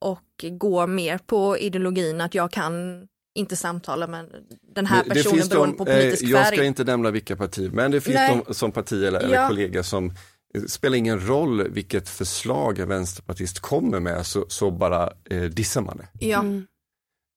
och 0.00 0.44
går 0.50 0.86
mer 0.86 1.18
på 1.18 1.58
ideologin 1.58 2.20
att 2.20 2.34
jag 2.34 2.50
kan 2.50 3.06
inte 3.34 3.56
samtala 3.56 4.06
med 4.06 4.26
den 4.74 4.86
här 4.86 5.02
Men 5.06 5.16
personen 5.16 5.48
beroende 5.48 5.72
de, 5.72 5.76
på 5.76 5.84
politisk 5.84 6.22
eh, 6.22 6.30
Jag 6.30 6.44
färg. 6.44 6.56
ska 6.56 6.64
inte 6.64 6.84
nämna 6.84 7.10
vilka 7.10 7.36
partier, 7.36 7.70
men 7.70 7.90
det 7.90 8.00
finns 8.00 8.14
Nej. 8.14 8.40
de 8.46 8.54
som 8.54 8.72
parti 8.72 9.04
eller, 9.04 9.20
eller 9.20 9.34
Ja. 9.34 9.48
kollega 9.48 9.82
som 9.82 10.12
eh, 10.54 10.62
spelar 10.62 10.96
ingen 10.96 11.26
roll 11.26 11.68
vilket 11.70 12.08
förslag 12.08 12.78
en 12.78 12.88
vänsterpartist 12.88 13.60
kommer 13.60 14.00
med 14.00 14.26
så, 14.26 14.44
så 14.48 14.70
bara 14.70 15.12
eh, 15.30 15.42
dissar 15.42 15.80
man 15.80 15.96
det. 15.96 16.26
Ja. 16.26 16.40
Mm. 16.40 16.66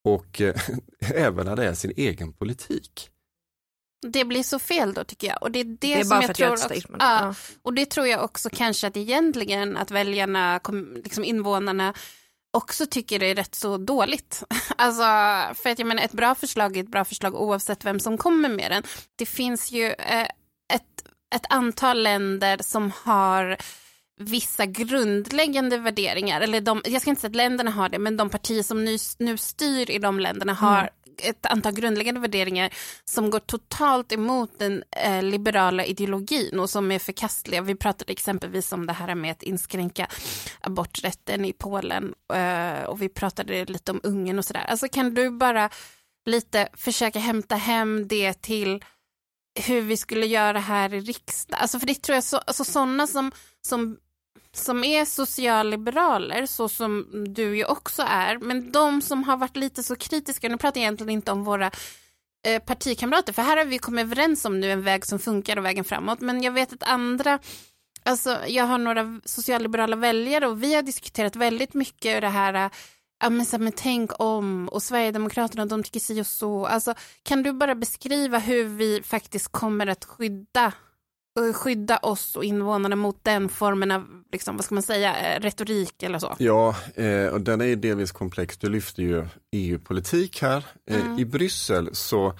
Och 0.07 0.41
eh, 0.41 0.55
även 0.99 1.45
när 1.45 1.55
det 1.55 1.67
är 1.67 1.73
sin 1.73 1.93
egen 1.97 2.33
politik. 2.33 3.09
Det 4.07 4.25
blir 4.25 4.43
så 4.43 4.59
fel 4.59 4.93
då 4.93 5.03
tycker 5.03 5.27
jag. 5.27 5.43
Och 5.43 5.51
det 5.51 5.59
är 5.59 5.63
det, 5.63 5.77
Det 5.79 5.93
är 5.93 6.03
som 6.03 6.09
bara 6.09 6.23
jag 6.23 6.35
tror 6.35 6.53
ett 6.53 6.65
också, 6.65 6.73
ja, 6.73 6.81
Ja. 6.99 7.35
Och 7.61 7.73
det 7.73 7.85
tror 7.85 8.07
jag 8.07 8.23
också 8.23 8.49
kanske 8.49 8.87
att 8.87 8.97
egentligen 8.97 9.77
att 9.77 9.91
väljarna, 9.91 10.59
liksom 11.03 11.23
invånarna 11.23 11.93
också 12.53 12.85
tycker 12.85 13.19
det 13.19 13.25
är 13.25 13.35
rätt 13.35 13.55
så 13.55 13.77
dåligt. 13.77 14.43
Alltså, 14.75 15.03
för 15.61 15.69
att 15.69 15.79
jag 15.79 15.87
menar 15.87 16.03
ett 16.03 16.11
bra 16.11 16.35
förslag 16.35 16.77
är 16.77 16.83
ett 16.83 16.91
bra 16.91 17.05
förslag 17.05 17.35
oavsett 17.35 17.85
vem 17.85 17.99
som 17.99 18.17
kommer 18.17 18.49
med 18.49 18.71
den. 18.71 18.83
Det 19.15 19.25
finns 19.25 19.71
ju 19.71 19.85
eh, 19.85 20.27
ett, 20.73 21.03
ett 21.35 21.45
antal 21.49 22.03
länder 22.03 22.57
som 22.63 22.91
har 23.03 23.57
vissa 24.19 24.65
grundläggande 24.65 25.77
värderingar, 25.77 26.41
eller 26.41 26.61
de, 26.61 26.81
jag 26.85 27.01
ska 27.01 27.09
inte 27.09 27.21
säga 27.21 27.29
att 27.29 27.35
länderna 27.35 27.71
har 27.71 27.89
det, 27.89 27.99
men 27.99 28.17
de 28.17 28.29
partier 28.29 28.63
som 28.63 28.85
nu, 28.85 28.97
nu 29.19 29.37
styr 29.37 29.91
i 29.91 29.99
de 29.99 30.19
länderna 30.19 30.53
har 30.53 30.89
ett 31.23 31.45
antal 31.45 31.73
grundläggande 31.73 32.19
värderingar 32.21 32.73
som 33.05 33.29
går 33.29 33.39
totalt 33.39 34.11
emot 34.11 34.59
den 34.59 34.83
eh, 35.03 35.23
liberala 35.23 35.85
ideologin 35.85 36.59
och 36.59 36.69
som 36.69 36.91
är 36.91 36.99
förkastliga. 36.99 37.61
Vi 37.61 37.75
pratade 37.75 38.11
exempelvis 38.11 38.71
om 38.71 38.85
det 38.85 38.93
här 38.93 39.15
med 39.15 39.31
att 39.31 39.43
inskränka 39.43 40.07
aborträtten 40.61 41.45
i 41.45 41.53
Polen 41.53 42.13
eh, 42.33 42.83
och 42.83 43.01
vi 43.01 43.09
pratade 43.09 43.65
lite 43.65 43.91
om 43.91 43.99
Ungern 44.03 44.39
och 44.39 44.45
sådär. 44.45 44.65
Alltså 44.67 44.87
kan 44.87 45.13
du 45.13 45.29
bara 45.29 45.69
lite 46.25 46.67
försöka 46.73 47.19
hämta 47.19 47.55
hem 47.55 48.07
det 48.07 48.33
till 48.33 48.83
hur 49.59 49.81
vi 49.81 49.97
skulle 49.97 50.25
göra 50.25 50.59
här 50.59 50.93
i 50.93 50.99
riksdagen. 50.99 51.61
Alltså 51.61 51.79
för 51.79 51.87
det 51.87 52.01
tror 52.01 52.15
jag, 52.15 52.23
så, 52.23 52.37
alltså 52.37 52.63
sådana 52.63 53.07
som, 53.07 53.31
som, 53.61 53.97
som 54.53 54.83
är 54.83 55.05
socialliberaler, 55.05 56.45
så 56.45 56.69
som 56.69 57.07
du 57.33 57.57
ju 57.57 57.65
också 57.65 58.03
är, 58.07 58.37
men 58.37 58.71
de 58.71 59.01
som 59.01 59.23
har 59.23 59.37
varit 59.37 59.57
lite 59.57 59.83
så 59.83 59.95
kritiska, 59.95 60.49
nu 60.49 60.57
pratar 60.57 60.79
jag 60.79 60.83
egentligen 60.83 61.09
inte 61.09 61.31
om 61.31 61.43
våra 61.43 61.71
eh, 62.47 62.63
partikamrater, 62.63 63.33
för 63.33 63.41
här 63.41 63.57
har 63.57 63.65
vi 63.65 63.77
kommit 63.77 64.03
överens 64.03 64.45
om 64.45 64.59
nu 64.59 64.71
en 64.71 64.83
väg 64.83 65.05
som 65.05 65.19
funkar 65.19 65.57
och 65.57 65.65
vägen 65.65 65.83
framåt, 65.83 66.21
men 66.21 66.43
jag 66.43 66.51
vet 66.51 66.73
att 66.73 66.83
andra 66.83 67.39
Alltså, 68.03 68.39
jag 68.47 68.63
har 68.63 68.77
några 68.77 69.21
socialliberala 69.25 69.95
väljare 69.95 70.47
och 70.47 70.63
vi 70.63 70.75
har 70.75 70.81
diskuterat 70.81 71.35
väldigt 71.35 71.73
mycket 71.73 72.21
det 72.21 72.27
här 72.27 72.69
Ja, 73.21 73.29
men, 73.29 73.45
så 73.45 73.57
här, 73.57 73.63
men 73.63 73.73
tänk 73.75 74.11
om 74.19 74.67
och 74.69 74.83
Sverigedemokraterna 74.83 75.65
de 75.65 75.83
tycker 75.83 75.99
si 75.99 76.21
och 76.21 76.27
så. 76.27 76.65
Alltså, 76.65 76.93
kan 77.23 77.43
du 77.43 77.53
bara 77.53 77.75
beskriva 77.75 78.39
hur 78.39 78.63
vi 78.63 79.01
faktiskt 79.03 79.47
kommer 79.51 79.87
att 79.87 80.05
skydda, 80.05 80.73
eh, 81.39 81.53
skydda 81.53 81.97
oss 81.97 82.35
och 82.35 82.43
invånarna 82.43 82.95
mot 82.95 83.23
den 83.23 83.49
formen 83.49 83.91
av, 83.91 84.05
liksom, 84.31 84.55
vad 84.55 84.65
ska 84.65 84.75
man 84.75 84.83
säga, 84.83 85.15
eh, 85.17 85.39
retorik 85.41 86.03
eller 86.03 86.19
så? 86.19 86.35
Ja, 86.39 86.75
eh, 86.95 87.25
och 87.27 87.41
den 87.41 87.61
är 87.61 87.75
delvis 87.75 88.11
komplex. 88.11 88.57
Du 88.57 88.69
lyfter 88.69 89.03
ju 89.03 89.27
EU-politik 89.51 90.41
här. 90.41 90.65
Eh, 90.89 91.01
Mm. 91.05 91.19
I 91.19 91.25
Bryssel 91.25 91.89
så 91.95 92.33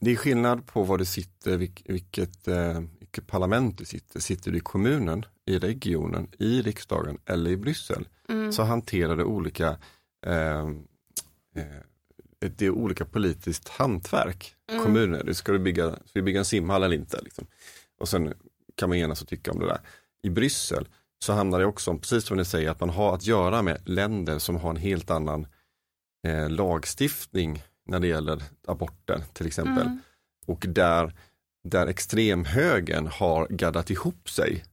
det 0.00 0.10
är 0.10 0.16
skillnad 0.16 0.66
på 0.66 0.82
var 0.82 0.98
du 0.98 1.04
sitter, 1.04 1.56
vilk, 1.56 1.82
vilket, 1.84 2.48
eh, 2.48 2.80
vilket 3.16 3.30
parlament 3.30 3.78
du 3.78 3.84
sitter. 3.84 4.20
Sitter 4.20 4.50
du 4.50 4.58
i 4.58 4.60
kommunen, 4.60 5.24
i 5.46 5.58
regionen, 5.58 6.28
i 6.38 6.62
riksdagen 6.62 7.18
eller 7.26 7.50
i 7.50 7.56
Bryssel 7.56 8.08
Mm. 8.28 8.52
så 8.52 8.62
hanterar 8.62 9.16
du 9.16 9.24
olika 9.24 9.78
eh, 10.26 10.60
eh, 11.56 11.82
det 12.40 12.66
är 12.66 12.70
olika 12.70 13.04
politiskt 13.04 13.68
hantverk. 13.68 14.54
Mm. 14.70 14.84
Kommuner, 14.84 15.32
ska 15.32 15.52
du 15.52 15.58
bygga, 15.58 15.90
ska 15.90 16.10
vi 16.14 16.22
bygga 16.22 16.38
en 16.38 16.44
simhall 16.44 16.82
eller 16.82 16.96
inte? 16.96 17.20
Liksom. 17.22 17.46
Och 18.00 18.08
sen 18.08 18.34
kan 18.74 18.88
man 18.88 18.98
enas 18.98 19.22
och 19.22 19.28
tycka 19.28 19.50
om 19.52 19.58
det 19.60 19.66
där. 19.66 19.80
I 20.22 20.30
Bryssel 20.30 20.88
så 21.18 21.32
handlar 21.32 21.58
det 21.58 21.66
också 21.66 21.90
om, 21.90 21.98
precis 21.98 22.24
som 22.24 22.36
ni 22.36 22.44
säger, 22.44 22.70
att 22.70 22.80
man 22.80 22.90
har 22.90 23.14
att 23.14 23.26
göra 23.26 23.62
med 23.62 23.88
länder 23.88 24.38
som 24.38 24.56
har 24.56 24.70
en 24.70 24.76
helt 24.76 25.10
annan 25.10 25.46
eh, 26.26 26.50
lagstiftning 26.50 27.62
när 27.86 28.00
det 28.00 28.06
gäller 28.06 28.42
aborter 28.66 29.22
till 29.32 29.46
exempel. 29.46 29.86
Mm. 29.86 29.98
Och 30.46 30.64
där, 30.68 31.14
där 31.70 31.86
extremhögern 31.86 33.06
har 33.06 33.46
gaddat 33.50 33.90
ihop 33.90 34.30
sig 34.30 34.64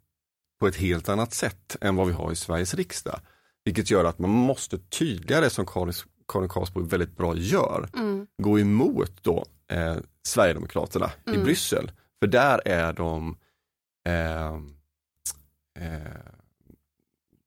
på 0.60 0.67
ett 0.67 0.75
helt 0.75 1.10
annat 1.10 1.34
sätt 1.34 1.77
än 1.82 1.95
vad 1.95 2.08
vi 2.08 2.13
har 2.13 2.32
i 2.32 2.36
Sveriges 2.36 2.73
riksdag. 2.73 3.19
Vilket 3.65 3.91
gör 3.91 4.06
att 4.06 4.19
man 4.19 4.29
måste 4.29 4.77
tydligare, 4.77 5.49
som 5.49 5.65
Karin, 5.65 5.93
Karin 6.27 6.49
Karlsbo 6.49 6.82
väldigt 6.82 7.17
bra 7.17 7.36
gör, 7.36 7.89
Mm. 7.93 8.27
gå 8.43 8.60
emot 8.60 9.12
då 9.21 9.45
eh, 9.67 9.95
Sverigedemokraterna 10.27 11.12
i 11.25 11.29
Mm. 11.29 11.43
Bryssel. 11.43 11.91
För 12.19 12.27
där 12.27 12.62
är 12.67 12.93
de 12.93 13.38
eh, 14.08 14.53
eh, 15.79 16.17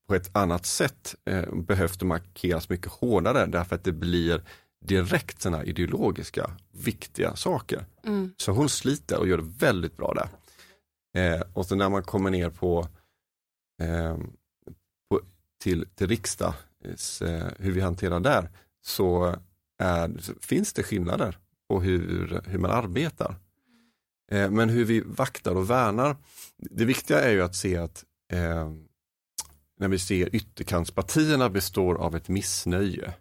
på 0.09 0.15
ett 0.15 0.37
annat 0.37 0.67
sätt 0.67 1.15
eh, 1.25 1.55
behövt 1.55 2.03
markeras 2.03 2.69
mycket 2.69 2.93
hårdare 2.93 3.47
därför 3.47 3.75
att 3.77 3.85
det 3.85 3.93
blir 3.93 4.43
direkt 4.85 5.43
sådana 5.43 5.65
ideologiska 5.65 6.51
viktiga 6.71 7.37
saker. 7.37 7.87
Mm. 8.05 8.35
Så 8.37 8.53
hon 8.53 8.69
sliter 8.69 9.19
och 9.19 9.29
gör 9.29 9.37
det 9.37 9.53
väldigt 9.59 9.97
bra 9.97 10.15
där. 10.15 10.29
Eh, 11.17 11.43
och 11.53 11.67
så 11.67 11.75
när 11.75 11.89
man 11.89 12.03
kommer 12.03 12.31
ner 12.31 12.51
på, 12.51 12.89
eh, 13.83 14.17
på 15.11 15.21
till, 15.63 15.87
till 15.95 16.09
riksdag, 16.09 16.55
eh, 17.21 17.47
hur 17.59 17.73
vi 17.73 17.81
hanterar 17.81 18.21
där, 18.21 18.51
så, 18.83 19.37
är, 19.79 20.19
så 20.21 20.33
finns 20.41 20.73
det 20.73 20.83
skillnader 20.83 21.39
på 21.69 21.81
hur, 21.81 22.41
hur 22.47 22.59
man 22.59 22.71
arbetar. 22.71 23.35
Eh, 24.31 24.51
men 24.51 24.69
hur 24.69 24.85
vi 24.85 25.01
vaktar 25.01 25.55
och 25.55 25.71
värnar, 25.71 26.17
det 26.57 26.85
viktiga 26.85 27.21
är 27.21 27.33
ju 27.33 27.43
att 27.43 27.57
se 27.57 27.77
att 27.77 28.05
eh, 28.33 28.73
när 29.79 29.89
vi 29.89 29.99
ser 29.99 30.37
ytterkantspartierna 30.37 31.51
består 31.51 31.95
av 31.95 32.17
ett 32.17 32.29
missnöje. 32.29 33.15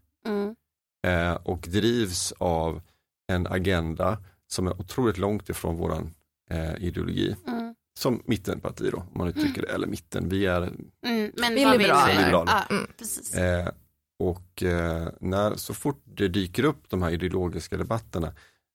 Eh, 1.06 1.34
och 1.34 1.60
drivs 1.68 2.32
av 2.38 2.82
en 3.28 3.48
agenda 3.48 4.18
som 4.48 4.68
är 4.68 4.82
otroligt 4.82 5.18
långt 5.18 5.50
ifrån 5.50 5.76
våran 5.78 6.14
eh, 6.50 6.76
ideologi. 6.84 7.36
Mm. 7.48 7.76
Som 8.00 8.22
mittenparti 8.26 8.90
då, 8.92 8.98
om 8.98 9.08
man 9.14 9.28
uttrycker 9.28 9.62
det, 9.62 9.68
eller 9.68 9.88
mitten, 9.88 10.30
vi 10.30 10.46
är 10.46 10.62
Mm. 10.62 11.32
Men 11.38 11.56
Vi 11.56 11.62
är 11.64 11.68
vad 11.68 11.80
liberaler. 11.80 12.32
Ja, 12.32 12.64
Mm. 12.70 13.60
eh, 13.68 13.72
och 14.20 14.64
eh, 14.64 15.08
när, 15.22 15.56
så 15.56 15.74
fort 15.74 16.02
det 16.04 16.28
dyker 16.28 16.64
upp 16.64 16.90
de 16.90 17.02
här 17.02 17.12
ideologiska 17.12 17.78
debatterna 17.78 18.34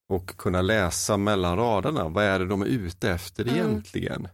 och 0.09 0.37
kunna 0.37 0.63
läsa 0.63 1.17
mellan 1.17 1.57
raderna, 1.57 2.09
vad 2.09 2.25
är 2.25 2.39
det 2.39 2.47
de 2.47 2.63
är 2.63 2.67
ute 2.67 3.11
efter 3.11 3.43
Mm. 3.45 3.55
egentligen? 3.55 4.29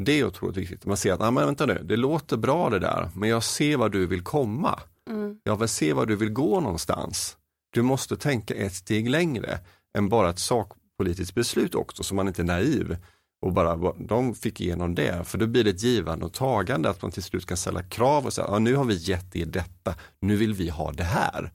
Det 0.00 0.12
är 0.20 0.24
otroligt 0.26 0.56
viktigt. 0.56 0.86
Man 0.86 0.96
ser 0.96 1.12
att, 1.12 1.20
ah, 1.20 1.30
men 1.30 1.46
vänta 1.46 1.66
nu, 1.66 1.80
det 1.84 1.96
låter 1.96 2.36
bra 2.36 2.70
det 2.70 2.78
där, 2.78 3.08
men 3.14 3.28
jag 3.28 3.42
ser 3.44 3.76
var 3.76 3.88
du 3.88 4.06
vill 4.06 4.22
komma. 4.22 4.80
Mm. 5.10 5.38
Jag 5.44 5.56
vill 5.56 5.68
se 5.68 5.92
var 5.92 6.06
du 6.06 6.16
vill 6.16 6.30
gå 6.32 6.60
någonstans. 6.60 7.36
Du 7.70 7.82
måste 7.82 8.16
tänka 8.16 8.54
ett 8.54 8.74
steg 8.74 9.08
längre 9.10 9.58
än 9.98 10.08
bara 10.08 10.30
ett 10.30 10.38
sakpolitiskt 10.38 11.34
beslut 11.34 11.74
också, 11.74 12.02
så 12.02 12.14
man 12.14 12.28
inte 12.28 12.42
är 12.42 12.46
naiv. 12.46 12.96
Och 13.46 13.52
bara, 13.52 13.92
de 13.92 14.34
fick 14.34 14.60
igenom 14.60 14.94
det, 14.94 15.24
för 15.24 15.38
då 15.38 15.46
blir 15.46 15.64
det 15.64 15.70
ett 15.70 15.82
givande 15.82 16.24
och 16.24 16.32
tagande, 16.32 16.90
att 16.90 17.02
man 17.02 17.10
till 17.10 17.22
slut 17.22 17.46
kan 17.46 17.56
ställa 17.56 17.82
krav 17.82 18.26
och 18.26 18.32
säga, 18.32 18.46
ja, 18.50 18.58
nu 18.58 18.74
har 18.74 18.84
vi 18.84 18.94
gett 18.94 19.36
er 19.36 19.46
detta, 19.46 19.94
nu 20.20 20.36
vill 20.36 20.54
vi 20.54 20.68
ha 20.68 20.92
det 20.92 21.04
här. 21.04 21.52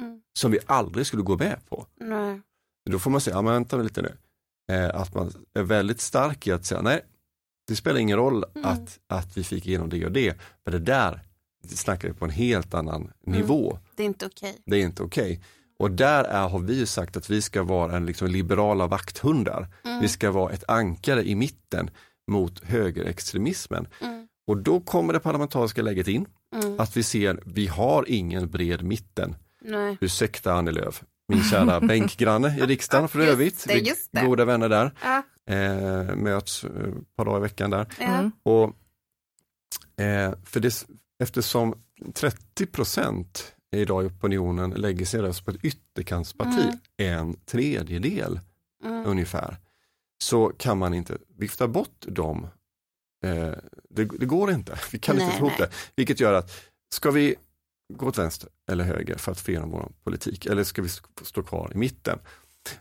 Mm. 0.00 0.20
som 0.38 0.50
vi 0.50 0.58
aldrig 0.66 1.06
skulle 1.06 1.22
gå 1.22 1.36
med 1.36 1.58
på. 1.68 1.86
Nej. 2.00 2.40
Då 2.90 2.98
får 2.98 3.10
man 3.10 3.20
säga, 3.20 3.36
ja 3.36 3.42
men 3.42 3.52
vänta 3.52 3.76
lite 3.76 4.02
nu, 4.02 4.16
eh, 4.72 5.00
att 5.00 5.14
man 5.14 5.32
är 5.54 5.62
väldigt 5.62 6.00
stark 6.00 6.46
i 6.46 6.52
att 6.52 6.64
säga 6.64 6.82
nej, 6.82 7.00
det 7.68 7.76
spelar 7.76 8.00
ingen 8.00 8.16
roll 8.16 8.44
Mm. 8.54 8.68
att, 8.68 8.98
att 9.06 9.36
vi 9.36 9.44
fick 9.44 9.66
igenom 9.66 9.88
det 9.88 10.04
och 10.06 10.12
det, 10.12 10.40
för 10.64 10.70
det 10.70 10.78
där 10.78 11.20
snackar 11.68 12.08
vi 12.08 12.14
på 12.14 12.24
en 12.24 12.30
helt 12.30 12.74
annan 12.74 13.10
nivå. 13.26 13.78
Det 13.96 14.02
är 14.02 14.06
inte 14.06 14.26
okej. 14.26 14.58
Det 14.66 14.76
är 14.76 14.80
inte 14.82 15.02
okej. 15.02 15.40
Och 15.78 15.90
där 15.90 16.24
är, 16.24 16.48
har 16.48 16.58
vi 16.58 16.78
ju 16.78 16.86
sagt 16.86 17.16
att 17.16 17.30
vi 17.30 17.42
ska 17.42 17.62
vara 17.62 17.96
en 17.96 18.06
liksom 18.06 18.28
liberala 18.28 18.86
vakthundar. 18.86 19.68
Mm. 19.84 20.00
Vi 20.00 20.08
ska 20.08 20.30
vara 20.30 20.52
ett 20.52 20.64
ankare 20.70 21.28
i 21.28 21.34
mitten 21.34 21.90
mot 22.30 22.64
högerextremismen. 22.64 23.88
Mm. 24.00 24.28
Och 24.46 24.56
då 24.56 24.80
kommer 24.80 25.12
det 25.12 25.20
parlamentariska 25.20 25.82
läget 25.82 26.08
in, 26.08 26.26
Mm. 26.62 26.80
att 26.80 26.96
vi 26.96 27.02
ser, 27.02 27.40
vi 27.46 27.66
har 27.66 28.04
ingen 28.08 28.50
bred 28.50 28.82
mitten. 28.82 29.36
Nej. 29.60 29.98
Ursäkta 30.00 30.52
Annie 30.52 30.70
Lööf, 30.72 31.02
min 31.28 31.42
kära 31.42 31.80
bänkgranne 31.86 32.56
i 32.58 32.60
riksdagen 32.60 33.08
för 33.08 33.20
övrigt. 33.20 33.64
det, 33.68 33.74
Vi 33.74 33.80
just 33.80 34.08
det. 34.12 34.26
goda 34.26 34.44
vänner 34.44 34.68
där, 34.68 34.94
Ja. 35.02 35.22
eh, 35.54 36.16
möts 36.16 36.64
eh, 36.64 36.70
ett 36.70 37.16
par 37.16 37.24
dagar 37.24 37.38
i 37.38 37.40
veckan 37.42 37.70
där. 37.70 37.86
Ja. 38.00 38.04
Mm. 38.06 38.30
Och, 38.42 38.64
eh, 40.04 40.34
för 40.44 40.60
det, 40.60 40.86
eftersom 41.20 41.74
30 42.14 42.66
procent 42.66 43.54
idag 43.76 44.04
i 44.04 44.06
opinionen 44.06 44.70
lägger 44.70 45.06
sin 45.06 45.20
röst 45.20 45.44
på 45.44 45.50
ett 45.50 45.64
ytterkantsparti, 45.64 46.72
en 46.96 47.36
tredjedel 47.46 48.40
Mm. 48.84 49.06
ungefär, 49.06 49.56
så 50.22 50.48
kan 50.58 50.78
man 50.78 50.94
inte 50.94 51.18
vifta 51.38 51.68
bort 51.68 52.04
dem. 52.08 52.46
Eh, 53.24 53.52
det, 53.90 54.04
det 54.04 54.26
går 54.26 54.50
inte, 54.50 54.78
vi 54.92 54.98
kan 54.98 55.16
Nej, 55.16 55.24
inte 55.24 55.38
få 55.38 55.46
ihop 55.46 55.58
det. 55.58 55.70
Vilket 55.96 56.20
gör 56.20 56.32
att, 56.32 56.50
ska 56.94 57.10
vi 57.10 57.34
gå 57.92 58.06
åt 58.06 58.18
vänster 58.18 58.48
eller 58.70 58.84
höger 58.84 59.16
för 59.16 59.32
att 59.32 59.40
få 59.40 59.50
igenom 59.50 59.70
vår 59.70 59.92
politik, 60.04 60.46
eller 60.46 60.64
ska 60.64 60.82
vi 60.82 60.88
st- 60.88 61.06
stå 61.22 61.42
kvar 61.42 61.70
i 61.74 61.76
mitten? 61.78 62.18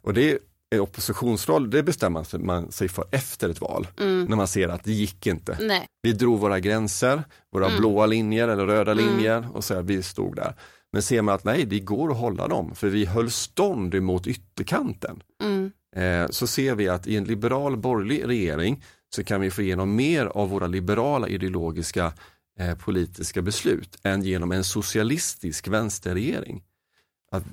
Och 0.02 0.14
det 0.14 0.32
är 0.32 0.40
oppositionsroll, 0.80 1.70
det 1.70 1.84
bestämmer 1.84 2.24
sig- 2.24 2.40
man 2.40 2.72
sig 2.72 2.90
för 2.90 3.06
efter 3.12 3.50
ett 3.50 3.62
val, 3.62 3.88
Mm. 4.00 4.26
när 4.26 4.36
man 4.38 4.48
ser 4.48 4.70
att 4.70 4.84
det 4.84 4.92
gick 4.92 5.28
inte. 5.28 5.58
Nej. 5.62 5.88
Vi 6.02 6.12
drog 6.14 6.40
våra 6.40 6.60
gränser, 6.60 7.24
våra 7.52 7.66
Mm. 7.68 7.80
blåa 7.80 8.06
linjer 8.06 8.48
eller 8.48 8.66
röda 8.66 8.92
Mm. 8.92 9.06
linjer 9.06 9.48
och 9.54 9.64
så 9.64 9.74
här, 9.76 9.82
vi 9.82 10.04
stod 10.04 10.36
där. 10.36 10.56
Men 10.92 11.02
ser 11.02 11.22
man 11.22 11.36
att 11.36 11.44
nej, 11.44 11.66
det 11.66 11.80
går 11.80 12.12
att 12.12 12.18
hålla 12.18 12.48
dem, 12.48 12.76
för 12.76 12.88
vi 12.90 13.06
höll 13.06 13.32
stånd 13.32 13.96
emot 13.96 14.28
ytterkanten. 14.28 15.24
Mm. 15.44 15.72
Eh, 15.96 16.30
så 16.30 16.48
ser 16.48 16.76
vi 16.76 16.88
att 16.90 17.08
i 17.08 17.18
en 17.18 17.24
liberal 17.24 17.78
borgerlig 17.78 18.28
regering 18.28 18.84
så 19.16 19.24
kan 19.24 19.42
vi 19.42 19.52
få 19.52 19.62
igenom 19.62 19.96
mer 19.96 20.26
av 20.26 20.50
våra 20.50 20.68
liberala 20.68 21.28
ideologiska 21.28 22.14
eh, 22.60 22.76
politiska 22.78 23.42
beslut 23.42 23.98
än 24.04 24.24
genom 24.24 24.52
en 24.52 24.64
socialistisk 24.64 25.68
vänsterregering. 25.68 26.64
Att 27.32 27.44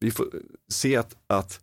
vi 0.00 0.10
får 0.10 0.26
se 0.68 0.96
att, 0.96 1.16
att 1.26 1.60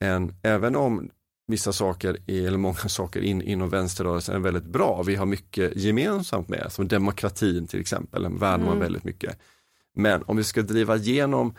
en, 0.00 0.34
även 0.42 0.76
om 0.76 1.10
vissa 1.46 1.72
saker, 1.72 2.16
eller 2.26 2.58
många 2.58 2.74
saker 2.74 3.20
in, 3.20 3.42
inom 3.42 3.68
vänsterrörelsen 3.68 4.34
är 4.34 4.38
väldigt 4.38 4.64
bra, 4.64 5.02
vi 5.02 5.16
har 5.16 5.26
mycket 5.26 5.76
gemensamt 5.76 6.48
med, 6.48 6.66
som 6.68 6.88
demokratin 6.88 7.66
till 7.66 7.80
exempel, 7.80 8.22
den 8.22 8.38
värnar 8.38 8.58
man 8.64 8.68
Mm. 8.68 8.78
väldigt 8.78 9.04
mycket. 9.04 9.38
Men 9.94 10.22
om 10.22 10.36
vi 10.36 10.44
ska 10.44 10.62
driva 10.62 10.96
igenom 10.96 11.54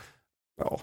ja, 0.58 0.82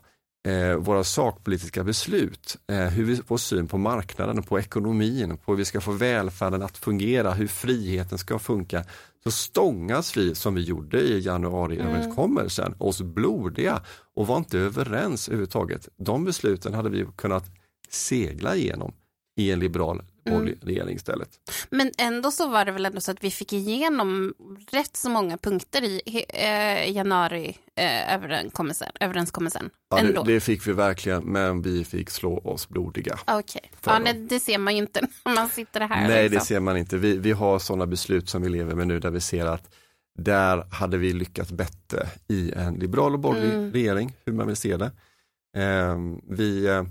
eh, 0.51 0.75
våra 0.75 1.05
sakpolitiska 1.05 1.85
beslut, 1.85 2.57
eh, 2.73 2.87
hur 2.87 3.05
vi 3.05 3.17
får 3.17 3.39
syn 3.39 3.67
på 3.67 3.79
marknaden, 3.79 4.43
på 4.43 4.59
ekonomin, 4.59 5.37
på 5.37 5.53
hur 5.53 5.57
vi 5.57 5.65
ska 5.65 5.81
få 5.81 5.93
välfärden 5.93 6.63
att 6.63 6.79
fungera, 6.79 7.33
hur 7.33 7.47
friheten 7.47 8.19
ska 8.19 8.39
funka, 8.39 8.85
så 9.25 9.31
stångas 9.31 10.16
vi 10.16 10.35
som 10.35 10.55
vi 10.55 10.61
gjorde 10.61 11.01
i 11.01 11.21
januariöverenskommelsen, 11.21 12.75
oss 12.79 13.03
blodiga 13.03 13.83
och 14.14 14.27
var 14.27 14.37
inte 14.37 14.59
överens 14.59 15.29
överhuvudtaget. 15.29 15.89
De 15.97 16.25
besluten 16.25 16.75
hade 16.75 16.91
vi 16.91 17.07
kunnat 17.16 17.45
segla 17.89 18.57
igenom 18.57 18.93
i 19.37 19.51
en 19.51 19.61
liberal 19.61 20.03
borgerlig 20.31 20.59
regering 20.62 20.97
istället. 20.97 21.29
Men 21.70 21.91
ändå 21.99 22.31
så 22.31 22.49
var 22.49 22.64
det 22.64 22.72
väl 22.72 22.87
ändå 22.87 23.01
så 23.01 23.11
att 23.11 23.24
vi 23.24 23.31
fick 23.31 23.53
igenom 23.53 24.35
rätt 24.70 24.97
så 24.97 25.11
många 25.11 25.39
punkter 25.39 25.85
i 25.85 26.24
eh, 26.29 26.91
januari 26.93 27.57
eh, 27.76 28.14
överenskommelsen. 28.14 29.70
Ja, 29.91 29.99
ändå. 29.99 30.22
det, 30.22 30.33
det 30.35 30.41
fick 30.41 30.66
vi 30.66 30.72
verkligen, 30.72 31.22
men 31.22 31.62
vi 31.62 31.85
fick 31.85 32.11
slå 32.11 32.39
oss 32.39 32.68
blodiga. 32.68 33.18
Okej, 33.26 33.70
För 33.81 33.91
ja, 33.93 33.99
det, 33.99 34.12
det 34.12 34.41
ser 34.41 34.59
man 34.59 34.76
ju 34.76 34.83
inte 34.83 35.01
när 35.24 35.35
man 35.35 35.49
sitter 35.49 35.81
här. 35.81 36.09
Nej, 36.09 36.22
det 36.22 36.29
liksom. 36.29 36.47
ser 36.47 36.61
man 36.61 36.76
inte. 36.76 36.97
Vi, 36.97 37.18
vi 37.18 37.33
har 37.33 37.59
sådana 37.59 37.87
beslut 37.87 38.29
som 38.29 38.43
vi 38.43 38.49
lever 38.49 38.74
med 38.74 38.87
nu 38.89 39.01
där 39.01 39.11
vi 39.11 39.20
ser 39.20 39.47
att 39.47 39.74
där 40.18 40.64
hade 40.70 40.99
vi 40.99 41.12
lyckats 41.12 41.53
bättre 41.53 42.07
i 42.29 42.53
en 42.53 42.74
liberal 42.74 43.12
och 43.14 43.20
borgerlig 43.20 43.53
Mm. 43.55 43.72
regering, 43.72 44.12
hur 44.26 44.33
man 44.33 44.47
vill 44.47 44.57
se 44.57 44.76
det. 44.76 44.91
Ehm, 45.57 46.20
vi, 46.29 46.66
eh, 46.66 46.74
eh, 46.74 46.85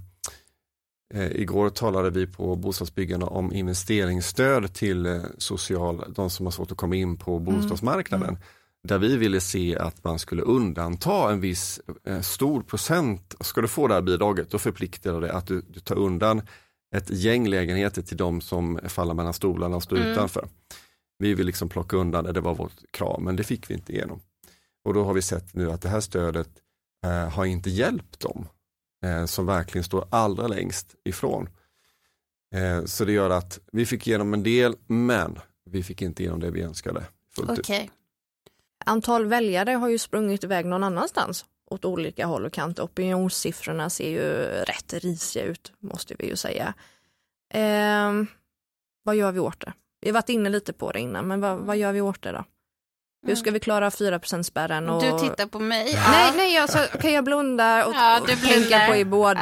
igår 1.16 1.70
talade 1.70 2.10
vi 2.10 2.28
på 2.28 2.56
bostadsbyggarna 2.56 3.26
om 3.26 3.54
investeringsstöd 3.54 4.74
till 4.74 5.06
eh, 5.06 5.22
social, 5.38 6.04
de 6.16 6.30
som 6.30 6.46
har 6.46 6.52
svårt 6.52 6.72
att 6.72 6.78
komma 6.78 6.96
in 6.96 7.18
på 7.18 7.40
bostadsmarknaden. 7.40 8.38
Där 8.88 8.98
vi 8.98 9.18
ville 9.18 9.42
se 9.42 9.78
att 9.78 10.04
man 10.04 10.20
skulle 10.20 10.42
undanta 10.42 11.32
en 11.32 11.42
viss 11.42 11.82
eh, 12.08 12.22
stor 12.22 12.62
procent. 12.62 13.36
Ska 13.40 13.62
du 13.62 13.68
få 13.68 13.88
det 13.88 13.94
här 13.94 14.02
bidraget, 14.02 14.50
då 14.52 14.58
förpliktar 14.60 15.22
det 15.22 15.34
att 15.34 15.48
du, 15.48 15.62
du 15.70 15.80
tar 15.80 15.96
undan 15.96 16.42
ett 16.96 17.10
gäng 17.10 17.48
lägenheter 17.48 18.02
till 18.02 18.18
de 18.18 18.42
som 18.42 18.80
faller 18.88 19.14
mellan 19.14 19.34
stolarna 19.34 19.76
och 19.76 19.84
står 19.84 19.98
Mm. 19.98 20.12
utanför. 20.12 20.48
Vi 21.20 21.34
vill 21.34 21.46
liksom 21.46 21.70
plocka 21.70 21.98
undan 21.98 22.24
det, 22.24 22.32
det 22.32 22.42
var 22.42 22.56
vårt 22.56 22.92
krav, 22.92 23.22
men 23.22 23.36
det 23.36 23.44
fick 23.44 23.70
vi 23.70 23.74
inte 23.74 23.94
igenom. 23.94 24.20
Och 24.86 24.94
då 24.94 25.04
har 25.04 25.14
vi 25.14 25.22
sett 25.22 25.54
nu 25.54 25.72
att 25.72 25.82
det 25.82 25.90
här 25.90 26.00
stödet 26.00 26.50
eh, 27.06 27.30
har 27.30 27.46
inte 27.46 27.70
hjälpt 27.70 28.20
dem 28.20 28.48
eh, 29.08 29.26
som 29.26 29.46
verkligen 29.46 29.84
står 29.84 30.08
allra 30.10 30.48
längst 30.48 30.96
ifrån. 31.04 31.50
Eh, 32.56 32.86
så 32.86 33.06
det 33.06 33.12
gör 33.12 33.30
att 33.30 33.60
vi 33.72 33.86
fick 33.86 34.08
igenom 34.08 34.34
en 34.34 34.44
del, 34.44 34.76
men 34.88 35.40
vi 35.66 35.84
fick 35.84 36.02
inte 36.02 36.24
igenom 36.24 36.40
det 36.40 36.52
vi 36.52 36.62
önskade. 36.62 37.04
Fullt 37.36 37.60
ut. 37.60 37.70
Antal 38.86 39.26
väljare 39.26 39.72
har 39.72 39.90
ju 39.90 39.98
sprungit 39.98 40.44
iväg 40.44 40.66
någon 40.66 40.84
annanstans 40.84 41.46
åt 41.66 41.86
olika 41.86 42.26
håll 42.26 42.46
och 42.46 42.54
kanter. 42.54 42.84
Opinionssiffrorna 42.84 43.90
ser 43.90 44.10
ju 44.10 44.24
rätt 44.64 44.94
risiga 44.94 45.44
ut, 45.44 45.74
måste 45.80 46.16
vi 46.20 46.28
ju 46.28 46.36
säga. 46.36 46.74
Eh, 47.54 48.12
vad 49.04 49.16
gör 49.16 49.32
vi 49.32 49.40
åt 49.40 49.60
det? 49.60 49.74
Vi 50.02 50.10
har 50.10 50.14
varit 50.14 50.30
inne 50.30 50.50
lite 50.50 50.74
på 50.74 50.92
det 50.92 51.00
innan, 51.00 51.28
men 51.28 51.42
vad, 51.42 51.60
vad 51.60 51.78
gör 51.78 51.92
vi 51.92 52.02
åt 52.02 52.22
det 52.22 52.32
då? 52.32 52.44
Hur 53.26 53.36
ska 53.36 53.52
vi 53.52 53.60
klara 53.60 53.92
4 53.92 54.20
spärren? 54.44 54.90
Och... 54.90 55.02
Du 55.04 55.20
tittar 55.20 55.46
på 55.48 55.60
mig. 55.60 55.94
Nej, 56.12 56.34
nej, 56.38 56.58
alltså, 56.58 56.78
kan 57.02 57.14
jag 57.14 57.24
blunda 57.24 57.86
och, 57.86 57.94
Ja, 57.96 58.22
och 58.22 58.28
du 58.28 58.36
tänka 58.36 58.58
blundar. 58.60 58.88
på 58.88 58.96
er 58.96 59.06
båda? 59.06 59.42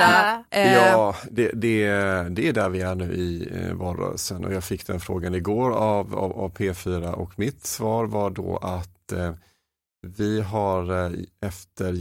Ja. 0.50 0.58
Eh, 0.58 0.74
Ja, 0.74 1.16
det, 1.32 1.52
det, 1.54 1.88
det 2.30 2.48
är 2.50 2.54
där 2.54 2.70
vi 2.70 2.82
är 2.82 2.96
nu 2.96 3.14
i 3.14 3.50
eh, 3.56 3.74
valrörelsen 3.74 4.46
och 4.46 4.54
jag 4.54 4.64
fick 4.64 4.88
den 4.88 5.00
frågan 5.00 5.36
igår 5.36 5.72
av, 5.72 6.16
av, 6.16 6.40
av 6.40 6.54
P4 6.54 7.12
och 7.12 7.40
mitt 7.40 7.66
svar 7.66 8.06
var 8.06 8.30
då 8.30 8.58
att 8.58 9.12
eh, 9.12 9.34
vi 10.18 10.42
har 10.42 11.06
eh, 11.06 11.12
efter 11.42 11.94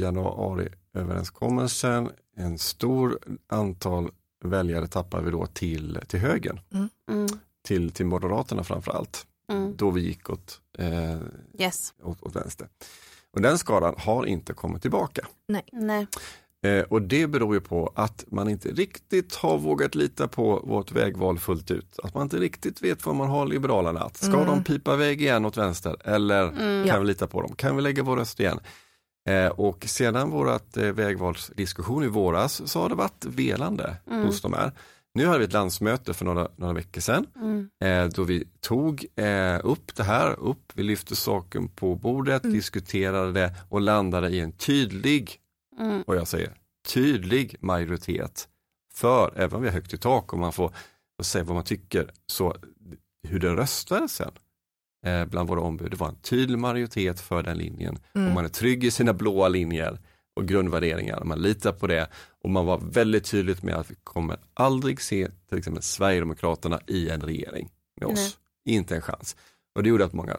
januariöverenskommelsen 0.95 2.11
en 2.37 2.59
stor 2.59 3.19
antal 3.49 4.11
väljare 4.45 4.87
tappar 4.87 5.21
vi 5.21 5.31
då 5.31 5.47
till, 5.47 5.99
till 6.07 6.21
högern, 6.21 6.61
Mm. 7.09 7.29
till, 7.67 7.91
till 7.91 8.07
Moderaterna 8.07 8.65
framför 8.65 8.93
allt. 8.93 9.27
Mm. 9.53 9.77
Då 9.77 9.91
vi 9.91 10.01
gick 10.01 10.31
åt, 10.31 10.61
eh, 10.79 11.19
Yes. 11.59 11.95
åt, 12.03 12.23
åt 12.23 12.37
vänster. 12.37 12.69
Och 13.33 13.41
den 13.41 13.59
skadan 13.59 13.95
har 13.99 14.27
inte 14.27 14.53
kommit 14.53 14.83
tillbaka. 14.83 15.27
Nej. 15.73 16.07
Eh, 16.67 16.83
och 16.83 17.03
det 17.03 17.27
beror 17.27 17.55
ju 17.55 17.61
på 17.61 17.93
att 17.95 18.25
man 18.29 18.49
inte 18.49 18.69
riktigt 18.69 19.35
har 19.35 19.59
vågat 19.59 19.95
lita 19.95 20.29
på 20.29 20.61
vårt 20.65 20.93
vägval 20.93 21.39
fullt 21.39 21.71
ut. 21.71 21.99
Att 22.03 22.15
man 22.15 22.23
inte 22.23 22.37
riktigt 22.37 22.83
vet 22.83 23.07
vad 23.07 23.15
man 23.15 23.29
har 23.29 23.47
Liberalerna 23.47 24.01
att. 24.01 24.17
Ska 24.17 24.35
Mm. 24.35 24.47
de 24.47 24.65
pipa 24.65 24.95
iväg 24.95 25.23
igen 25.23 25.45
åt 25.45 25.57
vänster 25.57 25.97
eller 26.05 26.43
Mm. 26.43 26.59
kan 26.59 26.87
Ja. 26.87 27.01
vi 27.01 27.07
lita 27.07 27.27
på 27.27 27.43
dem? 27.43 27.55
Kan 27.57 27.77
vi 27.77 27.83
lägga 27.83 28.03
vår 28.03 28.17
röst 28.17 28.41
igen? 28.41 28.61
Eh, 29.29 29.47
och 29.47 29.85
sedan 29.89 30.31
vårat 30.31 30.77
eh, 30.77 30.83
vägvalsdiskussion 30.93 32.05
i 32.05 32.09
våras 32.09 32.69
så 32.71 32.81
har 32.81 32.89
det 32.89 32.95
varit 32.95 33.25
velande 33.25 33.97
Mm. 34.11 34.27
hos 34.27 34.41
de 34.43 34.53
här. 34.53 34.73
Nu 35.15 35.27
hade 35.27 35.39
vi 35.39 35.45
ett 35.45 35.53
landsmöte 35.53 36.15
för 36.15 36.25
några, 36.25 36.49
några 36.57 36.73
veckor 36.75 37.01
sedan 37.01 37.27
Mm. 37.37 37.69
eh, 37.81 38.13
då 38.15 38.23
vi 38.23 38.45
tog 38.61 39.07
eh, 39.17 39.61
upp 39.65 39.95
det 39.97 40.03
här, 40.03 40.41
upp, 40.41 40.73
vi 40.75 40.83
lyfte 40.83 41.17
saken 41.17 41.69
på 41.69 41.95
bordet, 41.95 42.43
diskuterade 42.43 43.33
det 43.33 43.55
och 43.69 43.81
landade 43.81 44.29
i 44.29 44.41
en 44.41 44.53
tydlig 44.53 45.41
Mm. 45.81 46.03
och 46.03 46.17
jag 46.17 46.29
säger 46.29 46.53
tydlig 46.95 47.57
majoritet 47.61 48.49
för, 48.95 49.33
även 49.37 49.57
om 49.57 49.63
vi 49.63 49.69
har 49.69 49.75
högt 49.75 49.95
i 49.95 49.99
tak 49.99 50.33
och 50.33 50.39
man 50.39 50.53
får, 50.53 50.69
får 51.17 51.25
säga 51.25 51.45
vad 51.45 51.55
man 51.55 51.65
tycker, 51.65 52.11
så 52.27 52.57
hur 53.29 53.41
det 53.41 53.57
röstades 53.57 54.13
sen 54.13 54.31
eh, 55.07 55.25
bland 55.25 55.49
våra 55.49 55.61
ombud, 55.61 55.91
det 55.91 55.97
var 55.97 56.09
en 56.09 56.17
tydlig 56.17 56.59
majoritet 56.59 57.21
för 57.21 57.43
den 57.43 57.59
linjen. 57.59 57.99
Mm. 58.15 58.29
Och 58.29 58.35
man 58.35 58.45
är 58.45 58.49
trygg 58.49 58.85
i 58.85 58.91
sina 58.91 59.13
blåa 59.13 59.49
linjer 59.49 59.99
och 60.35 60.49
grundvärderingar, 60.49 61.25
man 61.25 61.43
litar 61.43 61.73
på 61.73 61.87
det 61.87 62.09
och 62.45 62.51
man 62.51 62.67
var 62.67 62.79
väldigt 62.79 63.25
tydligt 63.25 63.63
med 63.63 63.75
att 63.75 63.91
vi 63.91 63.95
kommer 64.05 64.37
aldrig 64.55 65.01
se 65.01 65.29
till 65.49 65.59
exempel 65.59 65.83
Sverigedemokraterna 65.83 66.81
i 66.87 67.09
en 67.11 67.21
regering 67.21 67.71
med 68.01 68.09
oss. 68.09 68.39
Inte 68.65 68.95
en 68.97 69.03
chans. 69.03 69.37
Och 69.75 69.83
det 69.83 69.89
gjorde 69.89 70.05
att 70.05 70.13
många 70.13 70.37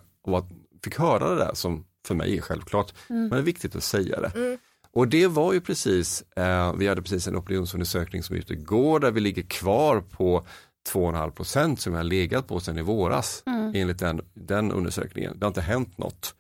fick 0.84 1.00
höra 1.00 1.30
det 1.30 1.36
där 1.36 1.52
som 1.54 1.86
för 2.08 2.16
mig 2.16 2.38
är 2.38 2.42
självklart, 2.42 2.94
Mm. 3.10 3.22
men 3.22 3.30
det 3.30 3.38
är 3.38 3.42
viktigt 3.42 3.76
att 3.76 3.84
säga 3.84 4.20
det. 4.22 4.32
Mm. 4.36 4.58
Och 4.92 5.08
det 5.08 5.28
var 5.28 5.54
ju 5.54 5.62
precis, 5.62 6.22
eh, 6.36 6.74
vi 6.74 6.88
hade 6.88 7.02
precis 7.02 7.28
en 7.28 7.36
opinionsundersökning 7.38 8.24
som 8.24 8.36
gick 8.36 8.52
igår 8.52 9.00
där 9.00 9.12
vi 9.12 9.20
ligger 9.20 9.44
kvar 9.44 10.02
på 10.02 10.46
2,5 10.94 11.32
procent 11.32 11.80
som 11.82 11.94
vi 11.94 11.98
har 11.98 12.04
legat 12.04 12.48
på 12.48 12.60
sedan 12.60 12.78
i 12.78 12.82
våras 12.82 13.44
Mm. 13.46 13.72
enligt 13.76 14.00
den, 14.00 14.22
den 14.34 14.72
undersökningen. 14.72 15.40
Det 15.40 15.46
har 15.46 15.48
inte 15.48 15.62
hänt 15.62 15.98
något. 15.98 16.36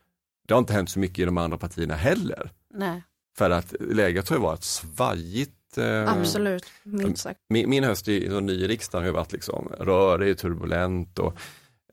Det 0.47 0.53
har 0.53 0.59
inte 0.59 0.73
hänt 0.73 0.89
så 0.89 0.99
mycket 0.99 1.19
i 1.19 1.25
de 1.25 1.37
andra 1.37 1.57
partierna 1.57 1.95
heller. 1.95 2.51
Nej. 2.73 3.03
För 3.37 3.49
att 3.49 3.73
läget 3.79 4.29
har 4.29 4.35
ju 4.35 4.41
varit 4.41 4.63
svajigt. 4.63 5.77
Eh, 5.77 6.11
Absolut, 6.11 6.65
minst 6.83 7.21
sagt. 7.23 7.39
min, 7.49 7.69
min 7.69 7.83
höst 7.83 8.07
i, 8.07 8.29
som 8.29 8.45
ny 8.45 8.53
i 8.53 8.67
riksdagen 8.67 9.05
har 9.05 9.13
varit 9.13 9.31
liksom 9.31 9.71
rörig, 9.79 10.37
turbulent 10.37 11.19
och 11.19 11.33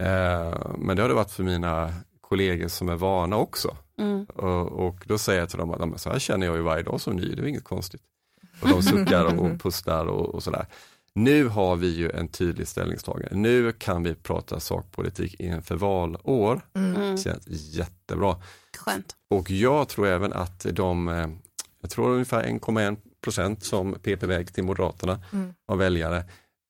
eh, 0.01 0.75
men 0.79 0.97
det 0.97 1.03
har 1.03 1.09
det 1.09 1.15
varit 1.15 1.31
för 1.31 1.43
mina 1.43 1.95
kollegor 2.21 2.69
som 2.69 2.89
är 2.89 2.97
vana 2.97 3.37
också. 3.37 3.77
Mm. 3.99 4.25
Och, 4.25 4.87
och 4.87 5.05
då 5.07 5.19
säger 5.19 5.41
jag 5.41 5.49
till 5.49 5.59
dem 5.59 5.71
att 5.71 5.81
"Ja, 5.81 5.87
men 5.87 5.99
så 5.99 6.11
här 6.11 6.19
känner 6.19 6.47
jag 6.47 6.57
ju 6.57 6.63
varje 6.63 6.83
dag 6.83 7.01
som 7.01 7.17
ny, 7.17 7.35
det 7.35 7.43
är 7.43 7.47
inget 7.47 7.65
konstigt. 7.65 8.03
Och 8.63 8.69
de 8.69 8.83
suckar 8.83 9.25
och, 9.25 9.45
och 9.47 9.61
pustar 9.63 10.07
och, 10.07 10.35
och 10.35 10.43
sådär. 10.43 10.67
Nu 11.15 11.49
har 11.49 11.77
vi 11.77 11.97
ju 11.97 12.11
en 12.11 12.29
tydlig 12.29 12.69
ställningstagande. 12.69 13.37
Nu 13.37 13.73
kan 13.73 14.03
vi 14.03 14.15
prata 14.15 14.61
sakpolitik 14.61 15.41
inför 15.41 15.77
valår. 15.77 16.61
Mm. 16.75 16.97
Mm. 16.97 17.11
Det 17.17 17.19
känns 17.23 17.47
jättebra. 17.49 18.37
Skönt. 18.79 19.17
Och 19.31 19.51
jag 19.51 19.89
tror 19.89 20.07
även 20.07 20.33
att 20.33 20.67
de, 20.73 21.09
eh, 21.09 21.29
jag 21.81 21.91
tror 21.91 22.11
ungefär 22.11 22.43
1,1 22.43 22.97
procent 23.25 23.65
som 23.65 23.95
PP-väg 23.95 24.55
till 24.55 24.65
Moderaterna 24.65 25.23
Mm. 25.33 25.55
av 25.69 25.79
väljare 25.79 26.25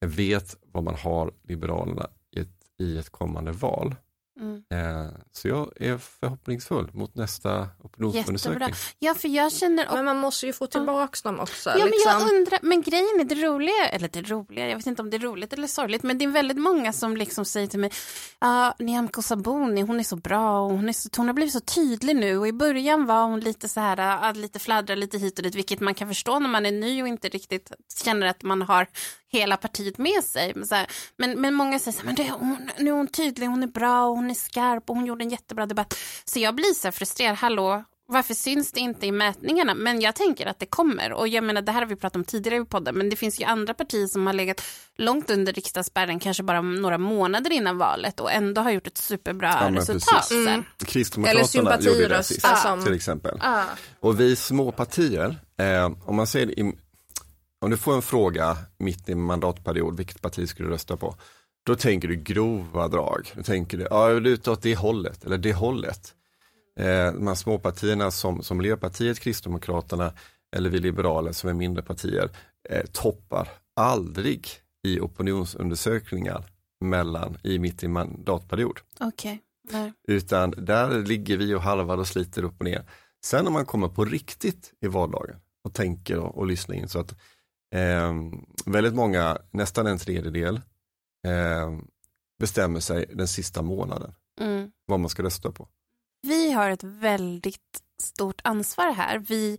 vet 0.05 0.57
vad 0.73 0.85
man 0.85 0.95
har 0.95 1.33
Liberalerna 1.49 2.07
i 2.37 2.41
ett, 2.41 2.49
i 2.81 2.99
ett 2.99 3.11
kommande 3.11 3.53
val. 3.53 3.95
Mm. 4.41 4.63
Eh, 4.71 5.11
så 5.33 5.49
jag 5.49 5.73
är 5.77 5.99
förhoppningsfull 5.99 6.91
mot 6.93 7.15
nästa 7.15 7.69
opinionsundersökning. 7.83 8.61
Jättebra. 8.61 8.77
Ja, 8.99 9.15
för 9.15 9.29
jag 9.29 9.53
känner 9.53 9.85
också 9.85 9.97
Men 9.97 10.05
man 10.05 10.17
måste 10.17 10.47
ju 10.47 10.53
få 10.53 10.67
tillbaks 10.67 11.23
dem 11.23 11.41
också. 11.41 11.71
Ja, 11.71 11.79
men 11.79 11.87
liksom. 11.87 12.13
jag 12.13 12.35
undrar, 12.35 12.59
men 12.63 12.83
grejen 12.83 13.21
är 13.21 13.25
det 13.25 13.35
roliga, 13.35 13.89
eller 13.89 14.09
det 14.09 14.23
roliga, 14.23 14.69
jag 14.69 14.77
vet 14.77 14.87
inte 14.87 15.03
om 15.03 15.11
det 15.11 15.17
är 15.17 15.19
roligt 15.19 15.53
eller 15.53 15.67
sorgligt, 15.67 16.03
men 16.03 16.19
det 16.19 16.25
är 16.25 16.29
väldigt 16.29 16.59
många 16.59 16.93
som 16.93 17.17
liksom 17.17 17.45
säger 17.45 17.67
till 17.67 17.81
mig, 17.81 17.91
ja, 18.39 18.75
Nyamko 18.79 19.23
Sabuni, 19.23 19.83
hon 19.83 20.01
är 20.01 20.05
så 20.05 20.17
bra 20.17 20.61
och 20.61 20.71
hon, 20.71 20.89
är 20.89 20.93
så, 20.93 21.09
hon 21.17 21.27
har 21.27 21.35
blivit 21.35 21.53
så 21.53 21.61
tydlig 21.61 22.17
nu 22.17 22.39
och 22.39 22.49
i 22.49 22.53
början 22.53 23.07
var 23.07 23.23
hon 23.23 23.41
lite 23.41 23.69
så 23.69 23.81
här, 23.81 23.97
ja, 23.97 24.33
lite 24.33 24.59
fladdra 24.59 24.95
lite 24.95 25.19
hit 25.19 25.39
och 25.39 25.43
dit, 25.43 25.55
vilket 25.55 25.81
man 25.81 25.95
kan 25.95 26.09
förstå 26.09 26.39
när 26.39 26.49
man 26.49 26.67
är 26.67 26.73
ny 26.73 27.03
och 27.03 27.09
inte 27.09 27.29
riktigt 27.29 27.73
känner 28.05 28.27
att 28.27 28.43
man 28.43 28.63
har 28.63 28.87
hela 29.33 29.57
partiet 29.57 29.99
med 29.99 30.25
sig. 30.25 30.53
Men, 30.55 30.67
så 30.67 30.75
här, 30.75 30.87
men, 31.17 31.41
men 31.41 31.55
många 31.55 31.79
säger 31.79 31.93
så 31.93 31.99
här, 31.99 32.07
men 32.07 32.15
det, 32.15 32.31
hon, 32.31 32.71
nu 32.79 32.91
är 32.91 32.95
hon 32.95 33.09
tydlig, 33.09 33.47
hon 33.47 33.63
är 33.63 33.67
bra 33.67 34.07
och 34.07 34.17
hon 34.17 34.31
är 34.31 34.35
skarp 34.35 34.91
och 34.91 34.97
hon 34.97 35.07
gjorde 35.07 35.25
en 35.25 35.31
jättebra 35.31 35.67
debatt. 35.67 35.95
Så 36.25 36.39
jag 36.39 36.55
blir 36.55 36.75
så 36.75 36.87
här 36.87 36.93
frustrerad, 36.93 37.37
hallå, 37.37 37.85
varför 38.07 38.35
syns 38.35 38.73
det 38.73 38.81
inte 38.81 39.07
i 39.07 39.13
mätningarna? 39.13 39.75
Men 39.75 40.01
jag 40.01 40.15
tänker 40.15 40.47
att 40.47 40.59
det 40.59 40.67
kommer. 40.67 41.13
Och 41.13 41.29
jag 41.29 41.45
menar, 41.45 41.63
det 41.63 41.73
här 41.73 41.81
har 41.81 41.87
vi 41.87 41.97
pratat 41.97 42.17
om 42.17 42.25
tidigare 42.25 42.57
i 42.63 42.65
podden, 42.65 42.95
men 42.95 43.11
det 43.11 43.17
finns 43.17 43.41
ju 43.41 43.45
andra 43.45 43.75
partier 43.75 44.07
som 44.07 44.27
har 44.27 44.33
legat 44.35 44.63
långt 44.97 45.31
under 45.31 45.53
riksdagsspärren, 45.53 46.19
kanske 46.21 46.43
bara 46.43 46.61
några 46.61 46.99
månader 46.99 47.53
innan 47.53 47.79
valet 47.79 48.21
och 48.21 48.33
ändå 48.33 48.61
har 48.63 48.71
gjort 48.71 48.87
ett 48.87 48.99
superbra 48.99 49.49
Ja, 49.61 49.77
resultat. 49.81 50.31
Mm. 50.31 50.65
Kristdemokraterna 50.87 51.75
Eller 51.75 51.91
gjorde 51.91 52.09
det 52.09 52.23
sist, 52.23 52.47
som- 52.63 52.85
till 52.85 52.95
exempel. 52.95 53.39
Ja. 53.43 53.65
Och 54.01 54.21
vi 54.21 54.37
små 54.37 54.73
partier, 54.73 55.37
eh, 55.59 55.91
om 56.05 56.17
man 56.17 56.27
säger 56.27 56.59
i, 56.59 56.73
om 57.63 57.71
du 57.71 57.77
får 57.77 57.95
en 57.95 58.03
fråga 58.03 58.57
mitt 58.79 59.09
i 59.09 59.13
en 59.13 59.23
mandatperiod, 59.23 59.97
vilket 59.97 60.23
parti 60.23 60.49
skulle 60.49 60.69
du 60.69 60.73
rösta 60.73 60.97
på? 60.97 61.15
Då 61.67 61.75
tänker 61.75 62.09
du 62.09 62.17
grova 62.17 62.89
drag. 62.89 63.33
Då 63.37 63.43
tänker 63.43 63.79
du, 63.79 63.87
ja, 63.91 64.11
jag 64.11 64.23
lutar 64.23 64.53
åt 64.53 64.63
det 64.63 64.75
hållet 64.77 65.25
eller 65.25 65.39
det 65.39 65.53
hållet. 65.53 66.15
Eh, 66.79 67.13
de 67.13 67.27
här 67.27 67.35
småpartierna 67.35 68.11
som, 68.11 68.43
som 68.43 68.57
Miljöpartiet, 68.57 69.21
Kristdemokraterna 69.21 70.13
eller 70.57 70.71
vi 70.71 70.79
liberaler 70.79 71.33
som 71.33 71.51
är 71.51 71.55
mindre 71.55 71.83
partier 71.83 72.31
eh, 72.69 72.85
toppar 72.93 73.49
aldrig 73.77 74.49
i 74.87 75.01
opinionsundersökningar 75.01 76.45
mellan 76.81 77.39
i 77.43 77.59
mitt 77.59 77.83
i 77.83 77.89
mandatperiod. 77.89 78.79
Okej. 79.01 79.41
Nej. 79.71 79.93
Utan 80.09 80.51
där 80.51 81.07
ligger 81.07 81.37
vi 81.37 81.55
och 81.55 81.63
halvar 81.63 81.99
och 81.99 82.07
sliter 82.07 82.43
upp 82.43 82.55
och 82.59 82.65
ner. 82.65 82.85
Sen 83.25 83.45
när 83.45 83.53
man 83.53 83.67
kommer 83.67 83.89
på 83.89 84.05
riktigt 84.05 84.73
i 84.81 84.87
vardagen 84.87 85.37
och 85.65 85.75
tänker 85.75 86.19
och, 86.19 86.39
och 86.39 86.47
lyssnar 86.47 86.77
in 86.77 86.89
så 86.89 87.01
att 87.01 87.15
eh, 87.73 88.13
väldigt 88.67 88.95
många, 88.95 89.39
nästan 89.51 89.87
en 89.87 89.99
tredjedel, 89.99 90.57
eh, 91.27 91.79
bestämmer 92.39 92.81
sig 92.81 93.07
den 93.15 93.29
sista 93.29 93.63
månaden 93.63 94.15
Mm. 94.41 94.71
vad 94.87 95.01
man 95.01 95.09
ska 95.11 95.23
rösta 95.23 95.53
på. 95.53 95.69
Vi 96.23 96.53
har 96.53 96.71
ett 96.71 96.85
väldigt 96.85 97.83
stort 98.03 98.41
ansvar 98.45 98.93
här. 98.93 99.19
Vi 99.19 99.59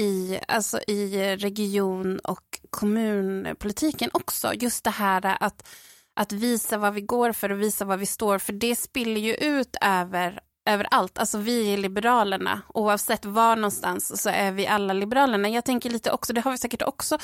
i, 0.00 0.38
alltså 0.48 0.80
i 0.86 1.36
region 1.36 2.18
och 2.18 2.60
kommunpolitiken 2.70 4.10
också. 4.12 4.54
Just 4.54 4.84
det 4.84 4.90
här 4.90 5.36
att, 5.40 5.68
att 6.14 6.32
visa 6.32 6.78
vad 6.78 6.94
vi 6.94 7.00
går 7.00 7.32
för 7.32 7.52
och 7.52 7.62
visa 7.62 7.84
vad 7.84 7.98
vi 7.98 8.06
står 8.06 8.38
för. 8.38 8.52
Det 8.52 8.76
spiller 8.76 9.20
ju 9.20 9.34
ut 9.34 9.76
över 9.80 10.40
överallt. 10.68 11.18
Alltså 11.18 11.38
vi 11.38 11.72
är 11.72 11.76
Liberalerna. 11.76 12.62
Oavsett 12.74 13.24
var 13.24 13.56
någonstans 13.56 14.22
så 14.22 14.30
är 14.30 14.52
vi 14.52 14.66
alla 14.66 14.92
Liberalerna. 14.92 15.48
Jag 15.48 15.64
tänker 15.64 15.90
lite 15.90 16.10
också, 16.10 16.32
det 16.32 16.40
har 16.40 16.50
vi 16.50 16.58
säkert 16.58 16.82
också, 16.82 17.18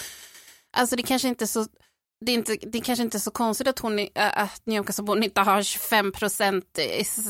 alltså 0.76 0.96
det 0.96 1.02
kanske 1.02 1.28
inte 1.28 1.44
är 1.44 1.46
så 1.46 1.66
det 2.24 2.32
är, 2.32 2.34
inte, 2.34 2.56
det 2.62 2.78
är 2.78 2.82
kanske 2.82 3.02
inte 3.02 3.20
så 3.20 3.30
konstigt 3.30 3.68
att, 3.68 3.78
hon, 3.78 4.08
att 4.14 4.66
Nyamko 4.66 4.92
Sabuni 4.92 5.26
inte 5.26 5.40
har 5.40 5.62
25 5.62 6.12
procent 6.12 6.78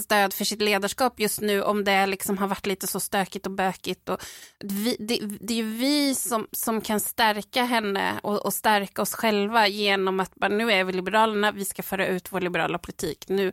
stöd 0.02 0.34
för 0.34 0.44
sitt 0.44 0.62
ledarskap 0.62 1.20
just 1.20 1.40
nu 1.40 1.62
om 1.62 1.84
det 1.84 2.06
liksom 2.06 2.38
har 2.38 2.46
varit 2.46 2.66
lite 2.66 2.86
så 2.86 3.00
stökigt 3.00 3.46
och 3.46 3.52
bökigt. 3.52 4.08
Och 4.08 4.22
vi, 4.64 4.96
det, 4.98 5.20
det 5.40 5.54
är 5.54 5.56
ju 5.56 5.70
vi 5.70 6.14
som, 6.14 6.46
som 6.52 6.80
kan 6.80 7.00
stärka 7.00 7.64
henne 7.64 8.20
och, 8.22 8.46
och 8.46 8.54
stärka 8.54 9.02
oss 9.02 9.14
själva 9.14 9.68
genom 9.68 10.20
att 10.20 10.34
bara, 10.34 10.48
nu 10.48 10.72
är 10.72 10.84
vi 10.84 10.92
Liberalerna, 10.92 11.52
vi 11.52 11.64
ska 11.64 11.82
föra 11.82 12.06
ut 12.06 12.32
vår 12.32 12.40
liberala 12.40 12.78
politik. 12.78 13.24
Nu 13.28 13.52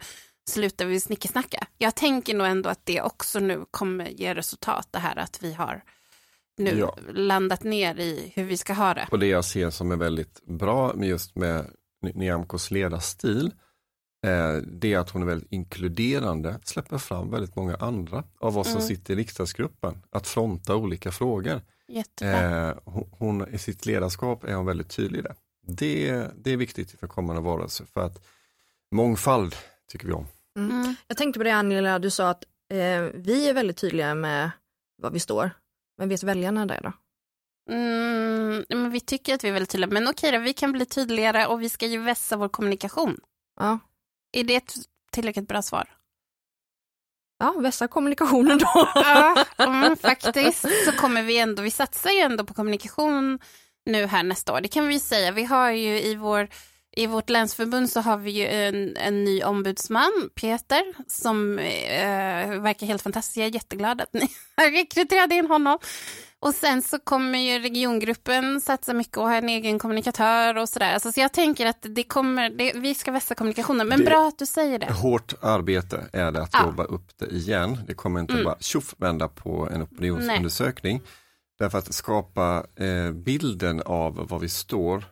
slutar 0.49 0.85
vi 0.85 0.99
snickesnacka. 0.99 1.67
Jag 1.77 1.95
tänker 1.95 2.33
nog 2.35 2.47
ändå 2.47 2.69
att 2.69 2.85
det 2.85 3.01
också 3.01 3.39
nu 3.39 3.65
kommer 3.71 4.05
ge 4.09 4.33
resultat, 4.35 4.87
det 4.91 4.99
här 4.99 5.15
att 5.15 5.43
vi 5.43 5.53
har 5.53 5.83
nu 6.57 6.79
Ja. 6.79 6.97
landat 7.13 7.63
ner 7.63 7.99
i 7.99 8.31
hur 8.35 8.43
vi 8.43 8.57
ska 8.57 8.73
ha 8.73 8.93
det. 8.93 9.07
Och 9.11 9.19
det 9.19 9.27
jag 9.27 9.45
ser 9.45 9.69
som 9.69 9.91
är 9.91 9.95
väldigt 9.95 10.45
bra 10.45 10.93
med 10.93 11.09
just 11.09 11.35
med 11.35 11.65
Ny- 12.01 12.11
Nyamkos 12.15 12.71
ledarstil, 12.71 13.45
eh, 14.25 14.53
det 14.55 14.93
är 14.93 14.97
att 14.97 15.09
hon 15.09 15.21
är 15.21 15.25
väldigt 15.25 15.51
inkluderande, 15.51 16.59
släpper 16.63 16.97
fram 16.97 17.31
väldigt 17.31 17.55
många 17.55 17.75
andra 17.75 18.23
av 18.39 18.57
oss 18.57 18.67
som 18.67 18.75
Mm. 18.77 18.87
sitter 18.87 19.13
i 19.13 19.17
riksdagsgruppen, 19.17 20.01
att 20.09 20.27
fronta 20.27 20.75
olika 20.75 21.11
frågor. 21.11 21.61
Jättebra. 21.87 22.69
Eh, 22.69 22.77
hon, 23.11 23.53
I 23.53 23.57
sitt 23.57 23.85
ledarskap 23.85 24.43
är 24.43 24.53
hon 24.53 24.65
väldigt 24.65 24.89
tydlig 24.89 25.23
där. 25.23 25.35
Det, 25.67 26.25
det 26.35 26.51
är 26.51 26.57
viktigt 26.57 26.91
för 26.99 27.07
kommande 27.07 27.41
valrörelse 27.41 27.85
för 27.85 28.01
att 28.05 28.21
mångfald 28.91 29.55
tycker 29.91 30.07
vi 30.07 30.13
om. 30.13 30.27
Mm. 30.57 30.95
Jag 31.07 31.17
tänkte 31.17 31.39
på 31.39 31.43
det 31.43 31.51
Angela, 31.51 31.99
du 31.99 32.09
sa 32.09 32.29
att 32.29 32.43
eh, 32.73 33.01
vi 33.13 33.49
är 33.49 33.53
väldigt 33.53 33.77
tydliga 33.77 34.15
med 34.15 34.51
vad 35.01 35.13
vi 35.13 35.19
står. 35.19 35.51
Men 35.97 36.09
vet 36.09 36.23
väljarna 36.23 36.65
det 36.65 36.79
då? 36.83 36.93
Mm, 37.73 38.65
men 38.69 38.91
vi 38.91 38.99
tycker 38.99 39.35
att 39.35 39.43
vi 39.43 39.47
är 39.47 39.53
väldigt 39.53 39.69
tydliga. 39.69 39.89
Men 39.91 40.07
okej 40.07 40.31
då, 40.31 40.39
vi 40.39 40.53
kan 40.53 40.71
bli 40.71 40.85
tydligare 40.85 41.45
och 41.45 41.61
vi 41.61 41.69
ska 41.69 41.85
ju 41.85 41.97
vässa 42.01 42.37
vår 42.37 42.49
kommunikation. 42.49 43.17
Ja, 43.59 43.79
Är 44.31 44.43
det 44.43 44.55
ett 44.55 44.73
tillräckligt 45.11 45.47
bra 45.47 45.61
svar? 45.61 45.89
ja 47.41 47.51
vässa 47.59 47.87
kommunikationen 47.87 48.57
då. 48.57 48.91
Ja, 48.95 49.45
mm, 49.57 49.97
faktiskt 49.97 50.65
så 50.85 50.91
kommer 50.91 51.23
vi 51.23 51.37
ändå, 51.37 51.61
vi 51.61 51.71
satsar 51.71 52.09
ju 52.09 52.19
ändå 52.19 52.43
på 52.43 52.53
kommunikation 52.53 53.39
nu 53.85 54.05
här 54.05 54.23
nästa 54.23 54.53
år. 54.53 54.61
Det 54.61 54.67
kan 54.67 54.87
vi 54.87 54.99
säga. 54.99 55.31
Vi 55.31 55.43
har 55.43 55.71
ju 55.71 56.01
i 56.01 56.15
vår 56.15 56.47
i 56.97 57.07
vårt 57.07 57.29
länsförbund 57.29 57.89
så 57.89 57.99
har 58.01 58.17
vi 58.17 58.31
ju 58.31 58.47
en, 58.47 58.97
en 58.97 59.23
ny 59.23 59.43
ombudsman, 59.43 60.29
Peter, 60.35 60.83
som 61.07 61.59
eh, 61.59 62.59
verkar 62.61 62.87
helt 62.87 63.01
fantastisk. 63.01 63.37
Jag 63.37 63.45
är 63.45 63.53
jätteglad 63.53 64.01
att 64.01 64.13
ni 64.13 64.19
har 64.57 64.71
rekryterat 64.71 65.31
in 65.31 65.47
honom. 65.47 65.77
Och 66.39 66.53
sen 66.55 66.81
så 66.81 66.99
kommer 66.99 67.39
ju 67.39 67.59
regiongruppen 67.59 68.61
satsa 68.61 68.93
mycket 68.93 69.17
och 69.17 69.23
ha 69.23 69.35
en 69.35 69.49
egen 69.49 69.79
kommunikatör 69.79 70.57
och 70.57 70.69
sådär. 70.69 70.93
Alltså, 70.93 71.11
så 71.11 71.19
jag 71.19 71.33
tänker 71.33 71.65
att 71.65 71.85
det 71.89 72.03
kommer, 72.03 72.49
det, 72.49 72.71
vi 72.75 72.95
ska 72.95 73.11
vässa 73.11 73.35
kommunikationen. 73.35 73.87
Men 73.87 73.99
Det- 73.99 74.05
bra 74.05 74.27
att 74.27 74.39
du 74.39 74.45
säger 74.45 74.79
det. 74.79 74.91
Hårt 74.93 75.33
arbete 75.41 76.09
är 76.13 76.31
det 76.31 76.41
att 76.41 76.49
Ja. 76.53 76.65
jobba 76.65 76.83
upp 76.83 77.17
det 77.19 77.25
igen. 77.25 77.77
Det 77.87 77.93
kommer 77.93 78.19
inte 78.19 78.33
Mm. 78.33 78.45
bara 78.45 78.57
tjoff 78.59 78.95
vända 78.97 79.27
på 79.27 79.69
en 79.73 79.81
opinionsundersökning. 79.83 81.01
Därför 81.59 81.77
att 81.77 81.93
skapa 81.93 82.63
eh, 82.75 83.11
bilden 83.11 83.81
av 83.85 84.27
var 84.29 84.39
vi 84.39 84.49
står, 84.49 85.03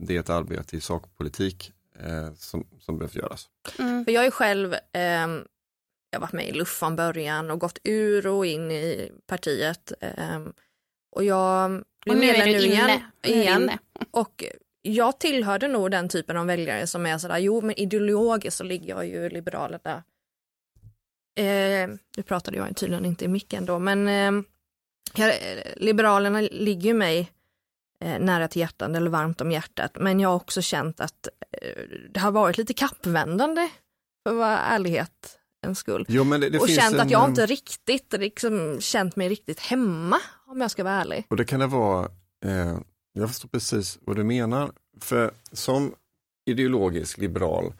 det 0.00 0.16
är 0.16 0.20
ett 0.20 0.30
arbete 0.30 0.76
i 0.76 0.80
sakpolitik 0.80 1.72
eh, 1.98 2.32
som, 2.34 2.66
som 2.80 2.98
behöver 2.98 3.18
göras. 3.20 3.48
Mm. 3.78 4.04
För 4.04 4.12
jag 4.12 4.26
är 4.26 4.30
själv, 4.30 4.74
ehm, 4.92 5.44
jag 6.10 6.18
har 6.18 6.20
varit 6.20 6.32
med 6.32 6.48
i 6.48 6.52
LUF 6.52 6.68
från 6.68 6.96
början 6.96 7.50
och 7.50 7.58
gått 7.60 7.78
ur 7.84 8.26
och 8.26 8.46
in 8.46 8.70
i 8.70 9.12
partiet. 9.26 9.92
ehm, 10.00 10.52
och 11.16 11.24
jag 11.24 11.82
Och 12.06 12.16
nu 12.16 12.26
är 12.26 12.44
du 12.44 12.50
inne. 12.50 12.58
igen. 12.58 13.00
Nu 13.26 13.30
igen. 13.32 13.62
inne. 13.62 13.78
Och 14.10 14.44
jag 14.82 15.18
tillhörde 15.20 15.68
nog 15.68 15.90
den 15.90 16.08
typen 16.08 16.36
av 16.36 16.46
väljare 16.46 16.86
som 16.86 17.06
är 17.06 17.18
sådär, 17.18 17.38
jo 17.38 17.60
men 17.60 17.78
ideologiskt 17.78 18.56
så 18.56 18.64
ligger 18.64 18.88
jag 18.88 19.06
ju 19.06 19.28
Liberalerna. 19.28 20.02
Eh, 21.38 21.88
nu 22.16 22.22
pratade 22.26 22.56
jag 22.56 22.76
tydligen 22.76 23.04
inte 23.04 23.24
i 23.24 23.28
micken 23.28 23.66
då, 23.66 23.78
men 23.78 24.08
eh, 24.08 24.44
Liberalerna 25.76 26.40
ligger 26.40 26.88
ju 26.88 26.94
mig 26.94 27.18
eh, 27.20 27.26
nära 28.04 28.48
till 28.48 28.60
hjärtat 28.60 28.96
eller 28.96 29.10
varmt 29.10 29.40
om 29.40 29.50
hjärtat, 29.50 29.96
men 30.00 30.20
jag 30.20 30.28
har 30.28 30.36
också 30.36 30.62
känt 30.62 31.00
att 31.00 31.28
eh, 31.62 31.82
det 32.14 32.20
har 32.20 32.30
varit 32.30 32.58
lite 32.58 32.74
kappvändande, 32.74 33.68
för 34.22 34.30
att 34.30 34.36
vara 34.36 34.58
ärlighet 34.58 35.38
en 35.66 35.74
skull. 35.74 36.06
Jo, 36.08 36.24
det, 36.24 36.50
det 36.50 36.58
och 36.58 36.68
känt 36.68 36.94
en, 36.94 37.00
att 37.00 37.10
jag 37.10 37.22
eh, 37.22 37.28
inte 37.28 37.46
riktigt 37.46 38.12
liksom, 38.12 38.80
känt 38.80 39.16
mig 39.16 39.28
riktigt 39.28 39.60
hemma, 39.60 40.18
om 40.46 40.60
jag 40.60 40.70
ska 40.70 40.84
vara 40.84 40.94
ärlig. 40.94 41.26
Och 41.30 41.36
det 41.36 41.44
kan 41.44 41.60
det 41.60 41.66
vara, 41.66 42.08
eh, 42.44 42.78
jag 43.12 43.28
förstår 43.28 43.48
precis 43.48 43.98
vad 44.00 44.16
du 44.16 44.24
menar, 44.24 44.72
för 45.00 45.34
som 45.52 45.94
ideologisk 46.46 47.18
liberal 47.18 47.72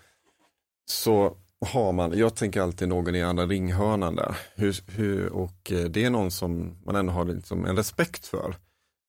så 0.87 1.37
har 1.67 1.93
man, 1.93 2.19
jag 2.19 2.35
tänker 2.35 2.61
alltid 2.61 2.89
någon 2.89 3.15
i 3.15 3.23
andra 3.23 3.47
ringhörnan 3.47 4.17
där, 4.17 4.37
hur, 4.55 4.77
hur, 4.87 5.29
och 5.29 5.73
eh, 5.73 5.85
det 5.85 6.05
är 6.05 6.11
någon 6.11 6.31
som 6.31 6.77
man 6.85 6.97
ändå 6.97 7.13
har 7.13 7.25
liksom 7.25 7.65
en 7.65 7.77
respekt 7.77 8.27
för. 8.27 8.55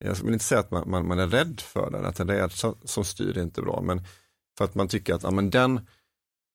Jag 0.06 0.14
vill 0.14 0.32
inte 0.32 0.44
säga 0.44 0.60
att 0.60 0.70
man, 0.70 0.90
man, 0.90 1.08
man 1.08 1.18
är 1.18 1.26
rädd 1.26 1.60
för 1.60 1.90
den, 1.90 2.04
att 2.04 2.20
en 2.20 2.28
rädsla 2.28 2.74
som 2.84 3.04
styr 3.04 3.38
är 3.38 3.42
inte 3.42 3.62
bra, 3.62 3.80
men 3.82 4.02
för 4.58 4.64
att 4.64 4.74
man 4.74 4.88
tycker 4.88 5.14
att 5.14 5.22
ja, 5.22 5.30
men 5.30 5.50
den 5.50 5.80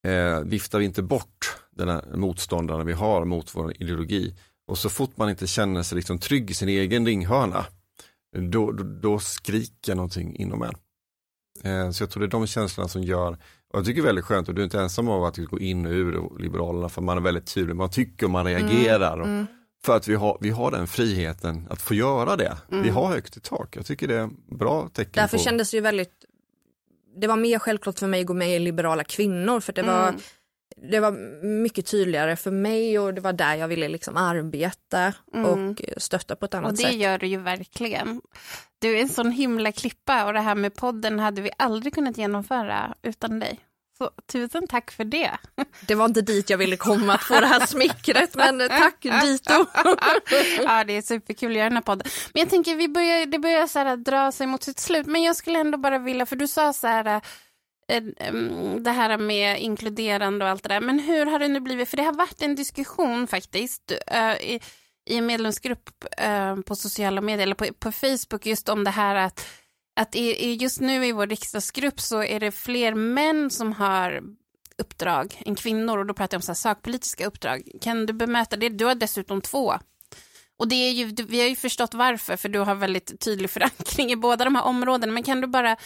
eh, 0.07 0.39
viftar 0.39 0.79
vi 0.79 0.85
inte 0.85 1.01
bort, 1.01 1.57
den 1.71 1.89
här 1.89 2.05
motståndaren 2.15 2.85
vi 2.85 2.93
har 2.93 3.25
mot 3.25 3.55
vår 3.55 3.73
ideologi. 3.81 4.35
Och 4.67 4.77
så 4.77 4.89
fort 4.89 5.17
man 5.17 5.29
inte 5.29 5.47
känner 5.47 5.83
sig 5.83 5.95
liksom 5.95 6.19
trygg 6.19 6.51
i 6.51 6.53
sin 6.53 6.69
egen 6.69 7.05
ringhörna, 7.05 7.65
då, 8.37 8.71
då, 8.71 8.83
då 8.83 9.19
skriker 9.19 9.95
någonting 9.95 10.35
inom 10.35 10.61
en. 10.61 10.75
Eh, 11.63 11.91
så 11.91 12.03
jag 12.03 12.09
tror 12.09 12.21
det 12.21 12.27
är 12.27 12.39
de 12.39 12.47
känslorna 12.47 12.87
som 12.87 13.03
gör, 13.03 13.31
och 13.73 13.79
jag 13.79 13.85
tycker 13.85 14.01
det 14.01 14.05
är 14.05 14.09
väldigt 14.09 14.25
skönt, 14.25 14.49
och 14.49 14.55
du 14.55 14.61
är 14.61 14.65
inte 14.65 14.81
ensam 14.81 15.09
om 15.09 15.23
att 15.23 15.37
gå 15.37 15.59
in 15.59 15.85
och 15.85 15.91
ur 15.91 16.39
Liberalerna, 16.39 16.89
för 16.89 17.01
man 17.01 17.17
är 17.17 17.21
väldigt 17.21 17.53
tydlig, 17.53 17.75
man 17.75 17.89
tycker 17.89 18.25
och 18.25 18.31
man 18.31 18.45
reagerar. 18.45 19.21
Mm. 19.21 19.45
För 19.85 19.95
att 19.95 20.07
vi 20.07 20.15
har, 20.15 20.37
vi 20.41 20.49
har 20.49 20.71
den 20.71 20.87
friheten 20.87 21.67
att 21.69 21.81
få 21.81 21.93
göra 21.93 22.35
det. 22.35 22.57
Vi 22.69 22.77
Mm. 22.77 22.95
har 22.95 23.07
högt 23.07 23.37
i 23.37 23.39
tak. 23.39 23.75
Jag 23.77 23.85
tycker 23.85 24.07
det 24.07 24.15
är 24.15 24.29
bra 24.55 24.89
tecken 24.93 25.11
Därför 25.15 25.37
på... 25.37 25.43
kändes 25.43 25.71
det 25.71 25.77
ju 25.77 25.81
väldigt, 25.81 26.13
det 27.21 27.27
var 27.27 27.35
mer 27.37 27.59
självklart 27.59 27.99
för 27.99 28.07
mig 28.07 28.21
att 28.21 28.25
gå 28.27 28.33
med 28.33 28.55
i 28.55 28.59
Liberala 28.59 29.03
kvinnor, 29.03 29.59
för 29.59 29.73
det 29.73 29.83
var, 29.83 30.07
Mm. 30.09 30.21
det 30.91 30.99
var 30.99 31.11
mycket 31.45 31.85
tydligare 31.85 32.35
för 32.35 32.51
mig 32.51 32.99
och 32.99 33.13
det 33.13 33.21
var 33.21 33.33
där 33.33 33.55
jag 33.55 33.67
ville 33.67 33.87
liksom 33.87 34.17
arbeta 34.17 35.13
Mm. 35.33 35.45
och 35.45 35.81
stötta 35.97 36.35
på 36.35 36.45
ett 36.45 36.53
annat 36.53 36.71
Och 36.71 36.77
det 36.77 36.83
sätt. 36.83 36.95
gör 36.95 37.17
du 37.17 37.27
ju 37.27 37.37
verkligen. 37.37 38.21
Du 38.79 38.97
är 38.97 39.01
en 39.01 39.09
sån 39.09 39.31
himla 39.31 39.71
klippa 39.71 40.25
och 40.25 40.33
det 40.33 40.39
här 40.41 40.55
med 40.55 40.75
podden 40.75 41.19
hade 41.19 41.41
vi 41.41 41.51
aldrig 41.57 41.93
kunnat 41.93 42.17
genomföra 42.17 42.95
utan 43.01 43.39
dig. 43.39 43.59
Så 44.01 44.09
tusen 44.31 44.67
tack 44.67 44.91
för 44.91 45.03
det. 45.03 45.37
Det 45.87 45.95
var 45.95 46.05
inte 46.05 46.21
dit 46.21 46.49
jag 46.49 46.57
ville 46.57 46.77
komma 46.77 47.13
att 47.13 47.23
få 47.23 47.39
det 47.39 47.47
här 47.47 47.65
smickret, 47.65 48.35
men 48.35 48.69
tack 48.69 49.01
dito. 49.01 49.53
ja, 50.63 50.83
det 50.83 50.97
är 50.97 51.01
superkul 51.01 51.51
att 51.51 51.57
göra 51.57 51.69
den 51.69 51.77
här 51.77 51.81
podden. 51.81 52.07
Men 52.33 52.39
jag 52.39 52.49
tänker, 52.49 52.75
vi 52.75 52.87
börjar, 52.87 53.25
det 53.25 53.39
börjar 53.39 53.67
så 53.67 53.79
här 53.79 53.97
dra 53.97 54.31
sig 54.31 54.47
mot 54.47 54.63
sitt 54.63 54.79
slut, 54.79 55.07
men 55.07 55.23
jag 55.23 55.35
skulle 55.35 55.59
ändå 55.59 55.77
bara 55.77 55.97
vilja, 55.97 56.25
för 56.25 56.35
du 56.35 56.47
sa 56.47 56.73
så 56.73 56.87
här, 56.87 57.21
eh, 57.91 58.03
em, 58.17 58.83
det 58.83 58.91
här 58.91 59.17
med 59.17 59.61
inkluderande 59.61 60.45
och 60.45 60.51
allt 60.51 60.63
det 60.63 60.69
där, 60.69 60.81
men 60.81 60.99
hur 60.99 61.25
har 61.25 61.39
det 61.39 61.47
nu 61.47 61.59
blivit? 61.59 61.89
För 61.89 61.97
det 61.97 62.03
har 62.03 62.13
varit 62.13 62.41
en 62.41 62.55
diskussion 62.55 63.27
faktiskt 63.27 63.91
eh, 64.07 64.33
i, 64.33 64.59
i 65.09 65.17
en 65.17 65.25
medlemsgrupp 65.25 65.89
eh, 66.17 66.55
på 66.55 66.75
sociala 66.75 67.21
medier, 67.21 67.43
eller 67.43 67.55
på, 67.55 67.65
på 67.79 67.91
Facebook, 67.91 68.45
just 68.45 68.69
om 68.69 68.83
det 68.83 68.91
här 68.91 69.15
att 69.15 69.47
att 69.99 70.15
i, 70.15 70.45
i 70.45 70.55
just 70.55 70.79
nu 70.79 71.05
i 71.05 71.11
vår 71.11 71.27
riksdagsgrupp 71.27 71.99
så 72.01 72.23
är 72.23 72.39
det 72.39 72.51
fler 72.51 72.93
män 72.93 73.49
som 73.49 73.73
har 73.73 74.21
uppdrag 74.77 75.41
än 75.45 75.55
kvinnor 75.55 75.97
och 75.97 76.05
då 76.05 76.13
pratar 76.13 76.35
jag 76.35 76.39
om 76.39 76.41
så 76.41 76.51
här 76.51 76.55
sakpolitiska 76.55 77.25
uppdrag. 77.27 77.71
Kan 77.81 78.05
du 78.05 78.13
bemöta 78.13 78.57
det? 78.57 78.69
Du 78.69 78.85
har 78.85 78.95
dessutom 78.95 79.41
två. 79.41 79.73
Och 80.59 80.67
det 80.67 80.75
är 80.75 80.91
ju, 80.91 81.05
vi 81.05 81.41
har 81.41 81.47
ju 81.47 81.55
förstått 81.55 81.93
varför, 81.93 82.37
för 82.37 82.49
du 82.49 82.59
har 82.59 82.75
väldigt 82.75 83.19
tydlig 83.19 83.49
förankring 83.55 84.11
i 84.11 84.15
båda 84.15 84.43
de 84.45 84.55
här 84.55 84.63
områdena, 84.63 85.13
men 85.13 85.23
kan 85.23 85.41
du 85.41 85.47
bara 85.47 85.77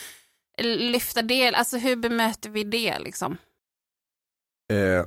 lyfta 0.61 1.21
det, 1.21 1.53
alltså 1.55 1.77
hur 1.77 1.95
bemöter 1.95 2.49
vi 2.49 2.63
det 2.63 2.99
liksom? 2.99 3.37
Eh, 4.73 5.05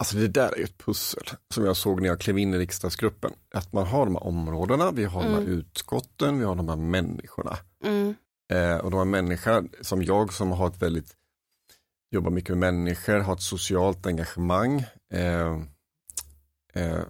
alltså 0.00 0.16
det 0.16 0.28
där 0.28 0.52
är 0.52 0.56
ju 0.56 0.64
ett 0.64 0.78
pussel 0.78 1.22
som 1.54 1.64
jag 1.64 1.76
såg 1.76 2.00
när 2.00 2.08
jag 2.08 2.20
klev 2.20 2.38
in 2.38 2.54
i 2.54 2.58
riksdagsgruppen. 2.58 3.32
Att 3.54 3.72
man 3.72 3.86
har 3.86 4.04
de 4.06 4.14
här 4.14 4.24
områdena, 4.24 4.90
vi 4.90 5.04
har 5.04 5.22
de 5.22 5.28
här 5.28 5.40
Mm. 5.40 5.52
utskotten, 5.52 6.38
vi 6.38 6.44
har 6.44 6.54
de 6.54 6.68
här 6.68 6.76
människorna. 6.76 7.56
Mm, 7.84 8.14
Eh, 8.52 8.76
och 8.76 8.90
de 8.90 8.96
här 8.96 9.04
människor 9.04 9.68
som 9.80 10.02
jag 10.02 10.32
som 10.32 10.50
har 10.50 10.68
ett 10.68 10.82
väldigt, 10.82 11.14
jobbar 12.10 12.30
mycket 12.30 12.56
med 12.56 12.74
människor, 12.74 13.18
har 13.18 13.34
ett 13.34 13.42
socialt 13.42 14.06
engagemang. 14.06 14.84
Eh, 15.12 15.60
eh, 16.74 17.02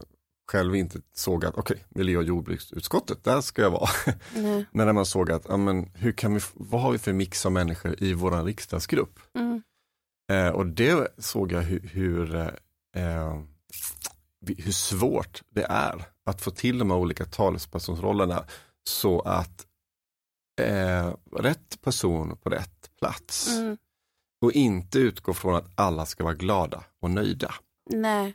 själv 0.52 0.76
inte 0.76 1.00
såg 1.14 1.44
att, 1.44 1.54
okej, 1.54 1.84
miljö 1.88 2.18
och 2.18 2.24
jordbruksutskottet, 2.24 3.24
där 3.24 3.40
ska 3.40 3.62
jag 3.62 3.70
vara. 3.70 3.90
nej, 4.34 4.66
Men 4.72 4.86
när 4.86 4.92
man 4.92 5.06
såg 5.06 5.30
att, 5.32 5.46
ja, 5.48 5.56
men, 5.56 5.90
hur 5.94 6.12
kan 6.12 6.34
vi, 6.34 6.40
vad 6.54 6.80
har 6.80 6.92
vi 6.92 6.98
för 6.98 7.12
mix 7.12 7.46
av 7.46 7.52
människor 7.52 8.02
i 8.02 8.12
vår 8.12 8.44
riksdagsgrupp? 8.44 9.20
mm, 9.34 9.62
Eh, 10.32 10.48
och 10.48 10.66
det 10.66 11.08
såg 11.18 11.52
jag 11.52 11.62
hur, 11.62 11.80
hur, 11.92 12.36
eh, 12.96 13.40
hur 14.46 14.72
svårt 14.72 15.42
det 15.50 15.66
är 15.68 16.04
att 16.24 16.40
få 16.40 16.50
till 16.50 16.78
de 16.78 16.90
här 16.90 16.98
olika 16.98 17.24
talespersonsrollerna 17.24 18.44
så 18.88 19.20
att 19.20 19.66
eh, 20.58 21.14
rätt 21.36 21.80
person 21.82 22.36
på 22.36 22.50
rätt 22.50 22.90
plats 23.00 23.48
mm, 23.58 23.76
och 24.40 24.52
inte 24.52 24.98
utgå 24.98 25.34
från 25.34 25.54
att 25.54 25.70
alla 25.74 26.06
ska 26.06 26.24
vara 26.24 26.34
glada 26.34 26.84
och 27.00 27.10
nöjda. 27.10 27.54
nej, 27.90 28.34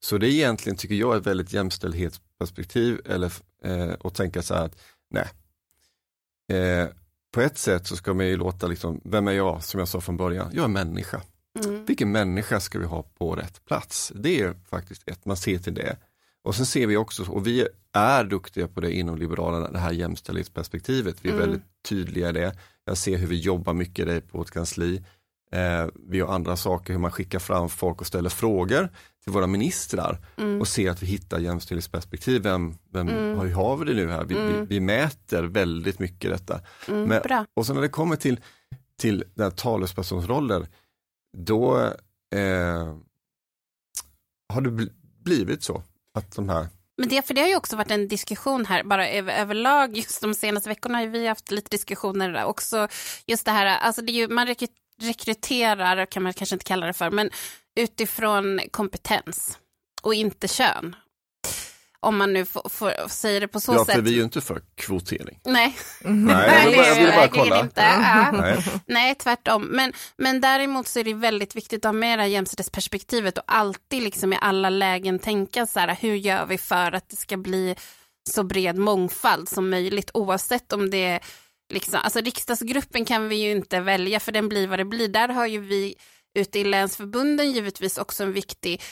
Så 0.00 0.18
det 0.18 0.26
är 0.26 0.30
egentligen, 0.30 0.76
tycker 0.76 0.94
jag, 0.94 1.16
ett 1.16 1.26
väldigt 1.26 1.52
jämställdhetsperspektiv 1.52 3.00
eller, 3.04 3.32
eh, 3.64 3.92
och 3.92 4.14
tänka 4.14 4.42
så 4.42 4.54
här 4.54 4.64
att 4.64 4.78
nej, 5.10 5.28
eh, 6.58 6.88
på 7.34 7.40
ett 7.40 7.58
sätt 7.58 7.86
så 7.86 7.96
ska 7.96 8.14
man 8.14 8.26
ju 8.26 8.36
låta, 8.36 8.66
liksom, 8.66 9.00
vem 9.04 9.28
är 9.28 9.32
jag, 9.32 9.64
som 9.64 9.78
jag 9.80 9.88
sa 9.88 10.00
från 10.00 10.16
början, 10.16 10.50
jag 10.54 10.64
är 10.64 10.68
människa. 10.68 11.22
mm, 11.64 11.84
Vilken 11.84 12.12
människa 12.12 12.60
ska 12.60 12.78
vi 12.78 12.84
ha 12.86 13.02
på 13.02 13.34
rätt 13.36 13.64
plats? 13.64 14.12
Det 14.14 14.40
är 14.40 14.54
faktiskt 14.70 15.08
ett, 15.08 15.24
man 15.24 15.36
ser 15.36 15.58
till 15.58 15.74
det. 15.74 15.96
Och 16.46 16.54
sen 16.54 16.66
ser 16.66 16.86
vi 16.86 16.96
också, 16.96 17.30
och 17.30 17.46
vi 17.46 17.68
är 17.92 18.24
duktiga 18.24 18.68
på 18.68 18.80
det 18.80 18.92
inom 18.92 19.18
Liberalerna, 19.18 19.70
det 19.70 19.78
här 19.78 19.92
jämställdhetsperspektivet. 19.92 21.16
Vi 21.24 21.28
är 21.28 21.32
Mm. 21.34 21.44
väldigt 21.46 21.66
tydliga 21.88 22.28
i 22.28 22.32
det. 22.32 22.56
Jag 22.84 22.98
ser 22.98 23.16
hur 23.18 23.26
vi 23.26 23.36
jobbar 23.40 23.72
mycket 23.74 23.98
i 23.98 24.04
det 24.10 24.20
på 24.20 24.42
ett 24.42 24.50
kansli. 24.50 25.04
Eh, 25.52 25.86
vi 26.08 26.20
har 26.20 26.34
andra 26.34 26.56
saker, 26.56 26.92
hur 26.92 27.00
man 27.00 27.10
skickar 27.12 27.38
fram 27.38 27.68
folk 27.68 28.00
och 28.00 28.06
ställer 28.06 28.30
frågor 28.30 28.88
till 29.24 29.32
våra 29.32 29.46
ministrar 29.46 30.18
mm, 30.36 30.60
och 30.60 30.68
ser 30.68 30.90
att 30.90 31.02
vi 31.02 31.06
hittar 31.06 31.38
jämställdhetsperspektiv. 31.38 32.42
Vem, 32.42 32.74
vem 32.92 33.08
Mm. 33.08 33.38
hur 33.40 33.52
har 33.52 33.76
vi 33.76 33.84
det 33.84 33.94
nu 33.94 34.10
här? 34.10 34.24
Vi, 34.24 34.34
vi, 34.34 34.40
Mm. 34.40 34.66
vi 34.66 34.80
mäter 34.80 35.42
väldigt 35.42 35.98
mycket 35.98 36.30
detta. 36.30 36.60
mm, 36.88 37.02
Men- 37.08 37.22
bra. 37.22 37.46
Och 37.54 37.66
sen 37.66 37.74
när 37.74 37.82
det 37.82 37.88
kommer 37.88 38.16
till, 38.16 38.40
till 38.98 39.24
den 39.34 39.44
här 39.44 39.50
talespersonsroller, 39.50 40.66
då 41.38 41.76
eh, 42.34 42.96
har 44.52 44.60
det 44.60 44.70
bl- 44.70 44.92
blivit 45.24 45.62
så 45.62 45.82
att 46.16 46.36
de 46.36 46.48
här, 46.48 46.68
Men 46.96 47.08
det, 47.08 47.26
för 47.26 47.34
det 47.34 47.40
har 47.40 47.48
ju 47.48 47.56
också 47.56 47.76
varit 47.76 47.90
en 47.90 48.08
diskussion 48.08 48.66
här, 48.66 48.82
bara 48.84 49.08
över, 49.08 49.40
överlag, 49.40 49.96
just 49.96 50.20
de 50.20 50.34
senaste 50.34 50.68
veckorna 50.68 50.98
har 50.98 51.06
vi 51.06 51.26
haft 51.26 51.50
lite 51.50 51.70
diskussioner 51.70 52.32
där 52.32 52.44
också. 52.44 52.88
Just 53.26 53.44
det 53.44 53.50
här, 53.50 53.66
alltså 53.66 54.02
det 54.02 54.12
är 54.12 54.14
ju, 54.14 54.28
man 54.28 54.54
rekryterar, 55.00 56.06
kan 56.06 56.22
man 56.22 56.32
kanske 56.32 56.54
inte 56.54 56.64
kalla 56.64 56.86
det 56.86 56.92
för, 56.92 57.10
men 57.10 57.30
utifrån 57.76 58.60
kompetens 58.70 59.58
och 60.02 60.14
inte 60.14 60.48
kön. 60.48 60.96
Om 62.06 62.16
man 62.16 62.32
nu 62.32 62.44
får, 62.44 62.68
får 62.68 63.08
säga 63.08 63.40
det 63.40 63.48
på 63.48 63.60
så 63.60 63.74
ja 63.74 63.84
sätt. 63.84 63.94
för 63.94 64.02
vi 64.02 64.10
är 64.10 64.14
ju 64.14 64.22
inte 64.22 64.40
för 64.40 64.62
kvotering. 64.74 65.40
Nej, 65.44 65.76
Nej, 66.00 66.48
jag 66.48 66.64
ville 66.64 66.76
bara, 66.76 66.86
jag 66.86 66.94
ville 66.94 67.12
bara 67.12 67.28
kolla. 67.28 67.60
inte. 67.60 67.80
Ja. 67.80 68.30
Nej. 68.32 68.64
Nej, 68.86 69.14
tvärtom. 69.14 69.62
Men, 69.62 69.92
men 70.18 70.40
däremot 70.40 70.88
så 70.88 70.98
är 70.98 71.04
det 71.04 71.14
väldigt 71.14 71.56
viktigt 71.56 71.84
att 71.84 71.88
ha 71.88 71.92
med 71.92 72.18
det 72.18 72.22
här 72.22 72.28
jämställdhetsperspektivet 72.28 73.38
och 73.38 73.44
alltid 73.46 74.02
liksom 74.02 74.32
i 74.32 74.38
alla 74.40 74.70
lägen 74.70 75.18
tänka 75.18 75.66
så 75.66 75.80
här, 75.80 75.96
hur 76.00 76.14
gör 76.14 76.46
vi 76.46 76.58
för 76.58 76.92
att 76.92 77.08
det 77.08 77.16
ska 77.16 77.36
bli 77.36 77.76
så 78.30 78.42
bred 78.42 78.76
mångfald 78.78 79.48
som 79.48 79.70
möjligt 79.70 80.10
oavsett 80.14 80.72
om 80.72 80.90
det 80.90 81.04
är 81.04 81.20
liksom, 81.72 82.00
alltså 82.02 82.20
riksdagsgruppen 82.20 83.04
kan 83.04 83.28
vi 83.28 83.36
ju 83.36 83.50
inte 83.50 83.80
välja 83.80 84.20
för 84.20 84.32
den 84.32 84.48
blir 84.48 84.66
vad 84.68 84.78
det 84.78 84.84
blir. 84.84 85.08
Där 85.08 85.28
har 85.28 85.46
ju 85.46 85.60
vi 85.60 85.94
ute 86.38 86.58
i 86.58 86.64
länsförbunden 86.64 87.52
givetvis 87.52 87.98
också 87.98 88.22
en 88.22 88.32
viktig 88.32 88.82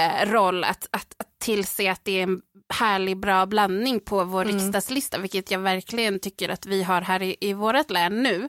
eh, 0.00 0.32
roll 0.32 0.64
att, 0.64 0.88
att, 0.90 1.14
att 1.18 1.38
tillse 1.40 1.90
att 1.90 2.04
det 2.04 2.18
är 2.18 2.22
en 2.22 2.40
härlig 2.74 3.16
bra 3.20 3.46
blandning 3.46 4.00
på 4.00 4.24
vår 4.24 4.42
Mm. 4.42 4.56
riksdagslista, 4.56 5.18
vilket 5.18 5.50
jag 5.50 5.58
verkligen 5.58 6.20
tycker 6.20 6.48
att 6.48 6.66
vi 6.66 6.82
har 6.82 7.00
här 7.00 7.22
i, 7.22 7.36
i 7.40 7.52
vårt 7.52 7.90
län 7.90 8.22
nu. 8.22 8.48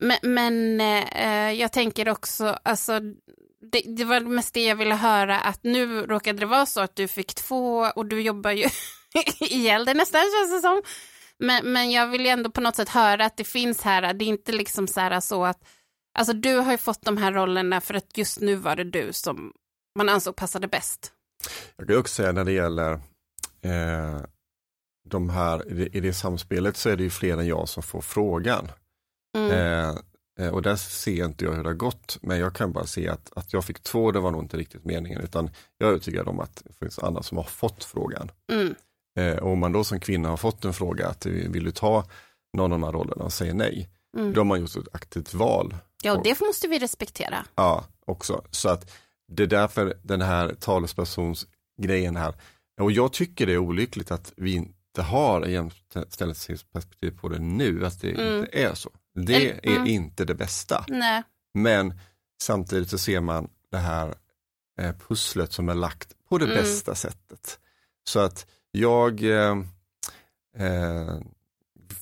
Men, 0.00 0.18
men 0.22 0.80
eh, 1.12 1.52
jag 1.52 1.72
tänker 1.72 2.08
också, 2.08 2.58
alltså, 2.62 3.00
det, 3.72 3.82
det 3.96 4.04
var 4.04 4.20
mest 4.20 4.54
det 4.54 4.64
jag 4.64 4.76
ville 4.76 4.94
höra, 4.94 5.40
att 5.40 5.64
nu 5.64 6.06
råkade 6.06 6.38
det 6.38 6.46
vara 6.46 6.66
så 6.66 6.80
att 6.80 6.96
du 6.96 7.08
fick 7.08 7.34
två 7.34 7.78
och 7.96 8.06
du 8.06 8.20
jobbar 8.20 8.50
ju 8.50 8.68
ihjäl 9.40 9.84
dig 9.84 9.94
nästan 9.94 10.20
känns 10.20 10.52
det 10.54 10.60
som. 10.60 10.82
Men, 11.38 11.72
men 11.72 11.90
jag 11.90 12.06
vill 12.06 12.20
ju 12.24 12.28
ändå 12.28 12.50
på 12.50 12.60
något 12.60 12.76
sätt 12.76 12.88
höra 12.88 13.24
att 13.24 13.36
det 13.36 13.44
finns 13.44 13.82
här, 13.82 14.14
det 14.14 14.24
är 14.24 14.26
inte 14.26 14.52
liksom 14.52 14.88
så 14.88 15.00
här 15.00 15.20
så 15.20 15.44
att, 15.44 15.58
alltså 16.18 16.32
du 16.32 16.56
har 16.56 16.72
ju 16.72 16.78
fått 16.78 17.02
de 17.02 17.16
här 17.16 17.32
rollerna 17.32 17.80
för 17.80 17.94
att 17.94 18.18
just 18.18 18.40
nu 18.40 18.54
var 18.54 18.76
det 18.76 18.84
du 18.84 19.12
som 19.12 19.52
man 19.94 20.08
ansåg 20.08 20.36
passade 20.36 20.68
bäst. 20.68 21.12
Jag 21.76 21.88
kan 21.88 21.96
också 21.98 22.14
säga 22.14 22.32
när 22.32 22.44
det 22.44 22.52
gäller 22.52 22.92
eh, 23.62 24.20
de 25.08 25.30
här, 25.30 25.68
i 25.72 25.74
det, 25.74 25.96
i 25.96 26.00
det 26.00 26.12
samspelet 26.12 26.76
så 26.76 26.90
är 26.90 26.96
det 26.96 27.02
ju 27.02 27.10
fler 27.10 27.38
än 27.38 27.46
jag 27.46 27.68
som 27.68 27.82
får 27.82 28.00
frågan. 28.00 28.70
Mm. 29.36 29.50
Eh, 29.50 29.96
eh, 30.40 30.54
och 30.54 30.62
där 30.62 30.76
ser 30.76 31.24
inte 31.24 31.44
jag 31.44 31.52
hur 31.52 31.62
det 31.62 31.68
har 31.68 31.74
gått, 31.74 32.18
men 32.22 32.38
jag 32.38 32.54
kan 32.54 32.72
bara 32.72 32.86
se 32.86 33.08
att, 33.08 33.32
att 33.36 33.52
jag 33.52 33.64
fick 33.64 33.82
två, 33.82 34.10
det 34.12 34.20
var 34.20 34.30
nog 34.30 34.42
inte 34.42 34.56
riktigt 34.56 34.84
meningen, 34.84 35.20
utan 35.20 35.50
jag 35.78 35.86
är 35.86 35.90
övertygad 35.92 36.28
om 36.28 36.40
att 36.40 36.62
det 36.64 36.72
finns 36.72 36.98
andra 36.98 37.22
som 37.22 37.36
har 37.36 37.44
fått 37.44 37.84
frågan. 37.84 38.30
Mm. 38.52 38.74
Eh, 39.18 39.36
och 39.38 39.50
om 39.50 39.58
man 39.58 39.72
då 39.72 39.84
som 39.84 40.00
kvinna 40.00 40.28
har 40.28 40.36
fått 40.36 40.64
en 40.64 40.72
fråga, 40.74 41.08
att 41.08 41.26
vill 41.26 41.64
du 41.64 41.70
ta 41.70 42.04
någon 42.56 42.72
av 42.72 42.80
de 42.80 42.84
här 42.84 42.92
rollerna 42.92 43.24
och 43.24 43.32
säger 43.32 43.54
nej, 43.54 43.88
Mm. 44.16 44.32
då 44.32 44.40
har 44.40 44.44
man 44.44 44.60
gjort 44.60 44.76
ett 44.76 44.94
aktivt 44.94 45.34
val. 45.34 45.76
Ja, 46.02 46.16
och 46.16 46.22
det 46.24 46.40
måste 46.40 46.68
vi 46.68 46.78
respektera. 46.78 47.46
Ja, 47.54 47.84
också. 48.06 48.44
Så 48.50 48.68
att 48.68 48.90
det 49.34 49.42
är 49.42 49.46
därför 49.46 49.94
den 50.02 50.20
här 50.22 50.54
talespersonsgrejen 50.60 52.16
här, 52.16 52.34
och 52.80 52.92
jag 52.92 53.12
tycker 53.12 53.46
det 53.46 53.52
är 53.52 53.58
olyckligt 53.58 54.10
att 54.10 54.32
vi 54.36 54.52
inte 54.52 55.02
har 55.02 55.46
jämställdhetsperspektiv 55.46 57.10
på 57.20 57.28
det 57.28 57.38
nu, 57.38 57.86
att 57.86 58.00
det 58.00 58.10
Mm. 58.10 58.38
inte 58.38 58.58
är 58.58 58.74
så. 58.74 58.90
Det 59.14 59.34
Eller- 59.34 59.60
är 59.66 59.76
mm. 59.76 59.86
inte 59.86 60.24
det 60.24 60.34
bästa. 60.34 60.84
Nej. 60.88 61.22
Men 61.54 62.00
samtidigt 62.42 62.90
så 62.90 62.98
ser 62.98 63.20
man 63.20 63.48
det 63.70 63.76
här 63.78 64.14
eh, 64.80 64.92
pusslet 65.08 65.52
som 65.52 65.68
är 65.68 65.74
lagt 65.74 66.08
på 66.28 66.38
det 66.38 66.44
Mm. 66.44 66.56
bästa 66.56 66.94
sättet. 66.94 67.58
Så 68.08 68.20
att 68.20 68.46
jag 68.72 69.22
eh, 69.22 69.56
eh, 70.58 71.18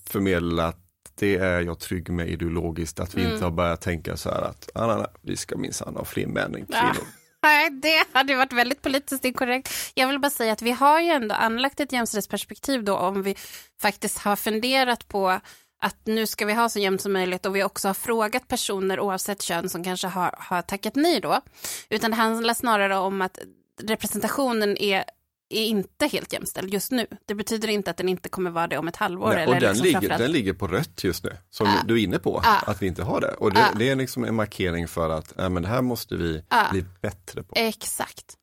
förmedlar 0.06 0.68
att 0.68 0.78
det 1.14 1.36
är 1.36 1.60
jag 1.60 1.78
trygg 1.78 2.10
med 2.10 2.28
ideologiskt, 2.28 3.00
att 3.00 3.14
vi 3.14 3.20
Mm. 3.20 3.32
inte 3.32 3.44
har 3.44 3.50
börjat 3.52 3.80
tänka 3.80 4.16
så 4.16 4.30
här 4.30 4.42
att 4.42 4.70
ah, 4.74 4.86
nej, 4.86 4.96
nej, 4.96 5.06
vi 5.20 5.36
ska 5.36 5.56
minsann 5.56 5.96
ha 5.96 6.04
fler 6.04 6.26
män 6.26 6.54
än 6.54 6.66
Ja. 6.68 6.94
Nej, 7.42 7.70
det 7.70 8.04
hade 8.12 8.36
varit 8.36 8.52
väldigt 8.52 8.82
politiskt 8.82 9.24
inkorrekt. 9.24 9.72
Jag 9.94 10.08
vill 10.08 10.18
bara 10.18 10.30
säga 10.30 10.52
att 10.52 10.62
vi 10.62 10.70
har 10.70 11.00
ju 11.00 11.10
ändå 11.10 11.34
anlagt 11.34 11.80
ett 11.80 11.92
jämställdhetsperspektiv 11.92 12.84
då 12.84 12.96
om 12.96 13.22
vi 13.22 13.36
faktiskt 13.80 14.18
har 14.18 14.36
funderat 14.36 15.08
på 15.08 15.40
att 15.82 15.96
nu 16.04 16.26
ska 16.26 16.46
vi 16.46 16.52
ha 16.52 16.68
så 16.68 16.78
jämnt 16.78 17.00
som 17.00 17.12
möjligt 17.12 17.46
och 17.46 17.56
vi 17.56 17.64
också 17.64 17.88
har 17.88 17.94
frågat 17.94 18.48
personer 18.48 19.00
oavsett 19.00 19.42
kön 19.42 19.68
som 19.68 19.84
kanske 19.84 20.06
har, 20.06 20.34
har 20.38 20.62
tackat 20.62 20.96
nej 20.96 21.20
då. 21.20 21.40
Utan 21.90 22.10
det 22.10 22.16
handlar 22.16 22.54
snarare 22.54 22.96
om 22.96 23.22
att 23.22 23.38
representationen 23.82 24.76
är, 24.76 25.04
är 25.52 25.64
inte 25.66 26.06
helt 26.06 26.32
jämställd 26.32 26.74
just 26.74 26.90
nu. 26.90 27.06
Det 27.26 27.34
betyder 27.34 27.68
inte 27.68 27.90
att 27.90 27.96
den 27.96 28.08
inte 28.08 28.28
kommer 28.28 28.50
vara 28.50 28.66
det 28.66 28.78
om 28.78 28.88
ett 28.88 28.96
halvår. 28.96 29.28
Nej, 29.32 29.42
eller 29.42 29.54
och 29.54 29.60
den, 29.60 29.70
liksom 29.70 29.84
ligger, 29.86 29.98
framförallt- 30.00 30.22
den 30.22 30.32
ligger 30.32 30.52
på 30.52 30.66
rött 30.68 31.04
just 31.04 31.24
nu, 31.24 31.36
som 31.50 31.66
Ja. 31.66 31.82
du 31.86 31.94
är 32.00 32.04
inne 32.04 32.18
på, 32.18 32.40
Ja. 32.44 32.58
att 32.66 32.82
vi 32.82 32.86
inte 32.86 33.02
har 33.02 33.20
det. 33.20 33.32
Och 33.34 33.52
det, 33.52 33.60
Ja. 33.60 33.66
det 33.78 33.88
är 33.90 33.96
liksom 33.96 34.24
en 34.24 34.34
markering 34.34 34.88
för 34.88 35.10
att 35.10 35.38
äh, 35.38 35.48
men 35.48 35.62
det 35.62 35.68
här 35.68 35.82
måste 35.82 36.16
vi 36.16 36.44
Ja. 36.48 36.66
bli 36.72 36.84
bättre 37.02 37.42
på. 37.42 37.52
Exakt. 37.56 38.34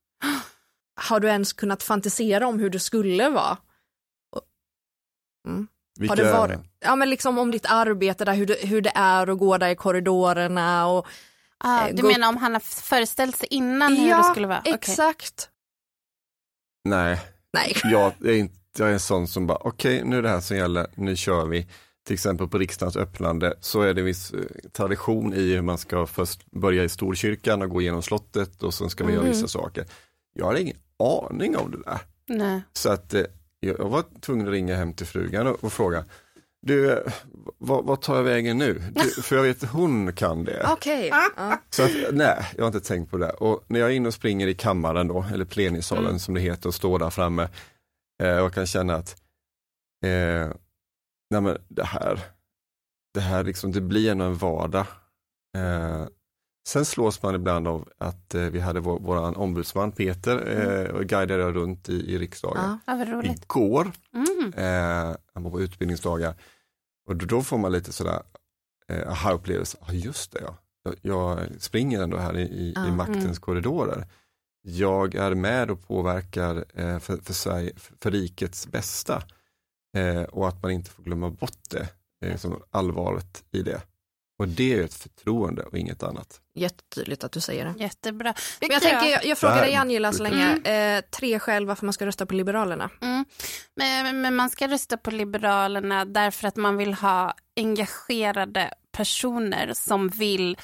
Har 1.02 1.20
du 1.20 1.28
ens 1.28 1.54
kunnat 1.54 1.84
fantisera 1.84 2.48
om 2.48 2.60
hur 2.60 2.70
det 2.70 2.80
skulle 2.80 3.30
vara? 3.30 3.58
Har 5.48 6.16
det 6.16 6.24
Vilka- 6.24 6.38
varit? 6.38 6.60
Ja 6.80 6.96
men 6.96 7.10
liksom 7.10 7.38
om 7.38 7.52
ditt 7.52 7.66
arbete 7.66 8.26
där, 8.26 8.34
hur 8.34 8.46
det, 8.46 8.58
hur 8.68 8.82
det 8.82 8.92
är 8.96 9.28
att 9.28 9.38
gå 9.38 9.58
där 9.58 9.70
i 9.70 9.76
korridorerna 9.76 10.88
och 10.88 11.08
Ah, 11.64 11.88
Eh, 11.88 11.96
du 11.96 12.02
gå- 12.02 12.08
menar 12.08 12.30
om 12.30 12.38
han 12.38 12.54
har 12.54 12.60
föreställt 12.60 13.36
sig 13.38 13.48
innan 13.52 13.96
hur 13.98 14.18
det 14.18 14.24
skulle 14.24 14.48
vara? 14.48 14.60
Okej. 14.60 14.74
exakt. 14.74 15.50
Nej, 16.86 17.22
Nej. 17.54 17.76
jag 17.84 18.14
är, 18.26 18.34
inte, 18.34 18.56
jag 18.78 18.90
är 18.90 18.94
en 18.94 19.00
sån 19.00 19.28
som 19.28 19.48
bara, 19.48 19.58
okej 19.62 20.04
nu 20.06 20.18
är 20.18 20.22
det 20.22 20.30
här 20.30 20.40
som 20.42 20.58
gäller, 20.58 20.88
nu 20.96 21.16
kör 21.16 21.46
vi. 21.46 21.68
Till 22.06 22.14
exempel 22.14 22.48
på 22.48 22.58
riksdagens 22.58 22.98
öppnande 22.98 23.54
så 23.62 23.82
är 23.82 23.94
det 23.94 24.02
viss 24.02 24.32
eh, 24.32 24.40
tradition 24.72 25.34
i 25.34 25.54
hur 25.54 25.62
man 25.62 25.78
ska 25.78 26.06
först 26.06 26.52
börja 26.52 26.84
i 26.84 26.90
Storkyrkan 26.90 27.62
och 27.62 27.70
gå 27.70 27.82
igenom 27.82 28.02
slottet 28.02 28.64
och 28.64 28.74
sen 28.74 28.90
ska 28.90 29.04
man 29.04 29.14
göra 29.14 29.24
Mhm. 29.24 29.32
vissa 29.32 29.48
saker. 29.48 29.86
Jag 30.34 30.46
har 30.46 30.56
ingen 30.56 30.78
aning 31.00 31.58
om 31.58 31.72
det 31.72 31.78
där. 31.86 32.00
Nej. 32.28 32.62
Så 32.74 32.90
att 32.90 33.14
eh, 33.14 33.22
jag 33.60 33.80
jag 33.80 33.90
var 33.90 34.04
tvungen 34.22 34.48
att 34.48 34.52
ringa 34.54 34.76
hem 34.76 34.94
till 34.94 35.06
frugan 35.06 35.48
och, 35.48 35.64
och 35.64 35.74
fråga, 35.74 36.06
du, 36.62 37.04
vad, 37.58 37.86
vad 37.86 38.02
tar 38.02 38.16
jag 38.16 38.24
vägen 38.24 38.58
nu? 38.58 38.82
Du, 38.96 39.22
för 39.22 39.36
jag 39.36 39.44
vet 39.44 39.64
hon 39.64 40.14
kan 40.14 40.44
det. 40.44 40.68
Okej. 40.72 41.08
Ja. 41.38 41.58
Så 41.70 41.84
att, 41.84 41.92
nej, 42.12 42.46
jag 42.58 42.64
har 42.64 42.68
inte 42.68 42.82
tänkt 42.88 43.12
på 43.12 43.18
det. 43.18 43.30
Och 43.30 43.64
när 43.68 43.80
jag 43.80 43.90
är 43.90 43.94
inne 43.94 44.08
och 44.08 44.14
springer 44.14 44.48
i 44.48 44.54
kammaren 44.56 45.08
då, 45.08 45.26
eller 45.34 45.46
plenisalen 45.46 46.06
Mm. 46.06 46.20
som 46.20 46.34
det 46.34 46.42
heter, 46.42 46.68
och 46.70 46.76
står 46.76 47.00
där 47.00 47.10
framme 47.10 47.50
eh, 48.24 48.38
och 48.38 48.54
kan 48.54 48.66
känna 48.66 48.96
att 48.96 49.22
eh, 50.06 50.52
nej 51.32 51.42
men 51.42 51.58
det 51.68 51.84
här, 51.86 52.20
det 53.14 53.20
här 53.20 53.44
liksom, 53.44 53.72
det 53.72 53.82
blir 53.82 54.12
ändå 54.12 54.26
en 54.26 54.36
vardag. 54.38 54.86
Eh, 55.58 56.06
sen 56.68 56.86
slås 56.86 57.24
man 57.24 57.36
ibland 57.36 57.68
av 57.68 57.90
att 57.98 58.36
eh, 58.36 58.42
vi 58.42 58.60
hade 58.60 58.80
vår, 58.80 59.00
våran 59.00 59.36
ombudsman 59.36 59.92
Peter 59.92 60.48
eh, 60.48 60.96
och 60.96 61.06
guidade 61.06 61.52
runt 61.52 61.90
i, 61.90 62.14
i 62.14 62.18
riksdagen. 62.18 62.64
Ja. 62.64 62.80
Igår, 63.44 63.92
Mm. 64.14 64.54
eh, 64.54 65.16
han 65.34 65.44
var 65.44 65.52
på 65.52 65.62
utbildningsdagar, 65.62 66.36
och 67.08 67.16
då, 67.16 67.26
då 67.26 67.42
får 67.42 67.58
man 67.58 67.72
lite 67.72 67.94
sådär 67.94 68.22
eh, 68.88 69.10
aha-upplevelse, 69.10 69.78
ja 69.88 69.94
just 69.94 70.32
det 70.32 70.40
ja. 70.42 70.58
Jag, 70.84 70.96
jag 71.02 71.40
springer 71.60 72.04
ändå 72.04 72.18
här 72.18 72.38
i, 72.38 72.42
i, 72.42 72.74
Ja, 72.76 72.88
i 72.88 72.92
maktens 72.92 73.24
mm. 73.26 73.36
korridorer. 73.36 74.08
Jag 74.62 75.16
är 75.16 75.36
med 75.36 75.72
och 75.72 75.88
påverkar 75.88 76.66
eh, 76.74 77.00
för, 77.00 77.18
för, 77.18 77.34
Sverige, 77.34 77.74
för 77.78 78.12
rikets 78.12 78.68
bästa. 78.68 79.24
Eh, 79.98 80.22
och 80.24 80.48
att 80.48 80.62
man 80.62 80.72
inte 80.72 80.90
får 80.90 81.04
glömma 81.04 81.30
bort 81.30 81.70
det, 81.70 81.88
eh, 82.26 82.38
som 82.38 82.62
allvaret 82.72 83.44
i 83.52 83.62
det. 83.62 83.82
Och 84.40 84.48
det 84.48 84.74
är 84.74 84.84
ett 84.84 84.94
förtroende 84.94 85.64
och 85.64 85.78
inget 85.78 86.04
annat. 86.04 86.42
Jättetydligt 86.56 87.24
att 87.24 87.32
du 87.32 87.40
säger 87.42 87.66
det. 87.66 87.74
Jättebra. 87.84 88.34
Men 88.62 88.70
jag, 88.72 88.82
tänker, 88.82 89.06
jag, 89.06 89.26
jag 89.26 89.38
frågar 89.38 89.62
dig 89.62 89.76
Angela 89.76 90.14
så 90.14 90.24
länge, 90.24 90.46
Mm. 90.66 90.98
eh, 90.98 91.04
tre 91.12 91.40
skäl 91.40 91.66
varför 91.66 91.86
man 91.86 91.94
ska 91.94 92.06
rösta 92.06 92.26
på 92.26 92.34
Liberalerna. 92.34 92.90
Mm. 93.02 93.26
Men, 93.76 94.22
men 94.22 94.36
man 94.36 94.50
ska 94.50 94.68
rösta 94.68 94.98
på 94.98 95.12
Liberalerna 95.12 96.06
därför 96.06 96.48
att 96.48 96.56
man 96.56 96.78
vill 96.78 96.94
ha 96.94 97.34
engagerade 97.56 98.74
personer 98.92 99.72
som 99.74 100.10
vill 100.10 100.58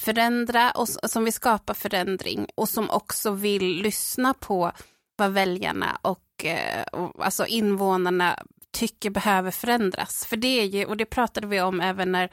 förändra 0.00 0.70
och 0.70 0.88
som 0.88 1.24
vill 1.24 1.32
skapa 1.32 1.74
förändring 1.74 2.46
och 2.54 2.68
som 2.68 2.90
också 2.90 3.30
vill 3.30 3.82
lyssna 3.82 4.34
på 4.34 4.72
vad 5.16 5.32
väljarna 5.32 5.98
och, 6.02 6.44
eh, 6.44 6.82
och 6.92 7.24
alltså 7.24 7.46
invånarna 7.46 8.38
tycker 8.72 9.10
behöver 9.10 9.50
förändras. 9.50 10.26
För 10.26 10.36
det 10.36 10.60
är 10.60 10.64
ju, 10.64 10.84
och 10.84 10.96
det 10.96 11.04
pratade 11.06 11.46
vi 11.46 11.60
om 11.60 11.80
även 11.80 12.12
när 12.12 12.30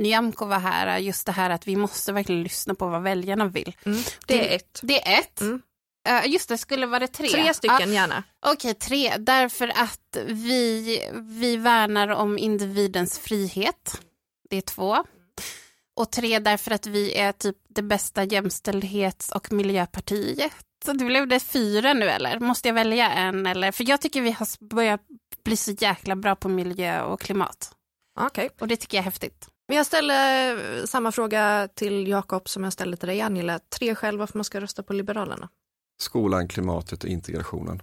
Nyamko 0.00 0.46
var 0.46 0.58
här, 0.58 0.98
just 0.98 1.26
det 1.26 1.32
här 1.32 1.50
att 1.50 1.68
vi 1.68 1.76
måste 1.76 2.12
verkligen 2.12 2.42
lyssna 2.42 2.74
på 2.74 2.86
vad 2.86 3.02
väljarna 3.02 3.44
vill. 3.44 3.76
Det 4.26 4.52
är 4.52 4.56
ett. 4.56 4.80
Det 4.82 5.08
är 5.08 5.18
ett. 5.18 5.40
Mm. 5.40 5.62
Eh, 6.08 6.26
just 6.26 6.48
det, 6.48 6.58
skulle 6.58 6.86
vara 6.86 6.98
det 6.98 7.06
tre? 7.06 7.28
Tre 7.28 7.54
stycken 7.54 7.92
gärna. 7.92 8.22
Okej, 8.46 8.74
tre. 8.74 9.16
Därför 9.18 9.68
att 9.68 10.16
vi, 10.26 11.00
vi 11.14 11.56
värnar 11.56 12.08
om 12.08 12.38
individens 12.38 13.18
frihet. 13.18 14.00
Det 14.50 14.56
är 14.56 14.60
två. 14.60 15.04
Och 15.96 16.12
tre, 16.12 16.38
därför 16.38 16.70
att 16.70 16.86
vi 16.86 17.14
är 17.14 17.32
typ 17.32 17.56
det 17.68 17.82
bästa 17.82 18.24
jämställdhets 18.24 19.32
och 19.32 19.52
miljöpartiet. 19.52 20.52
Så 20.84 20.92
det 20.92 21.04
blev 21.04 21.28
det 21.28 21.40
fyra 21.40 21.92
nu 21.92 22.08
eller? 22.08 22.40
Måste 22.40 22.68
jag 22.68 22.74
välja 22.74 23.10
en 23.10 23.46
eller? 23.46 23.72
För 23.72 23.88
jag 23.88 24.00
tycker 24.00 24.22
vi 24.22 24.30
har 24.30 24.64
börjat 24.64 25.00
bli 25.44 25.56
så 25.56 25.70
jäkla 25.70 26.16
bra 26.16 26.36
på 26.36 26.48
miljö 26.48 27.02
och 27.02 27.20
klimat. 27.20 27.74
Okej. 28.20 28.50
Och 28.60 28.68
det 28.68 28.76
tycker 28.76 28.96
jag 28.96 29.02
är 29.02 29.04
häftigt. 29.04 29.49
Men 29.70 29.76
jag 29.76 29.86
ställer 29.86 30.56
eh, 30.78 30.84
samma 30.84 31.12
fråga 31.12 31.68
till 31.74 32.08
Jakob 32.08 32.48
som 32.48 32.64
jag 32.64 32.72
ställde 32.72 32.96
till 32.96 33.08
dig 33.08 33.20
Angela. 33.20 33.58
Tre 33.58 33.94
skäl 33.94 34.18
varför 34.18 34.38
man 34.38 34.44
ska 34.44 34.60
rösta 34.60 34.82
på 34.82 34.92
Liberalerna. 34.92 35.48
Skolan, 36.00 36.48
klimatet 36.48 37.04
och 37.04 37.10
integrationen. 37.10 37.82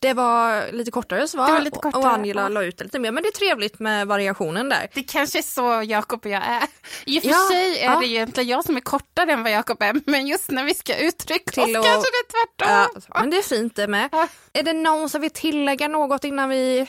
Det 0.00 0.12
var 0.12 0.72
lite 0.72 0.90
kortare 0.90 1.28
svar 1.28 1.46
Det 1.46 1.52
var 1.52 1.60
lite 1.60 1.76
och- 1.76 1.82
kortare, 1.82 2.02
och 2.02 2.08
Angela 2.12 2.42
ja. 2.42 2.48
la 2.48 2.62
ut 2.64 2.78
det 2.78 2.84
lite 2.84 2.98
mer. 2.98 3.12
Men 3.12 3.22
det 3.22 3.28
är 3.28 3.32
trevligt 3.32 3.78
med 3.78 4.06
variationen 4.06 4.68
där. 4.68 4.88
Det 4.94 5.02
kanske 5.02 5.38
är 5.38 5.42
så 5.42 5.82
Jakob 5.90 6.20
och 6.24 6.30
jag 6.30 6.42
är. 6.42 6.62
I 7.06 7.18
och 7.18 7.22
för 7.22 7.30
Ja, 7.30 7.48
sig 7.50 7.78
är 7.78 7.84
ja. 7.92 8.00
det 8.00 8.06
egentligen 8.06 8.48
jag 8.48 8.64
som 8.64 8.76
är 8.76 8.80
kortare 8.80 9.32
än 9.32 9.42
vad 9.42 9.52
Jakob 9.52 9.82
är, 9.82 10.00
men 10.06 10.26
just 10.26 10.50
när 10.50 10.64
vi 10.64 10.74
ska 10.74 10.96
uttrycka 10.96 11.50
Till 11.50 11.62
oss 11.62 11.76
att- 11.76 11.84
kanske 11.92 12.10
det 12.10 12.36
är 12.38 12.46
tvärtom. 12.46 13.02
Ja, 13.08 13.20
men 13.20 13.30
det 13.30 13.36
är 13.38 13.42
fint 13.42 13.76
det 13.76 13.88
med. 13.88 14.08
Ja. 14.12 14.28
Är 14.52 14.62
det 14.62 14.72
någon 14.72 15.08
som 15.10 15.20
vill 15.20 15.30
tillägga 15.30 15.88
något 15.88 16.24
innan 16.24 16.48
vi... 16.48 16.86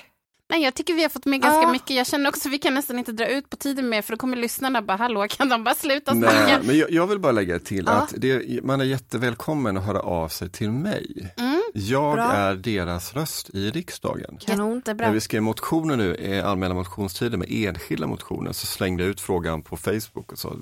Nej, 0.51 0.63
jag 0.63 0.73
tycker 0.75 0.93
vi 0.93 1.01
har 1.01 1.09
fått 1.09 1.25
med 1.25 1.41
ganska 1.41 1.61
Ja. 1.61 1.71
mycket. 1.71 1.89
Jag 1.89 2.07
känner 2.07 2.29
också 2.29 2.47
att 2.49 2.53
vi 2.53 2.57
kan 2.57 2.73
nästan 2.73 2.99
inte 2.99 3.11
dra 3.11 3.27
ut 3.27 3.49
på 3.49 3.57
tiden 3.57 3.89
mer, 3.89 4.01
för 4.01 4.11
då 4.13 4.17
kommer 4.17 4.37
lyssnarna 4.37 4.81
bara, 4.81 4.97
hallå, 4.97 5.27
kan 5.29 5.49
de 5.49 5.63
bara 5.63 5.75
sluta 5.75 6.13
Nej, 6.13 6.29
snacka? 6.29 6.59
men 6.63 6.77
jag, 6.77 6.91
jag 6.91 7.07
vill 7.07 7.19
bara 7.19 7.31
lägga 7.31 7.59
till 7.59 7.83
Ja. 7.87 7.91
att 7.91 8.13
det, 8.17 8.63
man 8.63 8.81
är 8.81 8.85
jättevälkommen 8.85 9.77
att 9.77 9.85
höra 9.85 9.99
av 9.99 10.27
sig 10.29 10.49
till 10.49 10.71
mig. 10.71 11.33
Mm, 11.37 11.61
Jag 11.73 12.15
Bra. 12.15 12.31
är 12.31 12.55
deras 12.55 13.13
röst 13.13 13.49
i 13.49 13.71
riksdagen. 13.71 14.37
Kanon. 14.39 14.69
När 14.69 14.75
jättebra. 14.75 15.11
vi 15.11 15.21
skrev 15.21 15.41
motioner 15.41 15.97
nu, 15.97 16.15
eh, 16.15 16.45
allmänna 16.47 16.73
motionstiden 16.73 17.39
med 17.39 17.47
enskilda 17.51 18.07
motioner, 18.07 18.51
så 18.51 18.65
slängde 18.65 19.03
jag 19.03 19.09
ut 19.09 19.21
frågan 19.21 19.61
på 19.61 19.77
Facebook 19.77 20.31
och 20.31 20.39
sa, 20.39 20.55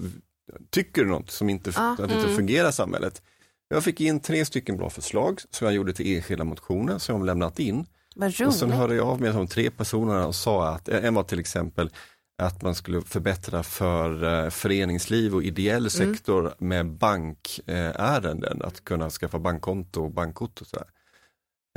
tycker 0.69 1.03
du 1.03 1.09
något 1.09 1.31
som 1.31 1.49
inte, 1.49 1.71
Ja, 1.75 1.91
att 1.91 1.97
det 1.97 2.03
inte 2.03 2.15
mm. 2.15 2.35
fungerar 2.35 2.69
i 2.69 2.73
samhället? 2.73 3.21
Jag 3.69 3.83
fick 3.83 4.01
in 4.01 4.19
tre 4.19 4.45
stycken 4.45 4.77
bra 4.77 4.89
förslag 4.89 5.41
som 5.51 5.65
jag 5.65 5.73
gjorde 5.73 5.93
till 5.93 6.15
enskilda 6.17 6.43
motioner 6.43 6.97
som 6.97 7.13
jag 7.15 7.19
har 7.19 7.25
lämnat 7.25 7.59
in. 7.59 7.85
Vad 8.19 8.41
Och 8.47 8.53
sen 8.53 8.71
hörde 8.71 8.95
jag 8.95 9.07
av 9.07 9.21
mig 9.21 9.33
de 9.33 9.47
tre 9.47 9.71
personerna 9.71 10.27
och 10.27 10.35
sa 10.35 10.67
att, 10.67 10.89
en 10.89 11.13
var 11.13 11.23
till 11.23 11.39
exempel 11.39 11.89
att 12.41 12.61
man 12.61 12.75
skulle 12.75 13.01
förbättra 13.01 13.63
för 13.63 14.43
eh, 14.43 14.49
föreningsliv 14.49 15.35
och 15.35 15.43
ideell 15.43 15.89
sektor 15.89 16.53
med 16.59 16.85
bankärenden, 16.91 18.61
att 18.61 18.83
kunna 18.83 19.09
skaffa 19.09 19.39
bankkonto 19.39 20.03
och 20.03 20.11
bankkort 20.11 20.61
och 20.61 20.67
sådär. 20.67 20.87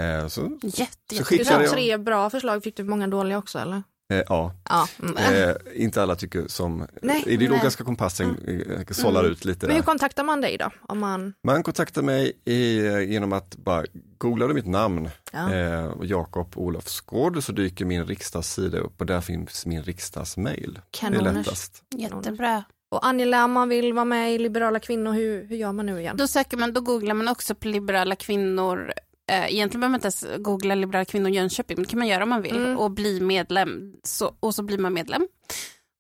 Eh, 0.03 0.28
så, 0.28 0.59
Jätte, 0.62 1.14
Så 1.24 1.34
Du 1.34 1.45
sa 1.45 1.62
jag- 1.62 1.70
tre 1.70 1.97
bra 1.99 2.30
förslag, 2.30 2.62
fick 2.62 2.76
du 2.76 2.84
många 2.84 3.07
dåliga 3.09 3.38
också 3.38 3.59
eller? 3.59 3.82
Eh, 4.11 4.22
ja, 4.28 4.52
Ja. 4.68 4.88
Mm. 5.02 5.16
eh, 5.50 5.56
inte 5.74 6.02
alla 6.02 6.16
tycker 6.16 6.44
som 6.48 6.86
Nej, 7.02 7.22
ideologiska 7.26 7.84
kompassen 7.84 8.36
eh, 8.46 8.86
sållar 8.90 9.24
ut 9.24 9.44
lite. 9.44 9.66
Men 9.66 9.76
hur 9.76 9.82
Där. 9.82 9.86
kontaktar 9.86 10.24
man 10.24 10.40
dig 10.40 10.56
då? 10.58 10.70
Om 10.88 10.98
man... 10.98 11.32
Man 11.46 11.62
kontaktar 11.62 12.02
mig 12.02 12.32
i, 12.44 12.80
genom 13.04 13.32
att 13.32 13.56
bara 13.56 13.84
googla 14.18 14.48
mitt 14.48 14.66
namn, 14.66 15.08
Ja. 15.32 15.52
eh, 15.54 15.90
Jakob 16.02 16.52
Olofsgård, 16.56 17.42
så 17.42 17.52
dyker 17.52 17.84
min 17.84 18.04
riksdagssida 18.06 18.78
upp 18.78 19.00
och 19.00 19.06
där 19.06 19.20
finns 19.20 19.66
min 19.66 19.82
riksdagsmail. 19.82 20.72
Det 20.74 21.06
är 21.06 21.11
Kanoners. 21.11 21.46
lättast. 21.46 21.82
Jättebra. 21.96 22.64
Och 22.92 23.06
Angela, 23.06 23.44
om 23.44 23.52
man 23.52 23.68
vill 23.68 23.92
vara 23.92 24.04
med 24.04 24.34
i 24.34 24.38
Liberala 24.38 24.78
kvinnor, 24.80 25.12
hur, 25.12 25.46
hur 25.48 25.56
gör 25.56 25.72
man 25.72 25.86
nu 25.86 26.00
igen? 26.00 26.16
Då 26.16 26.26
söker 26.28 26.56
man, 26.56 26.72
då 26.72 26.80
googlar 26.80 27.14
man 27.14 27.28
också 27.28 27.54
på 27.54 27.68
liberala 27.68 28.16
kvinnor. 28.16 28.92
Eh, 29.31 29.53
egentligen 29.55 29.81
behöver 29.81 29.89
man 29.91 29.95
inte 29.95 30.07
ens 30.26 30.43
googla 30.45 30.74
liberala 30.74 31.05
kvinnor 31.05 31.31
Jönköping, 31.31 31.76
men 31.76 31.83
det 31.85 31.91
kan 31.91 31.99
man 31.99 32.09
göra 32.09 32.22
om 32.22 32.28
man 32.28 32.43
vill 32.43 32.57
Mm. 32.57 32.78
och 32.78 32.91
bli 32.91 33.20
medlem. 33.20 33.95
Så, 34.05 34.35
och 34.41 34.55
så 34.55 34.62
blir 34.62 34.78
man 34.78 34.93
medlem. 34.93 35.28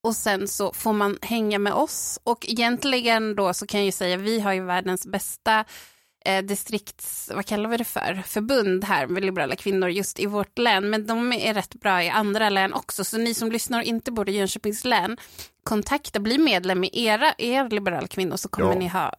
Och 0.02 0.16
sen 0.16 0.48
så 0.48 0.72
får 0.72 0.92
man 0.92 1.18
hänga 1.22 1.58
med 1.58 1.72
oss 1.72 2.18
och 2.24 2.46
egentligen 2.48 3.34
då 3.34 3.54
så 3.54 3.66
kan 3.66 3.80
jag 3.80 3.84
ju 3.86 3.92
säga 3.92 4.16
vi 4.16 4.40
har 4.40 4.52
ju 4.52 4.64
världens 4.64 5.06
bästa 5.06 5.64
eh, 6.24 6.44
distrikts, 6.44 7.30
vad 7.34 7.46
kallar 7.46 7.70
vi 7.70 7.76
det 7.76 7.84
för, 7.84 8.22
förbund 8.26 8.84
här 8.84 9.06
med 9.06 9.24
liberala 9.24 9.56
kvinnor 9.56 9.88
just 9.88 10.20
i 10.20 10.26
vårt 10.26 10.58
län, 10.58 10.90
men 10.90 11.06
de 11.06 11.32
är 11.32 11.54
rätt 11.54 11.74
bra 11.74 12.02
i 12.04 12.08
andra 12.08 12.48
län 12.50 12.72
också, 12.72 13.04
så 13.04 13.18
ni 13.18 13.34
som 13.34 13.52
lyssnar 13.52 13.78
och 13.78 13.84
inte 13.84 14.12
bor 14.12 14.28
i 14.28 14.32
Jönköpings 14.36 14.84
län, 14.84 15.16
kontakta, 15.64 16.20
bli 16.20 16.38
medlem 16.38 16.84
i 16.84 16.90
era, 17.04 17.34
er 17.38 17.68
liberala 17.70 18.06
kvinnor 18.06 18.36
så 18.36 18.48
kommer 18.48 18.72
Ja. 18.72 18.78
ni 18.78 18.88
ha, 18.88 19.12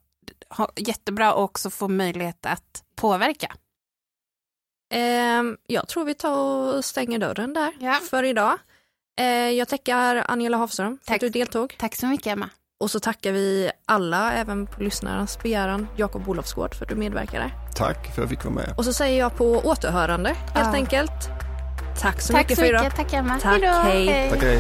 ha 0.49 0.69
jättebra 0.75 1.33
och 1.33 1.43
också 1.43 1.69
få 1.69 1.87
möjlighet 1.87 2.45
att 2.45 2.83
påverka. 2.95 3.55
Ehm, 4.91 5.57
jag 5.67 5.87
tror 5.87 6.05
vi 6.05 6.13
tar 6.13 6.37
och 6.77 6.85
stänger 6.85 7.19
dörren 7.19 7.53
där 7.53 7.71
Ja. 7.79 7.99
för 8.09 8.23
idag. 8.23 8.57
Eh, 9.19 9.25
jag 9.49 9.67
tackar 9.67 10.25
Angela 10.27 10.57
Hafström 10.57 10.97
för 11.01 11.05
Tack. 11.07 11.15
att 11.15 11.21
du 11.21 11.29
deltog. 11.29 11.75
Tack 11.79 11.95
så 11.95 12.07
mycket 12.07 12.27
Emma. 12.27 12.49
Och 12.79 12.91
så 12.91 12.99
tackar 12.99 13.31
vi 13.31 13.71
alla, 13.85 14.33
även 14.33 14.67
på 14.67 14.83
lyssnarnas 14.83 15.39
begäran, 15.43 15.87
Jakob 15.97 16.29
Olofsgård 16.29 16.75
för 16.75 16.85
att 16.85 16.89
du 16.89 16.95
medverkade. 16.95 17.51
Tack 17.75 18.03
för 18.05 18.11
att 18.11 18.17
jag 18.17 18.29
fick 18.29 18.43
vara 18.43 18.53
med. 18.55 18.73
Och 18.77 18.85
så 18.85 18.93
säger 18.93 19.19
jag 19.19 19.37
på 19.37 19.45
återhörande 19.45 20.29
helt 20.29 20.49
Ja. 20.55 20.73
enkelt. 20.73 21.11
Tack 22.01 22.21
så 22.21 22.33
Tack 22.33 22.41
mycket 22.43 22.57
så 22.57 22.61
för 22.63 22.69
idag. 22.69 22.83
mycket, 22.83 22.95
tack 22.97 23.13
Emma. 23.13 23.39
Tack, 23.39 23.51
Hejdå. 23.61 23.67
hej. 23.67 24.29
Tack, 24.31 24.43
hej. 24.43 24.59